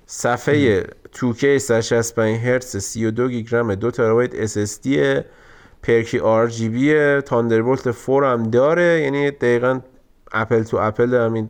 صفحه 0.05 0.83
2K 1.15 1.45
165 1.57 2.39
هرتز 2.39 2.77
32 2.77 3.29
گیگ 3.29 3.55
رم 3.55 3.75
2 3.75 3.91
ترابایت 3.91 4.47
SSD 4.47 4.87
per-key 5.83 6.19
RGB 6.19 7.23
Thunderbolt 7.25 8.05
4 8.05 8.25
هم 8.25 8.43
داره. 8.43 9.01
یعنی 9.03 9.31
دقیقا 9.31 9.79
apple 10.31 10.63
to 10.63 10.77
apple 10.77 11.13
همین 11.13 11.49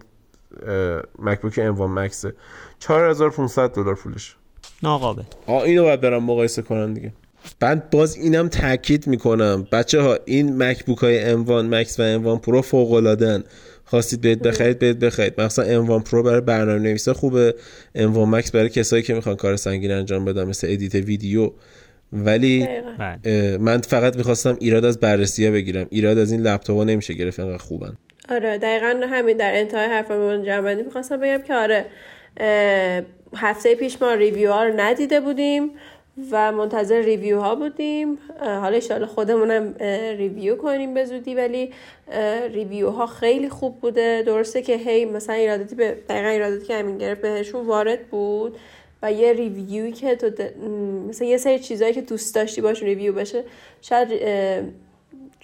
مکبوک 1.19 1.59
M1 1.63 1.81
Max. 1.81 2.25
4500 2.79 3.73
دلار 3.73 3.95
پولش. 3.95 4.35
ناقابل. 4.83 5.23
آ 5.47 5.61
اینو 5.61 5.83
باید 5.83 6.01
برم 6.01 6.23
مقایسه 6.23 6.61
کنن 6.61 6.93
دیگه. 6.93 7.13
بعد 7.59 7.89
باز 7.89 8.15
اینم 8.15 8.47
تاکید 8.47 9.07
می‌کنم. 9.07 9.67
بچه 9.71 10.01
ها 10.01 10.17
این 10.25 10.63
مکبوک 10.63 10.97
های 10.97 11.35
M1 11.35 11.49
Max 11.49 11.99
و 11.99 12.19
M1 12.19 12.41
Pro 12.41 12.61
فوق 12.61 12.91
العاده 12.91 13.43
خواستید 13.85 14.21
بهت 14.21 14.39
بخرید 14.39 14.79
بهت 14.79 14.97
بخرید. 14.97 15.41
مثلا 15.41 15.99
M1 15.99 16.03
Pro 16.03 16.23
برای 16.23 16.41
برنامه 16.41 16.79
نویسا 16.79 17.13
خوبه 17.13 17.55
M1 17.97 17.99
Max 18.17 18.51
برای 18.51 18.69
کسایی 18.69 19.03
که 19.03 19.13
می‌خوان 19.13 19.35
کار 19.35 19.55
سنگین 19.55 19.91
انجام 19.91 20.25
بدن 20.25 20.43
مثل 20.43 20.67
edit 20.71 20.95
ویدیو. 20.95 21.51
ولی 22.13 22.67
بله. 22.99 23.57
من 23.57 23.81
فقط 23.81 24.17
می‌خواستم 24.17 24.57
ایراد 24.59 24.85
از 24.85 24.99
بررسی 24.99 25.45
ها 25.45 25.51
بگیرم. 25.51 25.87
ایراد 25.89 26.17
از 26.17 26.31
این 26.31 26.41
لپتاپ 26.41 26.77
ها 26.77 26.83
نمیشه 26.83 27.13
گرفت 27.13 27.39
انقدر 27.39 27.57
خوبن. 27.57 27.97
آره 28.29 28.57
دقیقا 28.57 29.01
همین 29.07 29.37
در 29.37 29.51
انتهای 29.55 29.85
حرفمون 29.85 30.43
جمعندی 30.43 30.83
می‌خواستم 30.83 31.17
بگم 31.17 31.41
که 31.41 31.53
آره 31.53 31.85
هفته 33.35 33.75
پیش 33.75 34.01
ما 34.01 34.13
review 34.13 34.51
ها 34.51 34.63
رو 34.63 34.73
ندیده 34.77 35.19
بودیم. 35.19 35.71
و 36.31 36.51
منتظر 36.51 37.01
review 37.01 37.39
ها 37.39 37.55
بودیم 37.55 38.17
حالا 38.39 38.75
ایشالا 38.75 39.07
خودمونم 39.07 39.75
review 40.17 40.55
کنیم 40.55 40.93
به 40.93 41.05
زودی 41.05 41.35
ولی 41.35 41.73
review 42.53 42.89
ها 42.89 43.05
خیلی 43.05 43.49
خوب 43.49 43.79
بوده. 43.79 44.23
درسته 44.25 44.61
که 44.61 44.75
هی 44.75 45.05
مثلا 45.05 45.35
ایراداتی 45.35 45.75
به 45.75 45.97
دقیقا 46.09 46.27
ایراداتی 46.27 46.65
که 46.65 46.75
همین 46.75 46.97
گرفت 46.97 47.21
بهشون 47.21 47.65
وارد 47.65 48.07
بود 48.07 48.57
و 49.01 49.11
یه 49.11 49.33
review 49.33 49.83
ی 49.83 49.91
که 49.91 50.15
تو 50.15 50.31
مثلا 51.09 51.27
یه 51.27 51.37
سری 51.37 51.59
چیزهایی 51.59 51.93
که 51.93 52.01
دوست 52.01 52.35
داشتی 52.35 52.61
باش 52.61 52.83
review 52.83 53.13
بشه 53.13 53.43
شاید 53.81 54.09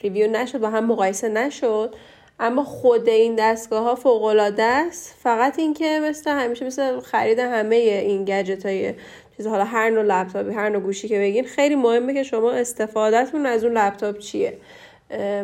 review 0.02 0.32
نشد 0.32 0.60
با 0.60 0.70
هم 0.70 0.86
مقایسه 0.86 1.30
نشد. 1.30 1.96
اما 2.40 2.64
خود 2.64 3.10
این 3.10 3.36
دستگاه 3.36 3.84
ها 3.84 3.96
فوق 3.96 4.24
العاده 4.24 4.64
است. 4.64 5.16
فقط 5.20 5.60
اینکه 5.60 6.00
مثل 6.04 6.32
همیشه 6.32 6.66
مثل 6.66 7.00
خرید 7.00 7.40
همه 7.40 7.76
این 7.76 8.26
گجت 8.26 8.66
های 8.66 8.94
چیز 9.38 9.48
حالا 9.48 9.64
هر 9.64 9.90
نوع 9.90 10.04
لپتاپی 10.04 10.54
هر 10.54 10.70
نوع 10.70 10.82
گوشی 10.82 11.08
که 11.08 11.20
بگین 11.20 11.46
خیلی 11.46 11.76
مهمه 11.76 12.14
که 12.14 12.24
شما 12.24 12.52
استفادهتون 12.52 13.46
از 13.46 13.64
اون 13.64 13.78
لپتاپ 13.78 14.18
چیه. 14.18 14.58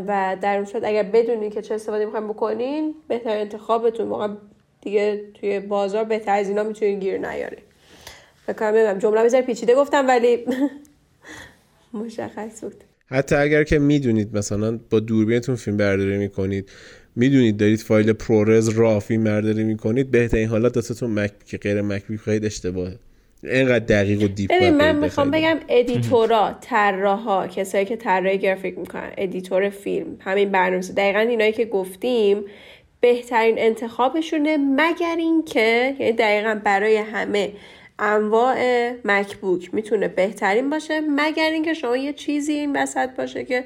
و 0.08 0.38
در 0.42 0.56
اون 0.56 0.66
صورت 0.66 0.84
اگر 0.84 1.04
بدونین 1.04 1.50
که 1.50 1.62
چه 1.62 1.76
استفاده 1.76 2.06
می‌خوایم 2.06 2.28
بکنین 2.28 2.96
بهتر 3.08 3.38
انتخابتون. 3.38 4.10
واقعا 4.10 4.38
دیگه 4.82 5.22
توی 5.34 5.60
بازار 5.60 6.04
بهتر 6.04 6.36
از 6.40 6.50
اینا 6.50 6.64
می‌تونین 6.64 7.00
گیر 7.00 7.18
نیارین. 7.18 7.60
بکنم 8.48 8.72
ببینم 8.72 8.98
جمله 8.98 9.24
بذار 9.24 9.42
پیچیده 9.42 9.76
گفتم 9.76 10.08
ولی 10.08 10.46
مشخص 11.94 12.64
بود. 12.64 12.84
حتی 13.08 13.36
اگر 13.36 13.64
که 13.64 13.80
می‌دونید 13.80 14.38
مثلا 14.38 14.80
با 14.90 15.00
دوربینتون 15.00 15.56
فیلم 15.56 15.78
برداری 15.78 16.18
می‌کنید 16.18 16.70
می‌دونید 17.16 17.58
دارید 17.58 17.80
فایل 17.80 18.14
پرورز 18.14 18.70
را 18.70 19.00
فیلم 19.00 19.24
برداری 19.24 19.64
می‌کنید 19.64 20.12
بهترین 20.12 20.48
حالت 20.48 20.78
دستتون 20.78 21.12
مک 21.12 21.32
که 21.46 21.58
غیر 21.58 21.82
مک 21.82 22.04
خیلی 22.26 22.46
اشتباهه. 22.46 22.98
اینقدر 23.44 23.86
دقیق 23.86 24.24
و 24.24 24.28
دیپ 24.28 24.52
ببین 24.52 24.70
من 24.70 24.96
می‌خوام 24.96 25.32
بگم 25.32 25.58
ادیتورا 25.70 26.58
طراحا 26.62 27.48
کسایی 27.48 27.86
که 27.86 27.96
طراحی 27.96 28.38
گرافیک 28.38 28.78
می‌کنن 28.78 29.12
ادیتور 29.18 29.70
فیلم 29.70 30.18
همین 30.20 30.50
برنامه 30.50 30.82
دقیقا 30.82 31.20
اینایی 31.20 31.52
که 31.52 31.66
گفتیم 31.66 32.44
بهترین 33.02 33.56
انتخابشونه 33.58 34.58
مگر 34.58 35.16
اینکه 35.18 35.96
یعنی 36.00 36.12
دقیقا 36.12 36.62
برای 36.64 36.98
همه 36.98 37.52
انواع 38.00 38.92
MacBook 39.06 39.74
می‌تونه 39.74 40.08
بهترین 40.08 40.70
باشه 40.70 41.02
مگر 41.02 41.50
اینکه 41.50 41.74
شما 41.74 41.98
یه 41.98 42.14
چیزی 42.14 42.54
این 42.54 42.76
وسط 42.76 43.10
باشه 43.10 43.46
که 43.46 43.64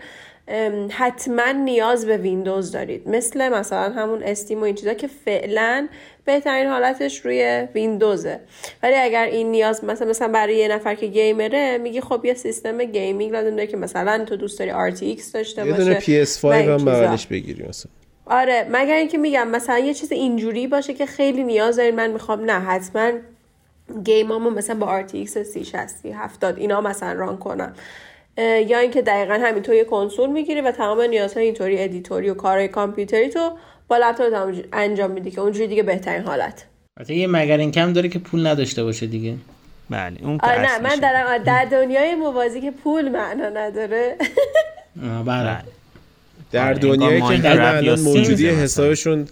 حتما 0.90 1.52
نیاز 1.52 2.06
به 2.06 2.18
ویندوز 2.18 2.72
دارید. 2.72 3.10
مثل 3.10 3.50
مثلا 3.50 3.94
همون 3.94 4.24
Steam 4.24 4.62
و 4.62 4.64
این 4.64 4.76
چیزا 4.76 4.94
که 4.94 5.08
فعلا 5.08 5.88
بهترین 6.26 6.68
حالتش 6.68 7.26
روی 7.26 7.68
ویندوزه. 7.76 8.40
ولی 8.84 8.96
اگر 8.96 9.26
این 9.26 9.52
نیاز 9.52 9.84
مثلا 9.84 10.10
مثلا 10.10 10.28
برای 10.28 10.56
یه 10.56 10.68
نفر 10.68 10.96
که 10.96 11.08
gamer 11.08 11.66
ه 11.66 11.78
میگی 11.78 12.02
خب 12.02 12.26
یه 12.26 12.34
سیستم 12.34 12.84
gaming 12.84 13.32
لازم 13.32 13.50
داره 13.50 13.68
که 13.68 13.78
مثلا 13.78 14.26
تو 14.26 14.36
دوست 14.36 14.60
داری 14.60 14.72
RTX 14.72 15.24
داشته 15.34 15.66
باشه 15.66 15.80
یه 15.80 15.86
دونه 15.86 16.00
PS5 16.00 16.46
هم 16.46 16.86
بغلش 16.86 17.28
بگیری 17.28 17.68
مثلا. 17.70 17.92
آره 18.26 18.68
مگر 18.72 18.96
اینکه 18.96 19.18
میگم 19.18 19.48
مثلا 19.48 19.80
یه 19.80 19.94
چیز 19.94 20.12
اینجوری 20.12 20.68
باشه 20.68 20.94
که 20.94 21.06
خیلی 21.06 21.44
نیاز 21.44 21.76
دارید 21.76 21.94
من 21.94 22.12
می‌خوام 22.12 22.52
نه 22.52 22.60
حتما 22.60 23.12
game 24.04 24.35
امو 24.35 24.50
مثلا 24.50 24.76
با 24.76 25.02
RTX 25.02 25.28
3060 25.28 26.06
70 26.06 26.58
اینا 26.58 26.82
مثلا 26.82 27.14
run 27.14 27.38
کنم. 27.38 27.74
یا 28.38 28.80
اینکه 28.80 29.02
دقیقا 29.02 29.34
همینطور 29.34 29.76
یه 29.76 29.84
کنسول 29.84 30.30
می‌گیری 30.30 30.62
و 30.62 30.72
تمام 30.72 31.02
نیازهای 31.02 31.46
اینطوری 31.46 31.84
ادیتوری 31.84 32.30
و 32.30 32.34
کارهای 32.34 32.68
کامپیوتری 32.68 33.30
تو 33.30 33.52
با 33.88 33.98
لپتاپ 33.98 34.56
انجام 34.74 35.12
میدی 35.12 35.32
که 35.32 35.42
اونجوری 35.42 35.68
دیگه 35.68 35.84
بهترین 35.84 36.24
حالت. 36.24 36.66
البته 36.98 37.16
یه 37.16 37.28
مگر 37.28 37.58
این 37.58 37.72
کم 37.72 37.94
داره 37.94 38.10
که 38.10 38.20
پول 38.20 38.48
نداشته 38.48 38.84
باشه 38.84 39.08
دیگه. 39.08 39.36
بله 39.90 40.18
اون 40.22 40.40
آره 40.44 40.62
نه 40.62 40.80
من 40.80 40.96
در, 40.96 41.38
در 41.38 41.66
دنیای 41.66 42.16
موازی 42.16 42.62
که 42.62 42.72
پول 42.72 43.10
معنا 43.10 43.50
نداره. 43.50 44.16
بله. 45.26 45.58
در 46.52 46.68
آره، 46.68 46.78
دنیایی 46.78 47.22
که 47.22 47.52
الان 47.52 48.00
موجودی 48.00 48.50
حسابشون 48.50 49.28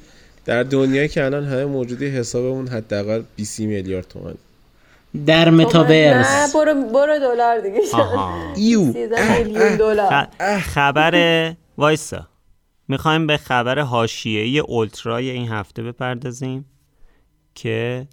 در 0.46 0.64
دنیایی 0.64 1.08
که 1.08 1.26
الان 1.26 1.46
همه 1.46 1.66
موجودی 1.66 2.08
حسابمون 2.08 2.68
حداقل 2.68 3.24
20 3.36 3.60
میلیارد 3.60 4.08
تومان 4.08 4.36
در 5.26 5.46
خب، 5.46 5.52
متاورس. 5.52 6.28
نه 6.28 6.54
برو 6.54 6.74
برو 6.74 7.20
دلار 7.20 7.60
دیگه. 7.60 7.82
ایو. 8.56 8.82
میلیون 9.38 9.76
دلار. 9.76 10.28
خبر 10.60 11.56
وایسا. 11.78 12.28
می‌خوایم 12.88 13.28
به 13.28 13.38
خبر 13.38 13.80
حاشیه‌ای 13.80 14.60
اولترای 14.60 15.30
این 15.30 15.48
هفته 15.48 15.84
بپردازیم 15.84 16.66
که 17.56 18.08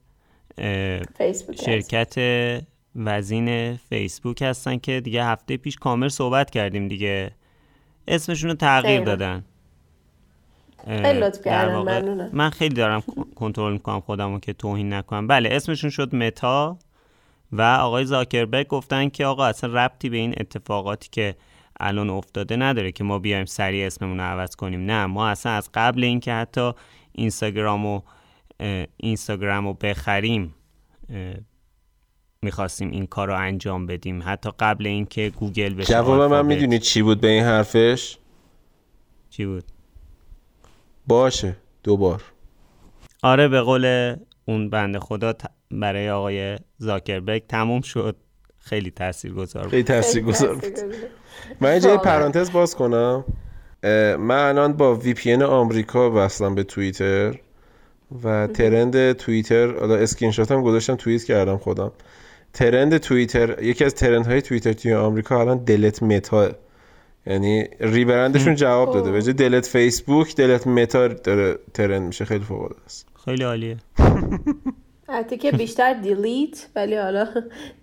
شرکت 1.64 2.14
وزین 2.96 3.76
فیسبوک 3.76 4.42
هستن 4.42 4.78
که 4.78 5.00
دیگه 5.00 5.24
هفته 5.24 5.56
پیش 5.56 5.76
کامل 5.76 6.08
صحبت 6.08 6.50
کردیم 6.50 6.88
دیگه. 6.88 7.30
اسمشون 8.08 8.50
رو 8.50 8.56
تغییر 8.56 9.00
دادن. 9.00 9.44
خیلی 10.86 11.20
لطف 11.20 11.46
من 12.32 12.50
خیلی 12.50 12.74
دارم 12.74 13.02
کنترل 13.34 13.72
می‌کنم 13.72 14.00
خودمو 14.00 14.38
که 14.38 14.52
توهین 14.52 14.92
نکنم. 14.92 15.26
بله 15.26 15.48
اسمشون 15.52 15.90
شد 15.90 16.14
متا. 16.14 16.78
و 17.52 17.62
آقای 17.62 18.04
زاکربرگ 18.04 18.66
گفتن 18.66 19.08
که 19.08 19.26
آقا 19.26 19.44
اصلا 19.46 19.84
ربطی 19.84 20.08
به 20.08 20.16
این 20.16 20.34
اتفاقاتی 20.40 21.08
که 21.12 21.36
الان 21.80 22.10
افتاده 22.10 22.56
نداره 22.56 22.92
که 22.92 23.04
ما 23.04 23.18
بیایم 23.18 23.44
سریع 23.44 23.86
اسممون 23.86 24.16
رو 24.18 24.24
عوض 24.24 24.56
کنیم. 24.56 24.80
نه 24.80 25.06
ما 25.06 25.28
اصلا 25.28 25.52
از 25.52 25.70
قبل 25.74 26.04
اینکه 26.04 26.32
حتی 26.32 26.72
اینستاگرام 27.12 27.86
و 27.86 28.00
اینستاگرام 28.96 29.66
رو 29.66 29.74
بخریم 29.74 30.54
می‌خواستیم 32.42 32.90
این 32.90 33.06
کار 33.06 33.28
رو 33.28 33.34
انجام 33.34 33.86
بدیم. 33.86 34.22
حتی 34.24 34.50
قبل 34.58 34.86
اینکه 34.86 35.30
گوگل 35.30 35.74
بشه 35.74 35.92
جواب 35.92 36.32
من 36.32 36.46
می‌دونی 36.46 36.78
چی 36.78 37.02
بود 37.02 37.20
به 37.20 37.28
این 37.28 37.44
حرفش؟ 37.44 38.18
چی 39.30 39.46
بود؟ 39.46 39.64
باشه 41.06 41.56
دوبار 41.82 42.22
آره 43.22 43.48
به 43.48 43.60
قول 43.60 44.16
اون 44.44 44.70
بنده 44.70 44.98
خدا 44.98 45.34
برای 45.70 46.10
آقای 46.10 46.58
زاکربرگ 46.78 47.46
تموم 47.46 47.80
شد. 47.80 48.16
خیلی 48.58 48.90
تاثیر 48.90 49.32
گذار 49.32 49.62
بود. 49.62 49.70
خیلی 49.70 49.82
تاثیر 49.82 50.22
گذار 50.22 50.54
بود 50.54 50.78
من 51.60 51.80
جای 51.80 51.98
پرانتز 51.98 52.52
باز 52.52 52.74
کنم. 52.74 53.24
من 54.18 54.48
الان 54.48 54.72
با 54.72 54.94
VPN 54.94 55.34
آمریکا 55.34 56.10
وصلم 56.10 56.54
به 56.54 56.62
توییتر 56.62 57.34
و 58.24 58.46
trend 58.46 59.12
توییتر 59.12 59.78
حالا 59.78 59.96
اسکرین 59.96 60.32
شاتم 60.32 60.62
گذاشتم 60.62 60.96
توییت 60.96 61.24
کردم 61.24 61.56
خودم. 61.56 61.92
trend 62.52 62.98
توییتر 62.98 63.62
یکی 63.62 63.84
از 63.84 63.94
trend 63.94 64.26
های 64.26 64.42
توییتر 64.42 64.72
توی 64.72 64.94
آمریکا 64.94 65.40
الان 65.40 65.58
delete 65.64 66.02
Meta. 66.02 66.50
یعنی 67.26 67.64
rebrand 67.80 68.27
شون 68.27 68.54
جواب 68.54 68.94
داده. 68.94 69.10
به 69.10 69.22
جای 69.22 69.34
delete 69.34 69.66
فیسبوک 69.66 70.36
delete 70.36 70.66
Meta 70.66 71.08
داره 71.08 71.58
trend 71.74 72.02
میشه. 72.02 72.24
خیلی 72.24 72.44
فوق 72.44 72.72
است. 72.84 73.06
خیلی 73.24 73.44
عالیه. 73.44 73.76
حتی 75.12 75.36
که 75.36 75.52
بیشتر 75.52 75.92
دیلیت 75.92 76.66
ولی 76.76 76.96
حالا 76.96 77.28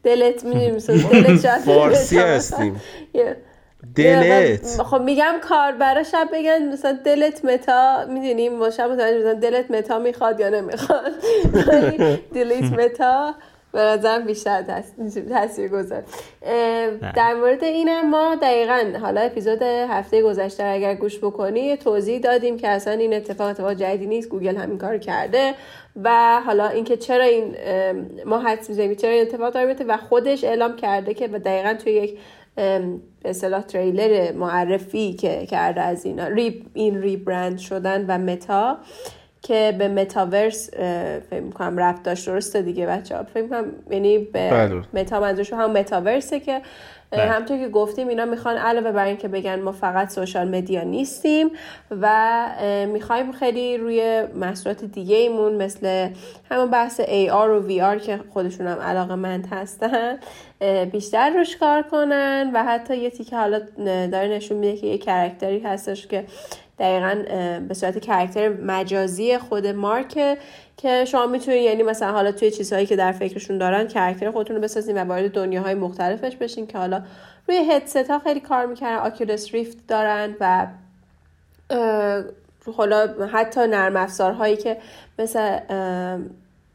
دلت 0.04 0.46
می‌دونیم 0.46 0.78
دلت 1.12 1.48
فارسی 1.48 2.20
هستیم. 2.20 2.82
دلت. 3.96 4.82
خب 4.82 5.02
میگم 5.02 5.34
کار 5.42 5.72
برای 5.72 6.06
شب 6.06 6.28
بگن 6.34 6.70
مثلا 6.74 7.00
دلت 7.06 7.46
متا 7.46 8.06
می‌دونیم 8.10 8.60
با 8.60 8.70
شب 8.70 8.92
مثلا 8.92 9.34
دلت 9.34 9.72
متا 9.72 10.00
می‌خواد 10.00 10.40
یا 10.40 10.50
نمی‌خواد. 10.50 11.12
دلیت 12.36 12.64
متا 12.64 13.36
به 13.72 13.80
نظرم 13.80 14.26
بیشتر 14.26 14.84
تاثیر 15.30 15.68
گذار. 15.68 16.04
در 17.16 17.34
مورد 17.34 17.64
اینم 17.64 18.10
ما 18.10 18.36
دقیقا 18.36 18.84
حالا 19.02 19.22
اپیزود 19.22 19.62
هفته 19.62 20.22
گذشته 20.22 20.64
اگر 20.64 20.96
گوش 20.96 21.18
بکنی 21.18 21.78
توضیح 21.78 22.20
دادیم 22.20 22.58
که 22.58 22.68
اصلا 22.68 22.94
این 22.94 23.14
اتفاق 23.14 23.48
اتفاق 23.48 23.74
جدیدی 23.74 24.06
نیست 24.06 24.30
گوگل 24.30 24.56
همین 24.56 24.78
کار 24.78 24.98
کرده. 24.98 25.54
و 26.04 26.42
حالا 26.46 26.68
اینکه 26.68 26.98
چرا 26.98 27.24
این 27.24 27.56
ما 28.26 28.40
حدس 28.40 28.70
می‌زنیم 28.70 28.96
چرا 28.96 29.12
این 29.12 29.22
اتفاق 29.22 29.54
داره 29.54 29.76
و 29.88 29.98
خودش 29.98 30.44
اعلام 30.44 30.76
کرده 30.76 31.14
که 31.14 31.28
دقیقا 31.28 31.74
توی 31.84 31.94
یک 31.94 32.18
به 32.56 33.30
اصطلاح 33.30 33.62
تریلر 33.62 34.32
معرفی 34.32 35.14
که 35.14 35.46
کرده 35.46 35.82
از 35.82 36.06
اینا 36.06 36.28
ری 36.28 36.66
این 36.74 37.02
ریبرند 37.02 37.58
شدن 37.58 38.06
و 38.08 38.18
متا 38.18 38.78
که 39.42 39.76
به 39.78 39.88
متاورس 39.88 40.70
فکر 41.30 41.40
می‌کنم 41.42 41.78
رفت 41.78 42.04
داشت 42.04 42.28
درسته 42.28 42.62
دیگه 42.62 42.86
بچه 42.86 43.18
ها 43.18 43.24
فکر 43.24 43.44
می‌کنم 43.44 43.66
یعنی 43.90 44.18
به 44.18 44.50
بله. 44.50 44.82
متا 44.94 45.20
منظورش 45.20 45.54
هم 45.54 45.72
متاورسه 45.72 46.40
که. 46.40 46.62
همطور 47.14 47.58
که 47.58 47.70
گفتیم 47.70 48.08
اینا 48.08 48.26
می‌خوان 48.26 48.58
علاوه 48.58 48.92
بر 48.92 49.06
اینکه 49.06 49.28
بگن 49.28 49.60
ما 49.60 49.72
فقط 49.72 50.10
سوشال 50.10 50.48
مدیا 50.48 50.84
نیستیم 50.84 51.50
و 52.02 52.46
می‌خوایم 52.94 53.32
خیلی 53.32 53.78
روی 53.78 54.24
محصولات 54.36 54.84
دیگه 54.84 55.16
ایمون 55.16 55.56
مثل 55.56 56.10
همون 56.52 56.72
بحث 56.72 57.02
AR 57.02 57.32
و 57.32 57.70
VR 57.70 58.02
که 58.02 58.20
خودشون 58.34 58.68
هم 58.68 58.80
علاقه 58.80 59.16
مند 59.16 59.48
هستن 59.52 60.18
بیشتر 60.92 61.30
روش 61.30 61.58
کار 61.58 61.82
کنن 61.82 62.52
و 62.54 62.64
حتی 62.64 62.98
یه 62.98 63.10
تیکه 63.10 63.38
حالا 63.38 63.60
داره 63.86 64.28
نشون 64.28 64.58
میده 64.58 64.78
که 64.78 64.88
یه 64.88 64.98
character 64.98 65.54
ی 65.54 65.60
هستش 65.60 66.08
که 66.08 66.26
دقیقا 66.80 67.24
به 67.68 67.74
صورت 67.74 68.00
character 68.00 68.50
مجازی 68.50 69.38
خود 69.38 69.68
مارک 69.68 70.38
که 70.78 71.06
شما 71.06 71.26
می‌تونید 71.28 71.62
یعنی 71.62 71.84
مثلا 71.84 72.12
حالا 72.12 72.32
توی 72.32 72.52
چیزهایی 72.52 72.86
که 72.86 72.96
در 72.96 73.12
فکرشون 73.12 73.58
دارن 73.58 73.88
character 73.88 74.32
خودتون 74.32 74.56
رو 74.56 74.62
بسازین 74.62 74.98
و 74.98 75.06
وارد 75.06 75.32
دنیاهای 75.32 75.74
مختلفش 75.74 76.36
بشین 76.36 76.68
که 76.68 76.78
حالا 76.78 77.04
روی 77.48 77.58
هدست 77.58 77.98
ها 78.10 78.20
خیلی 78.20 78.40
کار 78.40 78.66
می‌کنن 78.66 78.96
آکیولس 78.96 79.54
ریفت 79.54 79.78
دارن 79.88 80.36
و 80.40 80.68
حالا 82.78 83.28
حتی 83.32 83.68
نرم 83.68 83.96
افزارهایی 83.96 84.58
که 84.58 84.78
مثل 85.20 85.60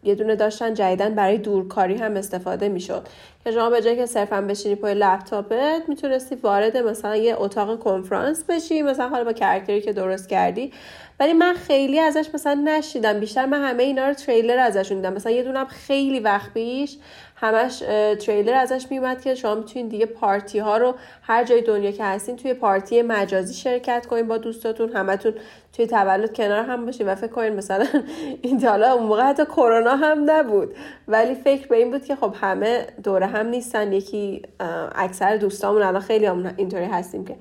یه 0.04 0.14
دونه 0.14 0.36
داشتن 0.36 0.74
جدیدن 0.74 1.14
برای 1.14 1.38
دورکاری 1.38 1.94
هم 1.94 2.16
استفاده 2.16 2.68
می‌شد. 2.68 3.08
که 3.44 3.52
شما 3.52 3.70
به 3.70 3.82
جای 3.82 3.96
که 3.96 4.06
صرفا 4.06 4.40
بشینی 4.40 4.74
پای 4.74 4.94
لپتاپت 4.94 5.82
می‌تونستی 5.88 6.34
وارد 6.34 6.76
مثلا 6.76 7.16
یه 7.16 7.34
اتاق 7.38 7.78
کنفرانس 7.78 8.44
بشی 8.48 8.82
مثلا 8.82 9.08
حالا 9.08 9.24
با 9.24 9.32
کرکتری 9.32 9.80
که 9.80 9.92
درست 9.92 10.28
کردی. 10.28 10.72
ولی 11.20 11.32
من 11.32 11.54
خیلی 11.54 11.98
ازش 11.98 12.28
مثلا 12.34 12.62
نشیدم. 12.64 13.20
بیشتر 13.20 13.46
من 13.46 13.62
همه 13.62 13.82
اینا 13.82 14.08
رو 14.08 14.14
تریلر 14.14 14.58
ازشون 14.58 14.96
دیدم 14.96 15.12
مثلا 15.12 15.32
یه 15.32 15.42
دونم 15.42 15.66
خیلی 15.66 16.20
وقت 16.20 16.54
پیش 16.54 16.98
همش 17.36 17.78
تریلر 18.26 18.54
ازش 18.54 18.86
میومد 18.90 19.22
که 19.22 19.34
شما 19.34 19.54
می‌تونید 19.54 19.88
دیگه 19.88 20.06
پارتی 20.06 20.58
ها 20.58 20.76
رو 20.76 20.94
هر 21.22 21.44
جای 21.44 21.62
دنیا 21.62 21.90
که 21.90 22.04
هستین 22.04 22.36
توی 22.36 22.54
پارتی 22.54 23.02
مجازی 23.02 23.54
شرکت 23.54 24.06
کنین 24.06 24.28
با 24.28 24.38
دوستاتون 24.38 24.88
همتون 24.92 25.34
توی 25.72 25.86
تولد 25.86 26.36
کنار 26.36 26.64
هم 26.64 26.86
باشین 26.86 27.08
و 27.08 27.14
فکر 27.14 27.30
کنین 27.30 27.52
مثلا 27.52 27.86
این 28.42 28.64
حالا 28.64 28.92
اون 28.92 29.02
موقع 29.02 29.22
حتی 29.22 29.44
کرونا 29.44 29.96
هم 29.96 30.30
نبود. 30.30 30.74
ولی 31.08 31.34
فکر 31.34 31.66
به 31.66 31.76
این 31.76 31.90
بود 31.90 32.04
که 32.04 32.16
خب 32.16 32.34
همه 32.40 32.86
دوره 33.02 33.26
هم 33.26 33.46
نیستن. 33.46 33.92
یکی 33.92 34.42
اکثر 34.94 35.36
دوستامون 35.36 35.82
الان 35.82 36.02
خیلی 36.02 36.26
اینطوری 36.56 36.84
هستیم 36.84 37.24
که 37.24 37.36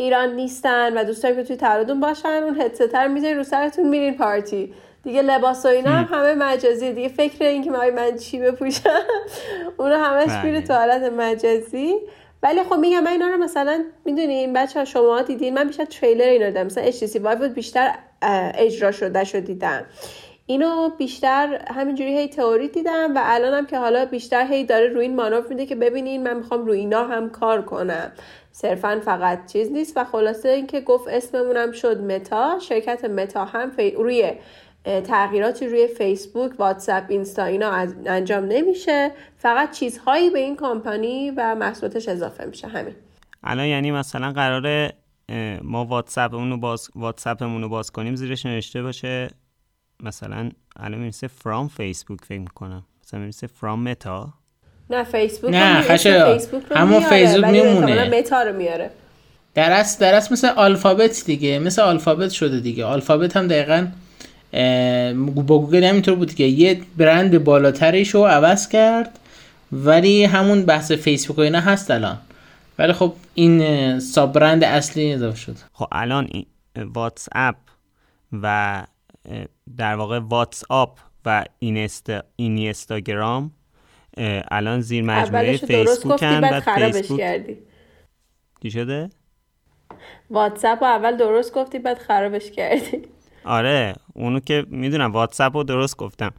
ایران 0.00 0.32
نیستن 0.32 0.98
و 0.98 1.04
دوست 1.04 1.22
که 1.22 1.42
توی 1.42 1.56
تولدون 1.56 2.00
باشن 2.00 2.28
اون 2.28 2.60
هدستر 2.60 3.08
می‌ذارین 3.08 3.36
رو 3.36 3.42
سرتون 3.42 3.88
میرین 3.88 4.16
پارتی. 4.16 4.74
دیگه 5.02 5.22
لباس 5.22 5.64
و 5.64 5.68
اینا 5.68 5.90
هم 5.90 6.18
همه 6.18 6.34
مجازی. 6.34 6.92
دیگه 6.92 7.08
فکر 7.08 7.44
این 7.44 7.64
که 7.64 7.70
من 7.70 8.16
چی 8.16 8.40
بپوشم. 8.40 8.90
اونو 9.78 9.94
همش 9.94 10.44
میره 10.44 10.60
تو 10.60 10.74
حالت 10.74 11.12
مجازی. 11.12 11.94
ولی 12.42 12.62
خب 12.62 12.74
میگم 12.74 13.00
من 13.00 13.10
اینا 13.10 13.28
رو 13.28 13.36
مثلا 13.36 13.84
می‌دونین 14.04 14.52
بچه 14.52 14.78
ها 14.78 14.84
شما 14.84 15.22
دیدین. 15.22 15.54
من 15.54 15.66
بیشتر 15.66 15.84
تریلر 15.84 16.24
اینا 16.24 16.46
دیدم. 16.46 16.66
مثلا 16.66 16.90
HTC 16.90 17.14
Vive 17.14 17.44
بیشتر 17.54 17.94
اجرا 18.54 18.92
شده 18.92 19.24
شد 19.24 19.44
دیدم. 19.44 19.86
اینو 20.50 20.90
بیشتر 20.98 21.64
همینجوری 21.74 22.18
هی 22.18 22.28
تئوری 22.28 22.68
دیدم 22.68 23.16
و 23.16 23.20
الانم 23.24 23.66
که 23.66 23.78
حالا 23.78 24.04
بیشتر 24.04 24.46
هی 24.46 24.64
داره 24.64 24.88
روی 24.88 25.02
این 25.02 25.16
مانور 25.16 25.46
میده 25.48 25.66
که 25.66 25.76
ببینین 25.76 26.22
من 26.22 26.36
می‌خوام 26.36 26.66
روی 26.66 26.78
اینا 26.78 27.04
هم 27.04 27.30
کار 27.30 27.62
کنم. 27.62 28.12
صرفا 28.52 29.00
فقط 29.04 29.52
چیز 29.52 29.72
نیست 29.72 29.96
و 29.96 30.04
خلاصه 30.04 30.48
اینکه 30.48 30.80
گفت 30.80 31.08
اسممونم 31.08 31.72
شد 31.72 32.00
متا 32.00 32.58
شرکت 32.58 33.04
متا 33.04 33.44
هم 33.44 33.72
روی 33.96 34.32
تغییراتی 34.84 35.66
روی 35.66 35.86
فیسبوک 35.86 36.52
واتساپ 36.58 37.04
اینستا 37.08 37.44
اینا 37.44 37.70
انجام 38.06 38.44
نمیشه. 38.44 39.10
فقط 39.38 39.70
چیزهایی 39.70 40.30
به 40.30 40.38
این 40.38 40.56
کمپانی 40.56 41.30
و 41.30 41.54
محصولاتش 41.54 42.08
اضافه 42.08 42.44
میشه. 42.44 42.68
همین. 42.68 42.94
الان 43.42 43.66
یعنی 43.66 43.90
مثلا 43.90 44.32
قراره 44.32 44.92
ما 45.62 45.84
واتساپمون 45.84 46.50
رو 46.50 46.56
باز 46.56 46.88
واتساپمون 46.94 47.62
رو 47.62 47.68
باز 47.68 47.90
کنیم 47.90 48.16
زیرش 48.16 48.46
نوشته 48.46 48.82
باشه 48.82 49.28
مثلا 50.02 50.50
الان 50.76 51.00
می‌رسه 51.00 51.28
فرام 51.28 51.68
فیسبوک 51.68 52.18
فکر 52.24 52.38
می‌کنم. 52.38 52.84
مثلا 53.04 53.20
می‌رسه 53.20 53.46
فرام 53.46 53.82
متا 53.82 54.34
نه 54.90 55.04
فیسبوک 55.04 55.50
نه 55.50 55.82
خشه 55.82 56.38
همون 56.70 57.00
فیسبوک 57.00 57.44
میمونه. 57.44 58.18
متا 58.18 58.42
رو 58.42 58.56
میاره. 58.56 58.90
درست 59.54 60.00
درست 60.00 60.32
مثل 60.32 60.48
آلفابت 60.48 61.22
دیگه. 61.26 61.58
مثل 61.58 61.82
آلفابت 61.82 62.30
شده 62.30 62.60
دیگه. 62.60 62.84
آلفابت 62.84 63.36
هم 63.36 63.48
دقیقا 63.48 63.86
با 65.24 65.58
گوگل 65.58 65.84
همینطور 65.84 66.14
بود 66.14 66.34
که 66.34 66.44
یه 66.44 66.80
برند 66.96 67.44
بالاتریش 67.44 68.14
رو 68.14 68.24
عوض 68.24 68.68
کرد 68.68 69.18
ولی 69.72 70.24
همون 70.24 70.66
بحث 70.66 70.92
فیسبوک 70.92 71.38
و 71.38 71.40
اینا 71.40 71.60
هست 71.60 71.90
الان. 71.90 72.18
ولی 72.78 72.92
خب 72.92 73.12
این 73.34 74.00
sub-brand 74.00 74.64
اصلی 74.64 75.12
اضافه 75.12 75.38
شد. 75.38 75.56
خب 75.72 75.86
الان 75.92 76.28
واتس 76.76 77.28
اپ 77.32 77.56
و 78.42 78.82
در 79.76 79.94
واقع 79.94 80.18
واتس 80.18 80.70
اپ 80.70 80.98
و 81.24 81.44
اینست 81.58 82.12
اینستاگرام 82.36 83.52
الان 84.50 84.80
زیر 84.80 85.04
مجموعه 85.04 85.56
فیسبوک 85.56 86.22
هم 86.22 86.40
بعد 86.40 86.92
فیسبوک 86.92 87.18
کردی. 87.18 87.56
چی 88.62 88.70
شده؟ 88.70 89.10
واتساپ 90.30 90.82
رو 90.82 90.88
اول 90.88 91.16
درست 91.16 91.54
گفتی 91.54 91.78
بعد 91.78 91.98
خرابش 91.98 92.50
کردی. 92.50 93.02
آره 93.44 93.94
اونو 94.14 94.40
که 94.40 94.66
می‌دونم 94.68 95.12
واتساپ 95.12 95.56
رو 95.56 95.64
درست 95.64 95.96
گفتم. 95.96 96.32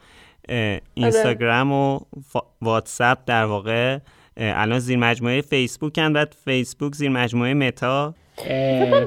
اینستاگرام 0.94 1.72
و 1.72 2.00
واتساپ 2.62 3.18
در 3.26 3.46
واقع 3.46 4.00
الان 4.38 4.80
زیر 4.80 4.98
مجموعه 4.98 5.42
فیسبوک 5.42 5.98
هم 5.98 6.14
بعد 6.14 6.36
فیسبوک 6.46 6.96
زیر 6.96 7.10
مجموعه 7.10 7.54
متا 7.54 8.14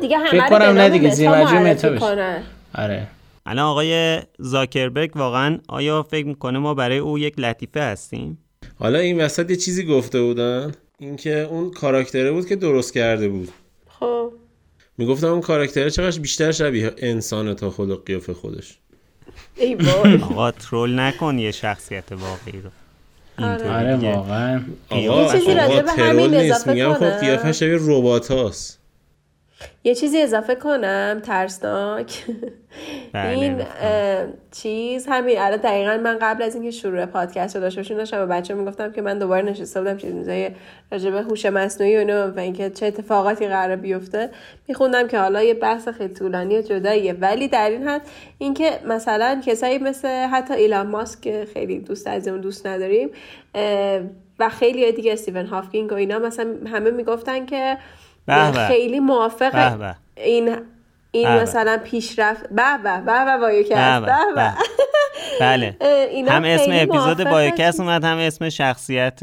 دیگه 0.01 0.19
فکر 0.31 0.49
کنم 0.49 0.65
نه 0.65 0.89
دیگه 0.89 1.11
زیر 1.11 1.31
مجموعه 1.31 1.73
متا 1.73 2.43
آره. 2.75 3.07
الان 3.47 3.65
آقای 3.65 4.21
زاکربرگ 4.39 5.17
واقعا 5.17 5.59
آیا 5.69 6.03
فکر 6.03 6.27
می‌کنه 6.27 6.59
ما 6.59 6.75
برای 6.75 6.99
او 6.99 7.19
یک 7.19 7.39
لطیفه 7.39 7.81
هستیم؟ 7.81 8.39
حالا 8.79 8.99
این 8.99 9.21
وسط 9.21 9.51
یه 9.51 9.57
چیزی 9.57 9.87
گفته 9.87 10.23
بودن 10.23 10.73
اینکه 10.99 11.39
اون 11.51 11.71
کاراکتره 11.71 12.33
بود 12.33 12.47
که 12.47 12.57
درست 12.57 12.95
کرده 12.95 13.29
بود. 13.29 13.49
خب. 13.89 14.33
می‌گفتم 14.99 15.27
اون 15.27 15.41
کاراکتره 15.41 15.91
چقدر 15.91 16.19
بیشتر 16.19 16.53
شبیه 16.53 16.93
انسان 16.99 17.55
تا 17.55 17.71
خود 17.71 18.05
قیافه 18.05 18.35
خودش. 18.35 18.79
ای 19.57 19.77
آقا 20.23 20.51
ترول 20.51 21.01
نکن 21.01 21.39
یه 21.39 21.51
شخصیت 21.51 22.13
واقعی 22.13 22.61
رو. 22.61 22.71
آره, 23.39 23.71
آره، 23.71 23.97
واقعا. 23.97 24.63
آقا 24.91 25.13
آقا 25.13 25.83
ترول 25.83 26.43
نیست. 26.43 26.69
میگم 26.69 26.95
خب 26.95 27.11
قیافه 27.11 27.53
شبیه 27.53 27.79
ربات 27.81 28.31
هاست 28.31 28.82
یه 29.85 29.95
چیزی 29.95 30.23
اضافه 30.23 30.55
کنم 30.55 31.21
ترسناک. 31.25 32.25
بله، 33.13 33.29
این 33.29 33.63
چیز 34.51 35.07
همین 35.09 35.39
الان 35.39 35.57
دقیقا 35.57 35.97
من 35.97 36.19
قبل 36.21 36.43
از 36.43 36.55
اینکه 36.55 36.71
شروع 36.71 37.07
پادکست 37.07 37.57
رو 37.57 37.63
داشته 37.63 37.81
باشیم 37.81 37.97
داشتم 37.97 38.17
به 38.19 38.27
بچه 38.27 38.55
می‌گفتم 38.55 38.93
که 38.93 39.03
من 39.03 39.19
دوباره 39.19 39.43
نشسته 39.43 39.81
بودم 39.81 39.97
چیزای 39.97 40.51
راجبه 40.93 41.23
هوش 41.23 41.47
مصنوعی 41.47 41.97
و 41.97 41.99
اینو 41.99 42.27
و 42.27 42.39
اینکه 42.39 42.71
چه 42.71 42.87
اتفاقاتی 42.87 43.49
قرار 43.49 43.77
بیفته. 43.77 44.31
میخوندم 44.69 45.09
که 45.09 45.19
حالا 45.19 45.43
یه 45.43 45.55
بحث 45.55 45.89
خیلی 45.89 46.15
طولانی 46.15 46.59
و 46.59 46.63
جداییه. 46.63 47.13
ولی 47.13 47.49
در 47.49 47.71
این 47.71 47.89
حد 47.89 48.03
اینکه 48.39 48.71
مثلا 48.87 49.41
کسایی 49.47 49.79
مثل 49.79 50.09
حتی 50.09 50.55
ایلان 50.55 50.87
ماسک 50.87 51.21
که 51.21 51.47
خیلی 51.55 51.79
دوست 51.79 52.09
عزیزمون 52.09 52.41
دوست 52.41 52.67
نداریم 52.67 53.11
و 54.39 54.49
خیلی 54.49 54.93
دیگه 54.93 55.13
استیون 55.13 55.47
هافکینگ 55.47 55.93
و 55.93 55.95
اینا 55.95 56.19
مثلا 56.19 56.55
همه 56.73 56.91
می‌گفتن 56.91 57.47
که 57.47 57.79
خیلی 58.69 59.01
موافق 59.01 59.95
این 60.17 60.57
این 61.11 61.29
مثلا 61.29 61.79
پیشرفت. 61.85 62.49
به 62.49 62.79
به 62.83 63.01
به 63.01 63.25
به 63.25 63.39
بایوکست 63.41 64.01
به 64.01 64.55
بله. 65.41 65.77
هم 66.29 66.45
اسم 66.45 66.71
اپیزود 66.75 67.25
بایوکست 67.25 67.81
اومد 67.81 68.05
هم 68.05 68.19
اسم 68.19 68.49
شخصیت 68.49 69.21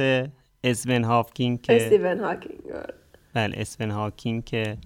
اسون 0.64 1.04
هاکینگ 1.04 1.62
که 1.62 1.76
استیون 1.76 2.20
هاکینگ 2.20 2.60
آره. 2.76 2.94
بله 3.34 3.62
اسون 3.62 3.92
هاکینگ 3.92 4.46
که 4.46 4.78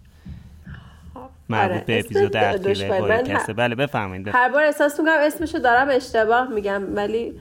مربوط 1.49 1.71
آره، 1.75 1.83
به 1.85 1.99
اپیزود 1.99 2.37
اخیر 2.37 2.87
بایوکست 2.87 3.51
بله 3.51 3.75
بفهمید 3.75 4.27
هر 4.27 4.49
بار 4.49 4.63
احساس 4.63 4.99
می‌کنم 4.99 5.17
اسمشو 5.19 5.59
دارم 5.59 5.89
اشتباه 5.89 6.49
میگم 6.49 6.95
ولی 6.95 7.33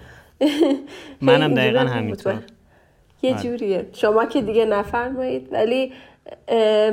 منم 1.21 1.55
دقیقا 1.61 1.81
همینطور. 1.81 2.43
یه 3.23 3.33
آره. 3.35 3.43
جوریه. 3.43 3.87
شما 3.93 4.25
که 4.25 4.43
دیگه 4.43 4.65
نفرمایید 4.65 5.53
ولی 5.53 5.93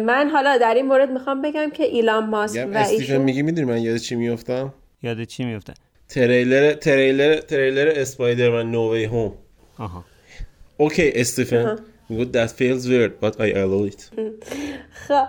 من 0.06 0.30
حالا 0.34 0.58
در 0.58 0.74
این 0.74 0.86
مورد 0.86 1.12
می‌خوام 1.12 1.42
بگم 1.42 1.70
که 1.70 1.84
ایلان 1.84 2.30
ماسک 2.30 2.68
و 2.74 2.78
ایشون 2.78 3.18
میگی 3.18 3.42
می‌دونی 3.42 3.68
من 3.72 3.82
یاد 3.82 3.98
چی 3.98 4.16
میفتم 4.16 4.74
یاد 5.04 5.24
چی 5.24 5.46
میفتم 5.46 5.74
تریلر 6.10 6.74
تریلر 6.74 7.36
تریلر 7.36 7.94
اسپایدرمن 7.96 8.72
نو 8.72 8.94
وی 8.94 9.06
هوم. 9.06 9.34
آها. 9.78 10.06
اوکی 10.78 11.12
استیفن. 11.16 11.80
میگه 12.10 12.46
that 12.46 12.50
feels 12.52 12.88
weird 12.88 13.12
but 13.22 13.40
I 13.40 13.52
allow 13.54 13.84
it. 13.92 14.10
خب 15.08 15.26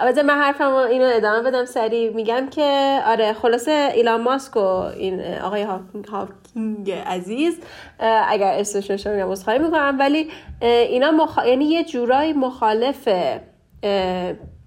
البته 0.00 0.22
من 0.22 0.34
حرفم 0.34 0.72
اینو 0.72 1.10
ادامه 1.14 1.50
بدم. 1.50 1.64
سریع 1.64 2.10
میگم 2.10 2.48
که 2.50 3.00
آره 3.06 3.32
خلاصه 3.32 3.92
ایلان 3.94 4.22
ماسک 4.22 4.56
و 4.56 4.60
این 4.60 5.20
آقای 5.34 5.66
هاکینگ 6.10 6.90
عزیز 6.90 7.58
اگر 7.98 8.52
اسمش 8.58 8.90
نشون 8.90 9.12
میگم 9.12 9.58
می‌کنم 9.58 9.96
ولی 9.98 10.30
اینا 10.62 11.10
مخ... 11.10 11.38
یعنی 11.46 11.64
یه 11.64 11.84
جورایی 11.84 12.32
مخالف 12.32 13.08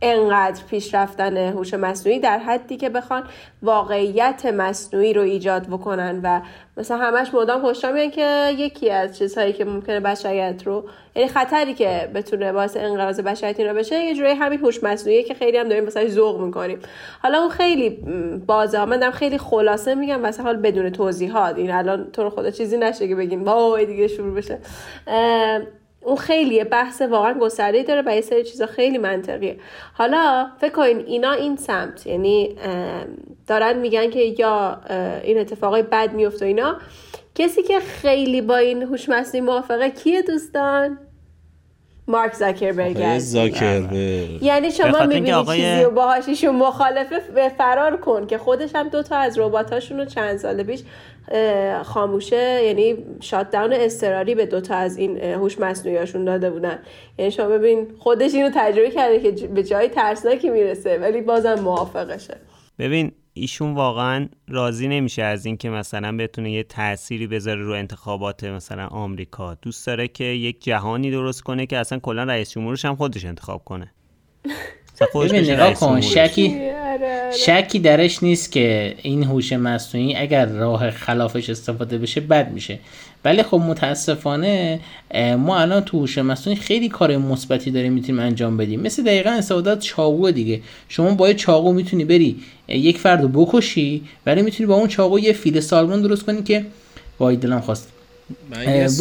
انقدر 0.01 0.63
پیشرفتن 0.69 1.37
هوش 1.37 1.73
مصنوعی 1.73 2.19
در 2.19 2.37
حدی 2.37 2.77
که 2.77 2.89
بخوان 2.89 3.23
واقعیت 3.61 4.45
مصنوعی 4.45 5.13
رو 5.13 5.21
ایجاد 5.21 5.67
بکنن 5.67 6.19
و 6.23 6.41
مثلا 6.77 6.97
همش 6.97 7.33
مدام 7.33 7.65
هشدار 7.65 7.93
میگن 7.93 8.09
که 8.09 8.53
یکی 8.57 8.89
از 8.89 9.17
چیزهایی 9.17 9.53
که 9.53 9.65
ممکنه 9.65 9.99
بشریت 9.99 10.63
رو 10.65 10.83
یعنی 11.15 11.29
خطری 11.29 11.73
که 11.73 12.09
بتونه 12.15 12.51
باعث 12.51 12.77
انقراض 12.77 13.19
بشریت 13.19 13.59
رو 13.59 13.73
بشه 13.73 14.03
یه 14.03 14.15
جوری 14.15 14.29
همین 14.29 14.59
هوش 14.59 14.83
مصنوعی 14.83 15.23
که 15.23 15.33
خیلی 15.33 15.57
هم 15.57 15.69
داریم 15.69 15.83
مثلا 15.83 16.07
ذوق 16.07 16.41
می‌کنیم. 16.41 16.79
حالا 17.23 17.37
اون 17.37 17.49
خیلی 17.49 17.89
بازه 18.47 18.85
من 18.85 19.11
خیلی 19.11 19.37
خلاصه 19.37 19.95
میگم 19.95 20.19
مثلا 20.19 20.45
حال 20.45 20.57
بدون 20.57 20.89
توضیحات. 20.89 21.55
این 21.55 21.71
الان 21.71 22.11
تو 22.11 22.23
رو 22.23 22.29
خدا 22.29 22.51
چیزی 22.51 22.77
نشه 22.77 23.07
که 23.07 23.15
بگین. 23.15 23.43
وای 23.43 23.85
دیگه 23.85 24.07
شروع 24.07 24.33
بشه. 24.35 24.59
اون 26.01 26.15
خیلی 26.15 26.63
بحث 26.63 27.01
واقعا 27.01 27.33
گسترده 27.33 27.83
داره 27.83 28.03
و 28.05 28.15
یه 28.15 28.21
سری 28.21 28.43
چیزا 28.43 28.65
خیلی 28.65 28.97
منطقیه. 28.97 29.57
حالا 29.93 30.47
فکر 30.61 30.71
کنین 30.71 30.99
اینا 30.99 31.31
این 31.31 31.55
سمت 31.55 32.07
یعنی 32.07 32.55
دارن 33.47 33.77
میگن 33.77 34.09
که 34.09 34.19
یا 34.19 34.81
این 35.23 35.39
اتفاقای 35.39 35.81
بد 35.81 36.13
میفته 36.13 36.45
اینا. 36.45 36.77
کسی 37.35 37.63
که 37.63 37.79
خیلی 37.79 38.41
با 38.41 38.57
این 38.57 38.83
هوش 38.83 39.09
مصنوعی 39.09 39.45
موافقه 39.45 39.89
کیه 39.89 40.21
دوستان؟ 40.21 40.97
مارک 42.07 42.33
زاکربرگ 42.33 43.17
زاکربرگ. 43.17 44.43
یعنی 44.43 44.71
شما 44.71 45.01
می‌بینی 45.01 45.31
آقای... 45.31 45.57
چیزی 45.57 45.83
و 45.83 45.89
باهاش 45.89 46.27
ایشون 46.27 46.55
مخالفه 46.55 47.49
فرار 47.57 47.97
کن 47.97 48.27
که 48.27 48.37
خودش 48.37 48.75
هم 48.75 48.89
دوتا 48.89 49.15
از 49.15 49.39
رباتاشون 49.39 49.99
رو 49.99 50.05
چند 50.05 50.37
سال 50.37 50.63
پیش 50.63 50.83
خاموشه 51.83 52.63
یعنی 52.63 52.95
شاتداون 53.19 53.73
استراری 53.73 54.35
به 54.35 54.45
دوتا 54.45 54.75
از 54.75 54.97
این 54.97 55.17
هوش 55.17 55.59
مصنوعیاشون 55.59 56.25
داده 56.25 56.49
بودن. 56.49 56.79
یعنی 57.17 57.31
شما 57.31 57.47
ببین 57.47 57.87
خودش 57.99 58.33
اینو 58.33 58.49
تجربه 58.55 58.91
کرده 58.91 59.19
که 59.19 59.47
به 59.47 59.63
جای 59.63 59.87
ترسناکی 59.87 60.49
می‌رسه 60.49 60.97
ولی 60.97 61.21
بازم 61.21 61.53
موافقشه. 61.53 62.37
ببین 62.79 63.11
ایشون 63.33 63.73
واقعا 63.73 64.29
راضی 64.47 64.87
نمیشه 64.87 65.23
از 65.23 65.45
اینکه 65.45 65.69
مثلا 65.69 66.17
بتونه 66.17 66.51
یه 66.51 66.63
تأثیری 66.63 67.27
بذاره 67.27 67.63
رو 67.63 67.73
انتخابات 67.73 68.43
مثلا 68.43 68.87
آمریکا. 68.87 69.55
دوست 69.55 69.87
داره 69.87 70.07
که 70.07 70.23
یک 70.23 70.63
جهانی 70.63 71.11
درست 71.11 71.41
کنه 71.41 71.65
که 71.65 71.77
اصلا 71.77 71.99
کلا 71.99 72.23
رئیس 72.23 72.51
جمهورش 72.51 72.85
هم 72.85 72.95
خودش 72.95 73.25
انتخاب 73.25 73.63
کنه. 73.63 73.93
ببین 75.15 75.51
نگاه 75.51 75.73
کن 75.73 76.01
شکی 76.01 76.61
شکی 77.37 77.79
درش 77.79 78.23
نیست 78.23 78.51
که 78.51 78.95
این 79.01 79.23
هوش 79.23 79.53
مصنوعی 79.53 80.15
اگر 80.15 80.45
راه 80.45 80.91
خلافش 80.91 81.49
استفاده 81.49 81.97
بشه 81.97 82.21
بد 82.21 82.51
میشه. 82.51 82.79
ولی 83.25 83.43
خب 83.43 83.57
متاسفانه 83.57 84.79
ما 85.37 85.59
الان 85.59 85.81
تو 85.81 85.99
هوش 85.99 86.17
مصنوعی 86.17 86.59
خیلی 86.59 86.89
کار 86.89 87.17
مثبتی 87.17 87.71
داریم 87.71 87.93
می‌تونیم 87.93 88.21
انجام 88.21 88.57
بدیم. 88.57 88.79
مثل 88.81 89.03
دقیقا 89.03 89.29
استفاده 89.29 89.75
چاقو 89.75 90.31
دیگه. 90.31 90.61
شما 90.89 91.11
با 91.11 91.33
چاقو 91.33 91.73
می‌تونی 91.73 92.05
بری 92.05 92.39
یک 92.67 92.97
فرد 92.97 93.21
رو 93.21 93.27
بکشی 93.27 94.03
ولی 94.25 94.41
می‌تونی 94.41 94.67
با 94.67 94.75
اون 94.75 94.87
چاقو 94.87 95.19
یه 95.19 95.33
فیل 95.33 95.59
سالمون 95.59 96.01
درست 96.01 96.25
کنی 96.25 96.43
که 96.43 96.65
وای 97.19 97.35
دلم 97.35 97.59
خواست. 97.59 97.87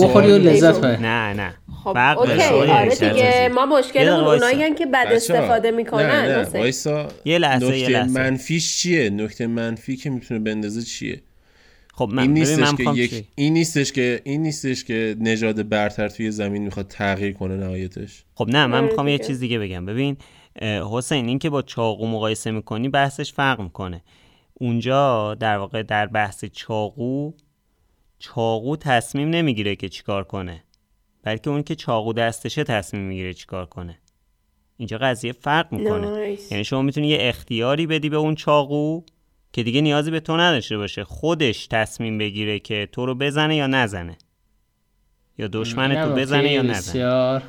بخوری 0.00 0.32
و 0.32 0.38
لذت 0.38 0.84
نه 0.84 1.32
نه. 1.32 1.54
خب 1.84 1.96
اوکی 2.18 2.42
آره 2.42 2.94
دیگه 2.94 3.50
ما 3.54 3.66
مشکل 3.66 4.08
اونایی 4.08 4.74
که 4.74 4.86
بد 4.86 5.06
استفاده 5.10 5.70
می‌کنن 5.70 6.06
نه 6.06 6.38
نه 6.38 6.48
وایسا. 6.48 7.08
یه 7.24 7.38
لحظه 7.38 7.66
نکته 7.66 7.78
یه 7.78 7.88
لحظه. 7.88 8.20
منفیش 8.20 8.78
چیه؟ 8.78 9.10
نکته 9.10 9.46
منفی 9.46 9.96
که 9.96 10.10
می‌تونه 10.10 10.40
بندازه 10.40 10.82
چیه؟ 10.82 11.22
خب 11.94 12.10
من 12.12 12.22
این 12.22 12.32
نیستش 12.32 12.74
که 12.74 12.90
یک 12.94 13.24
این 13.34 13.52
نیستش 13.52 13.92
که 13.92 14.20
این 14.24 14.42
نیستش 14.42 14.84
که 14.84 15.16
نژاد 15.20 15.68
برتر 15.68 16.08
توی 16.08 16.30
زمین 16.30 16.62
می‌خواد 16.62 16.88
تغییر 16.88 17.32
کنه 17.32 17.56
نهایتش. 17.56 18.24
خب 18.34 18.48
نه 18.48 18.66
من 18.66 18.84
می‌خوام 18.84 19.08
یه 19.08 19.18
چیز 19.18 19.40
دیگه 19.40 19.58
بگم. 19.58 19.86
ببین 19.86 20.16
حسین 20.92 21.28
این 21.28 21.38
که 21.38 21.50
با 21.50 21.62
چاقو 21.62 22.06
مقایسه 22.06 22.50
می‌کنی 22.50 22.88
بحثش 22.88 23.32
فرق 23.32 23.60
می‌کنه. 23.60 24.02
اونجا 24.54 25.34
در 25.34 25.56
واقع 25.56 25.82
در 25.82 26.06
بحث 26.06 26.44
چاقو 26.44 27.32
چاقو 28.18 28.76
تصمیم 28.76 29.30
نمی‌گیره 29.30 29.76
که 29.76 29.88
چیکار 29.88 30.24
کنه. 30.24 30.64
بلکه 31.22 31.50
اون 31.50 31.62
که 31.62 31.74
چاقو 31.74 32.12
دستشه 32.12 32.64
تصمیم 32.64 33.02
می‌گیره 33.02 33.34
چیکار 33.34 33.66
کنه. 33.66 33.98
اینجا 34.76 34.98
قضیه 34.98 35.32
فرق 35.32 35.72
می‌کنه. 35.72 36.36
یعنی 36.50 36.64
شما 36.64 36.82
می‌تونی 36.82 37.08
یه 37.08 37.18
اختیاری 37.20 37.86
بدی 37.86 38.08
به 38.08 38.16
اون 38.16 38.34
چاقو 38.34 39.02
که 39.52 39.62
دیگه 39.62 39.80
نیازی 39.80 40.10
به 40.10 40.20
تو 40.20 40.36
نداشته 40.36 40.76
باشه. 40.76 41.04
خودش 41.04 41.66
تصمیم 41.66 42.18
بگیره 42.18 42.58
که 42.58 42.88
تو 42.92 43.06
رو 43.06 43.14
بزنه 43.14 43.56
یا 43.56 43.66
نزنه. 43.66 44.18
یا 45.38 45.48
دشمن 45.52 46.04
تو 46.04 46.14
بزنه 46.14 46.52
یا 46.52 46.62
نزنه. 46.62 47.42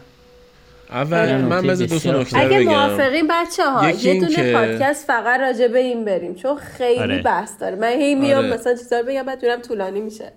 اول 0.90 1.42
من 1.42 1.68
بذار 1.68 1.88
دو 1.88 2.00
تا 2.00 2.22
نکته 2.22 2.40
اگه 2.40 2.60
موافقین 2.60 3.28
بچه 3.28 3.70
ها 3.72 3.90
یه 3.90 4.20
دونه 4.20 4.36
که... 4.36 4.54
پادکست 4.54 5.08
فقط 5.08 5.40
راجع 5.40 5.68
به 5.68 5.80
این 5.80 6.06
بریم 6.06 6.36
چون 6.36 6.58
خیلی 6.58 7.00
آره. 7.00 7.22
بحث 7.22 7.60
داره. 7.60 7.76
من 7.76 7.92
هی 7.92 8.16
میام 8.16 8.46
آره. 8.46 8.54
مثلا 8.54 8.76
چیزا 8.76 9.04
بگم 9.04 9.24
بعد 9.24 9.42
دورم 9.42 9.62
طولانی 9.62 10.02
میشه. 10.02 10.32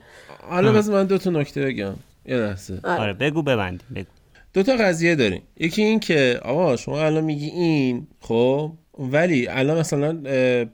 حالا 0.48 0.72
بس 0.72 0.88
من 0.88 1.06
دو 1.06 1.18
تا 1.18 1.30
نکته 1.30 1.66
بگم. 1.66 1.94
یه 2.26 2.36
لحظه. 2.36 2.80
آره, 2.84 3.00
آره 3.00 3.12
بگو 3.12 3.42
ببندیم 3.42 3.88
بگو. 3.94 4.06
دو 4.52 4.62
تا 4.62 4.76
قضیه 4.76 5.14
داریم. 5.14 5.42
یکی 5.56 5.82
این 5.82 6.00
که 6.00 6.40
آقا 6.42 6.76
شما 6.76 7.02
الان 7.02 7.24
میگی 7.24 7.46
این 7.46 8.06
خب؟ 8.20 8.72
ولی 8.98 9.48
الان 9.48 9.78
مثلا 9.78 10.18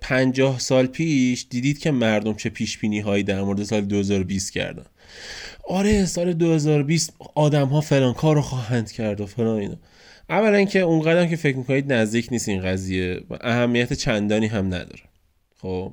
پنجاه 0.00 0.58
سال 0.58 0.86
پیش 0.86 1.46
دیدید 1.50 1.78
که 1.78 1.90
مردم 1.90 2.34
چه 2.34 2.50
پیش 2.50 2.78
بینی 2.78 3.00
هایی 3.00 3.22
در 3.22 3.42
مورد 3.42 3.62
سال 3.62 3.80
2020 3.80 4.52
کردن. 4.52 4.84
آره 5.68 6.06
سال 6.06 6.32
2020 6.32 7.12
آدم 7.34 7.66
ها 7.66 7.80
فلان 7.80 8.14
کار 8.14 8.34
رو 8.34 8.42
خواهند 8.42 8.92
کرد 8.92 9.20
و 9.20 9.26
فلان 9.26 9.58
اینا. 9.58 9.76
اولا 10.28 10.56
اینکه 10.56 10.80
اونقدر 10.80 11.26
که 11.26 11.36
فکر 11.36 11.56
می‌کنید 11.56 11.92
نزدیک 11.92 12.28
نیست 12.30 12.48
این 12.48 12.62
قضیه 12.62 13.20
و 13.30 13.38
اهمیت 13.40 13.92
چندانی 13.92 14.46
هم 14.46 14.66
نداره. 14.66 15.02
خب؟ 15.56 15.92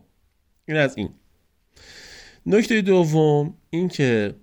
این 0.68 0.78
از 0.78 0.97
این. 0.97 1.10
نکته 2.45 2.82
دوم 2.82 3.53
اینکه 3.70 4.36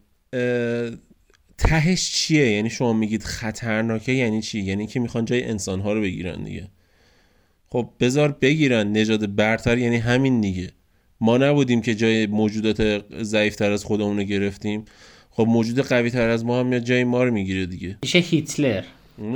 تهش 1.58 2.10
چیه؟ 2.12 2.50
یعنی 2.50 2.70
شما 2.70 2.92
میگید 2.92 3.22
خطرناکه 3.22 4.12
یعنی 4.12 4.42
چی؟ 4.42 4.60
یعنی 4.60 4.86
که 4.86 5.00
می‌خوان 5.00 5.24
جای 5.24 5.44
انسان 5.44 5.80
ها 5.80 5.92
رو 5.92 6.00
بگیرن 6.00 6.44
دیگه. 6.44 6.68
خب 7.68 7.90
بذار 8.00 8.32
بگیرن 8.32 8.92
نژاد 8.92 9.34
برتر 9.34 9.78
یعنی 9.78 9.96
همین 9.96 10.40
دیگه. 10.40 10.70
ما 11.20 11.38
نبودیم 11.38 11.80
که 11.80 11.94
جای 11.94 12.26
موجودات 12.26 13.04
ضعیفتر 13.22 13.72
از 13.72 13.84
خودمون 13.84 14.16
رو 14.16 14.22
گرفتیم. 14.22 14.84
خب 15.30 15.46
موجود 15.48 15.80
قوی 15.80 16.10
تر 16.10 16.28
از 16.28 16.44
ما 16.44 16.60
هم 16.60 16.66
میاد 16.66 16.82
جای 16.82 17.04
ما 17.04 17.24
رو 17.24 17.30
می‌گیره 17.30 17.66
دیگه. 17.66 17.98
میشه 18.02 18.18
هیتلر. 18.18 18.84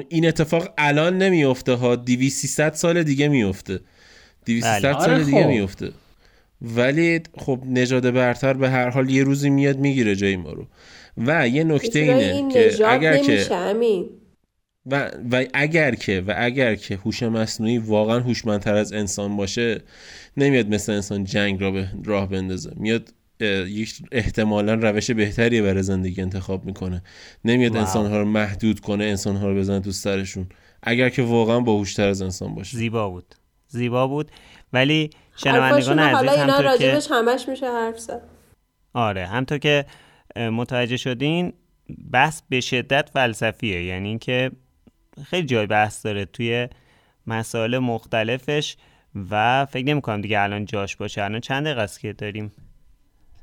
این 0.08 0.28
اتفاق 0.28 0.74
الان 0.78 1.18
نمیفته 1.18 1.72
ها. 1.72 1.96
200 1.96 2.74
سال 2.74 3.02
دیگه 3.02 3.28
میفته 3.28 3.80
200 4.46 4.66
بله. 4.66 4.80
سال 4.80 4.94
آره 4.94 5.24
دیگه 5.24 5.42
خب. 5.42 5.48
میفته 5.48 5.92
ولی 6.62 7.20
خب 7.38 7.62
نژاد 7.66 8.10
برتر 8.10 8.52
به 8.52 8.70
هر 8.70 8.90
حال 8.90 9.10
یه 9.10 9.24
روزی 9.24 9.50
میاد 9.50 9.78
می‌گیره 9.78 10.16
جای 10.16 10.36
ما 10.36 10.52
رو. 10.52 10.66
و 11.16 11.48
یه 11.48 11.64
نکته 11.64 11.98
اینه 11.98 12.52
که 12.52 12.88
اگر 12.88 13.16
که 13.16 13.46
و, 14.86 15.10
و 15.30 15.44
اگر 15.54 15.94
که 15.94 16.20
و 16.26 16.34
اگر 16.36 16.74
که 16.74 16.96
هوش 16.96 17.22
مصنوعی 17.22 17.78
واقعا 17.78 18.20
هوشمندتر 18.20 18.74
از 18.74 18.92
انسان 18.92 19.36
باشه 19.36 19.80
نمیاد 20.36 20.68
مثل 20.68 20.92
انسان 20.92 21.24
جنگ 21.24 21.60
را 21.60 21.70
به 21.70 21.88
راه 22.04 22.28
بندازه. 22.28 22.70
میاد 22.76 23.14
یک 23.68 23.94
احتمالا 24.12 24.74
روش 24.74 25.10
بهتری 25.10 25.62
برای 25.62 25.82
زندگی 25.82 26.22
انتخاب 26.22 26.64
می‌کنه. 26.64 27.02
نمیاد 27.44 27.76
انسان 27.76 28.10
ها 28.10 28.18
رو 28.18 28.24
محدود 28.24 28.80
کنه 28.80 29.04
انسان 29.04 29.36
ها 29.36 29.48
رو 29.48 29.56
بزنه 29.56 29.80
تو 29.80 29.92
سرشون. 29.92 30.46
اگر 30.82 31.08
که 31.08 31.22
واقعا 31.22 31.60
باهوشتر 31.60 32.08
از 32.08 32.22
انسان 32.22 32.54
باشه. 32.54 32.76
زیبا 32.76 33.10
بود. 33.10 33.34
زیبا 33.68 34.06
بود. 34.06 34.30
ولی 34.72 35.10
شنوندگان 35.38 35.98
عزیز 35.98 36.30
همطور 36.30 36.76
که 36.76 37.00
همش 37.10 37.48
میشه 37.48 37.66
حرف 37.66 37.98
زد. 37.98 38.22
آره 38.94 39.26
همطور 39.26 39.58
که 39.58 39.86
متوجه 40.36 40.96
شدین 40.96 41.52
بحث 42.12 42.42
به 42.48 42.60
شدت 42.60 43.10
فلسفیه. 43.12 43.84
یعنی 43.84 44.08
اینکه 44.08 44.50
خیلی 45.24 45.46
جای 45.46 45.66
بحث 45.66 46.06
داره 46.06 46.24
توی 46.24 46.68
مسائل 47.26 47.78
مختلفش 47.78 48.76
و 49.30 49.66
فکر 49.66 49.84
نمی 49.84 50.00
کنم 50.00 50.20
دیگه 50.20 50.40
الان 50.40 50.64
جاش 50.64 50.96
باشه. 50.96 51.22
الان 51.22 51.40
چند 51.40 51.64
دقیقه 51.64 51.80
است 51.80 52.00
که 52.00 52.12
داریم 52.12 52.52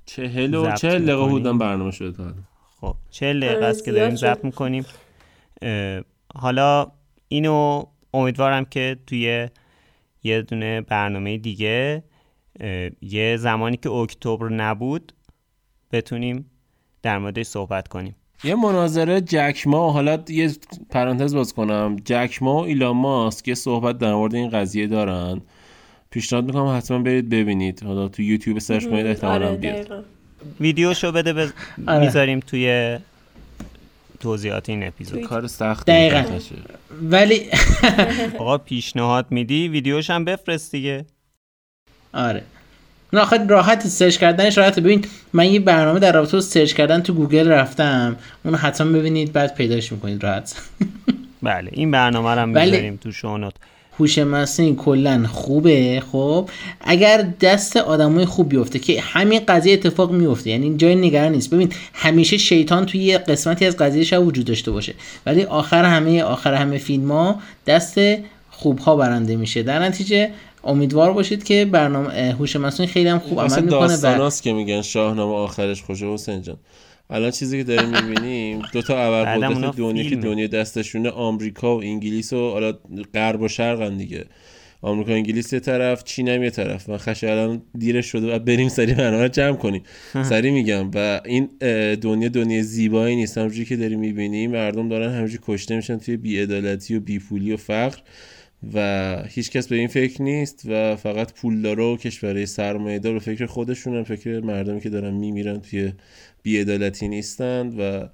چهل 0.06 0.54
و 0.54 0.72
چهل 0.76 1.06
دقیقه 1.06 1.26
بودن 1.26 1.58
برنامه 1.58 1.92
شده 1.92 2.34
خب 2.82 2.96
چهل 3.12 3.40
دقیقه 3.40 3.66
است 3.66 3.86
که 3.86 3.92
داریم 3.92 4.16
ضبط 4.16 4.46
می‌کنیم. 4.46 4.86
حالا 6.36 6.92
اینو 7.28 7.84
امیدوارم 8.14 8.66
که 8.66 8.98
توی 9.08 9.50
یه 10.26 10.42
دونه 10.42 10.82
برنامه 10.82 11.38
دیگه 11.38 12.04
یه 13.02 13.38
زمانی 13.38 13.78
که 13.78 13.90
اکتبر 13.90 14.50
نبود 14.50 15.14
بتونیم 15.92 16.52
در 17.02 17.18
موردش 17.18 17.46
صحبت 17.46 17.88
کنیم. 17.88 18.16
یه 18.44 18.56
مناظره 18.56 19.22
جکما 19.22 19.92
حالا 19.92 20.24
یه 20.30 20.52
پرانتز 20.90 21.36
باز 21.36 21.54
کنم. 21.54 21.96
جک 22.06 22.43
ما 22.43 22.56
و 22.56 22.64
ایلان 22.64 22.96
ماسک 22.96 23.48
یه 23.48 23.54
صحبت 23.54 23.98
در 23.98 24.14
مورد 24.14 24.36
این 24.36 24.50
قضیه 24.50 24.88
دارن. 24.88 25.42
پیشنهاد 26.10 26.46
می‌کنم 26.46 26.78
حتما 26.78 27.00
برید 27.00 27.30
ببینید. 27.30 27.84
حالا 27.84 28.08
تو 28.08 28.22
یوتیوب 28.22 28.60
search 28.60 28.86
کنید 28.86 29.06
احتمالاً 29.06 29.48
آره 29.48 29.58
بیاد. 29.58 30.06
ویدیوشو 30.60 31.12
بده 31.12 31.34
بز... 31.34 31.52
آره. 31.88 32.06
می‌ذاریم 32.06 32.40
توی 32.40 32.98
توضیحات 34.20 34.70
این 34.70 34.88
اپیزود. 34.88 35.22
کار 35.22 35.48
سخت 35.48 35.88
دقیقا. 35.88 36.24
ولی 37.02 37.50
آقا 38.40 38.58
پیشنهاد 38.58 39.26
میدی؟ 39.30 39.68
ویدیوش 39.68 40.10
هم 40.10 40.26
بفرست 40.26 40.72
دیگه. 40.72 41.06
آره. 42.14 42.44
نه 43.14 43.20
آخه 43.22 43.48
راحت 43.48 43.88
search 43.88 44.18
کردنش 44.18 44.58
راحت 44.58 44.80
ببین 44.80 45.06
من 45.34 45.46
یه 45.46 45.60
برنامه 45.60 46.00
در 46.00 46.12
رابطه 46.12 46.38
با 46.38 46.42
search 46.42 46.74
کردن 46.74 47.02
تو 47.02 47.14
گوگل 47.14 47.48
رفتم. 47.48 48.16
اونو 48.46 48.58
حتما 48.58 48.92
ببینید 48.92 49.34
بعد 49.34 49.56
پیداش 49.56 49.92
می‌کنید 49.92 50.24
راحت. 50.24 50.56
بله 51.44 51.70
این 51.74 51.92
برنامه 51.92 52.30
رو 52.34 52.40
هم 52.40 52.50
می‌ذاریم 52.50 52.96
تو 52.96 53.12
شونوت 53.12 53.54
هوش 54.00 54.18
مصنوعی 54.18 54.76
کلا 54.76 55.28
خوبه؟ 55.28 56.04
خب 56.12 56.50
اگر 56.82 57.28
دست 57.42 57.78
آدمای 57.78 58.26
خوب 58.26 58.50
بیفته 58.50 58.80
که 58.80 59.02
همین 59.02 59.42
قضیه 59.48 59.74
اتفاق 59.74 60.12
میفته 60.12 60.50
یعنی 60.50 60.78
جای 60.78 60.96
نگران 60.96 61.32
نیست. 61.32 61.50
ببین 61.50 61.70
همیشه 61.94 62.38
شیطان 62.38 62.86
توی 62.86 63.04
یه 63.04 63.18
قسمتی 63.18 63.66
از 63.66 63.78
قضیه 63.78 64.04
شب 64.04 64.28
وجود 64.28 64.46
داشته 64.46 64.72
باشه 64.72 64.94
ولی 65.26 65.44
آخر 65.44 65.86
همه 65.86 66.24
آخر 66.24 66.54
همه 66.54 66.78
فیلم 66.78 67.12
ها 67.12 67.40
دست 67.68 68.00
خوب 68.52 68.80
ها 68.80 68.96
برنده 68.96 69.36
میشه. 69.36 69.64
در 69.64 69.80
نتیجه 69.80 70.30
امیدوار 70.64 71.14
باشید 71.14 71.44
که 71.44 71.66
برنامه 71.66 72.36
هوش 72.40 72.56
مصنوعی 72.56 72.92
خیلی 72.92 73.10
هم 73.10 73.20
خوب 73.20 73.40
عمل 73.40 73.64
می‌کنه 73.64 73.96
و 73.96 74.30
که 74.44 74.54
میگن 74.54 74.82
شاهنامه 74.82 75.34
آخرش 75.34 75.84
خوشه. 75.84 76.06
حسین 76.06 76.42
جان 76.42 76.58
الان 77.10 77.32
چیزی 77.32 77.58
که 77.58 77.64
داریم 77.64 77.90
می‌بینیم 77.90 78.62
دو 78.74 78.82
تا 78.82 78.98
ابرقدرت 78.98 79.76
دنیا 79.76 80.10
که 80.10 80.16
دنیا 80.16 80.48
دستشونه 80.48 81.10
آمریکا 81.10 81.78
و 81.78 81.82
انگلیس 81.82 82.34
و 82.34 82.52
حالا 82.52 82.74
غرب 83.14 83.42
و 83.42 83.48
شرقن 83.48 83.98
دیگه. 83.98 84.26
آمریکا 84.86 85.14
انگلیس 85.14 85.54
یه 85.54 85.60
طرف 85.60 86.04
چین 86.04 86.30
هم 86.30 86.44
یه 86.44 86.50
طرف. 86.50 86.90
من 86.90 86.98
خش 86.98 87.24
الان 87.24 87.62
دیرش 87.78 88.06
شده 88.06 88.36
و 88.36 88.40
بریم 88.40 88.70
سری 88.70 88.94
برنامه 88.94 89.24
رو 89.24 89.28
جمع 89.28 89.56
کنیم. 89.56 89.84
سری 90.24 90.52
میگم 90.52 90.92
و 90.94 91.22
این 91.26 91.50
دنیا 91.96 92.30
دنیا 92.30 92.62
زیبایی 92.62 93.16
نیست. 93.16 93.38
همونجوری 93.38 93.66
که 93.66 93.76
داریم 93.76 94.00
می‌بینیم 94.00 94.52
مردم 94.52 94.90
دارن 94.90 95.14
همونجوری 95.14 95.44
کشته 95.48 95.76
میشن 95.76 95.98
توی 95.98 96.18
بیعدالتی 96.18 96.96
و 96.96 97.00
بیپولی 97.00 97.54
و 97.54 97.58
فقر 97.58 97.98
و 98.74 99.24
هیچ 99.30 99.52
کس 99.52 99.68
به 99.68 99.76
این 99.76 99.88
فکر 99.88 100.22
نیست 100.22 100.62
و 100.66 100.96
فقط 100.96 101.34
پولدارا 101.34 101.94
و 101.94 101.98
کشورهای 101.98 102.46
سرمایه 102.46 103.00
دار 103.00 103.16
و 103.16 103.20
فکر 103.20 103.46
خودشونن. 103.46 104.04
فکر 104.04 104.40
مردمی 104.40 104.82
که 104.82 104.90
دارن 104.90 105.14
میمیرن 105.14 105.60
توی 105.60 105.94
بیعدالتی 106.44 107.08
نیستند 107.08 107.80
و 107.80 108.10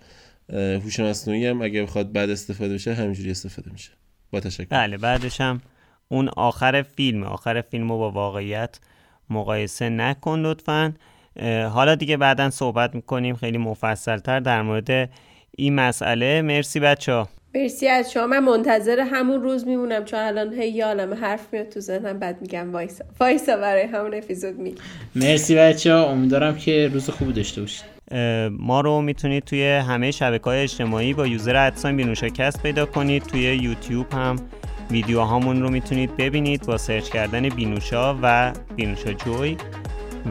هوش 0.56 1.00
مصنوعی 1.00 1.46
هم 1.46 1.62
اگه 1.62 1.84
بخواد 1.84 2.12
بعد 2.12 2.30
استفاده 2.30 2.74
بشه 2.74 2.94
همینجوری 2.94 3.32
استفاده 3.32 3.72
میشه. 3.72 3.90
با 4.32 4.40
تشکر. 4.40 4.66
بله 4.70 4.98
بعدش 4.98 5.42
هم 5.42 5.62
اون 6.12 6.30
آخر 6.30 6.82
فیلم 6.82 7.24
آخر 7.24 7.62
فیلم 7.62 7.92
رو 7.92 7.98
با 7.98 8.12
واقعیت 8.12 8.80
مقایسه 9.30 9.90
نکن 9.90 10.40
لطفا. 10.40 10.94
حالا 11.74 11.96
دیگه 11.96 12.18
بعدا 12.18 12.50
صحبت 12.50 12.96
می‌کنیم. 12.96 13.36
خیلی 13.36 13.58
مفصلتر 13.58 14.40
در 14.40 14.62
مورد 14.62 15.10
این 15.58 15.76
مسئله. 15.76 16.42
مرسی 16.42 16.80
بچه 16.80 17.14
ها 17.14 17.30
مرسی 17.56 17.88
از 17.88 18.12
شما. 18.12 18.28
من 18.28 18.40
منتظر 18.40 19.00
همون 19.00 19.42
روز 19.42 19.68
میمونم 19.68 20.06
چون 20.06 20.20
الان 20.20 20.54
هی 20.54 20.70
یالم 20.70 21.14
حرف 21.14 21.48
میاد 21.52 21.70
تو 21.70 21.80
ذهنم 21.80 22.20
بعد 22.20 22.42
میگم 22.42 22.74
وایسا. 22.74 23.06
وایسا 23.20 23.58
برای 23.58 23.84
همون 23.84 24.14
اپیزود 24.14 24.60
می 24.60 24.76
مرسی 25.16 25.56
بچه 25.56 25.94
ها 25.94 26.06
امیدوارم 26.06 26.58
که 26.58 26.90
روز 26.94 27.10
خوبی 27.10 27.34
داشته 27.34 27.62
باشید. 27.62 27.86
ما 28.52 28.82
رو 28.82 29.02
می‌تونید 29.02 29.44
توی 29.44 29.68
همه 29.68 30.12
شبکه 30.12 30.44
های 30.44 30.62
اجتماعی 30.62 31.14
با 31.14 31.28
user 31.28 31.56
at 31.56 31.70
sign 31.70 31.98
بینوشاکست 31.98 32.64
پیدا 32.64 32.86
کنید. 32.86 33.24
توی 33.24 33.42
یوتیوب 33.42 34.14
هم 34.14 34.36
ویدیو 34.92 35.22
هامون 35.22 35.62
رو 35.62 35.70
می‌تونید 35.70 36.18
ببینید 36.18 36.66
با 36.66 36.78
search 36.78 37.10
کردن 37.10 37.50
بینوشا 37.50 38.16
و 38.22 38.54
بینوشا 38.76 39.14
جوی 39.14 39.58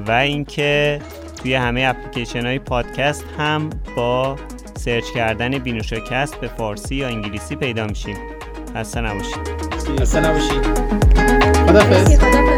و 0.07 0.11
اینکه 0.11 1.01
توی 1.43 1.55
همه 1.55 1.83
اپلیکیشن 1.83 2.47
های 2.47 2.59
پادکست 2.59 3.25
هم 3.39 3.71
با 3.97 4.37
search 4.77 5.05
کردن 5.15 5.59
بینوشاکست 5.59 6.41
به 6.41 6.49
فارسی 6.49 6.95
یا 6.95 7.09
انگلیسی 7.09 7.57
پیدا 7.57 7.87
میشیم. 7.87 8.17
خسته 8.77 9.01
نباشید. 9.01 9.39
خسته 10.01 10.21
نباشید. 10.21 10.63
خدافظ 11.67 12.50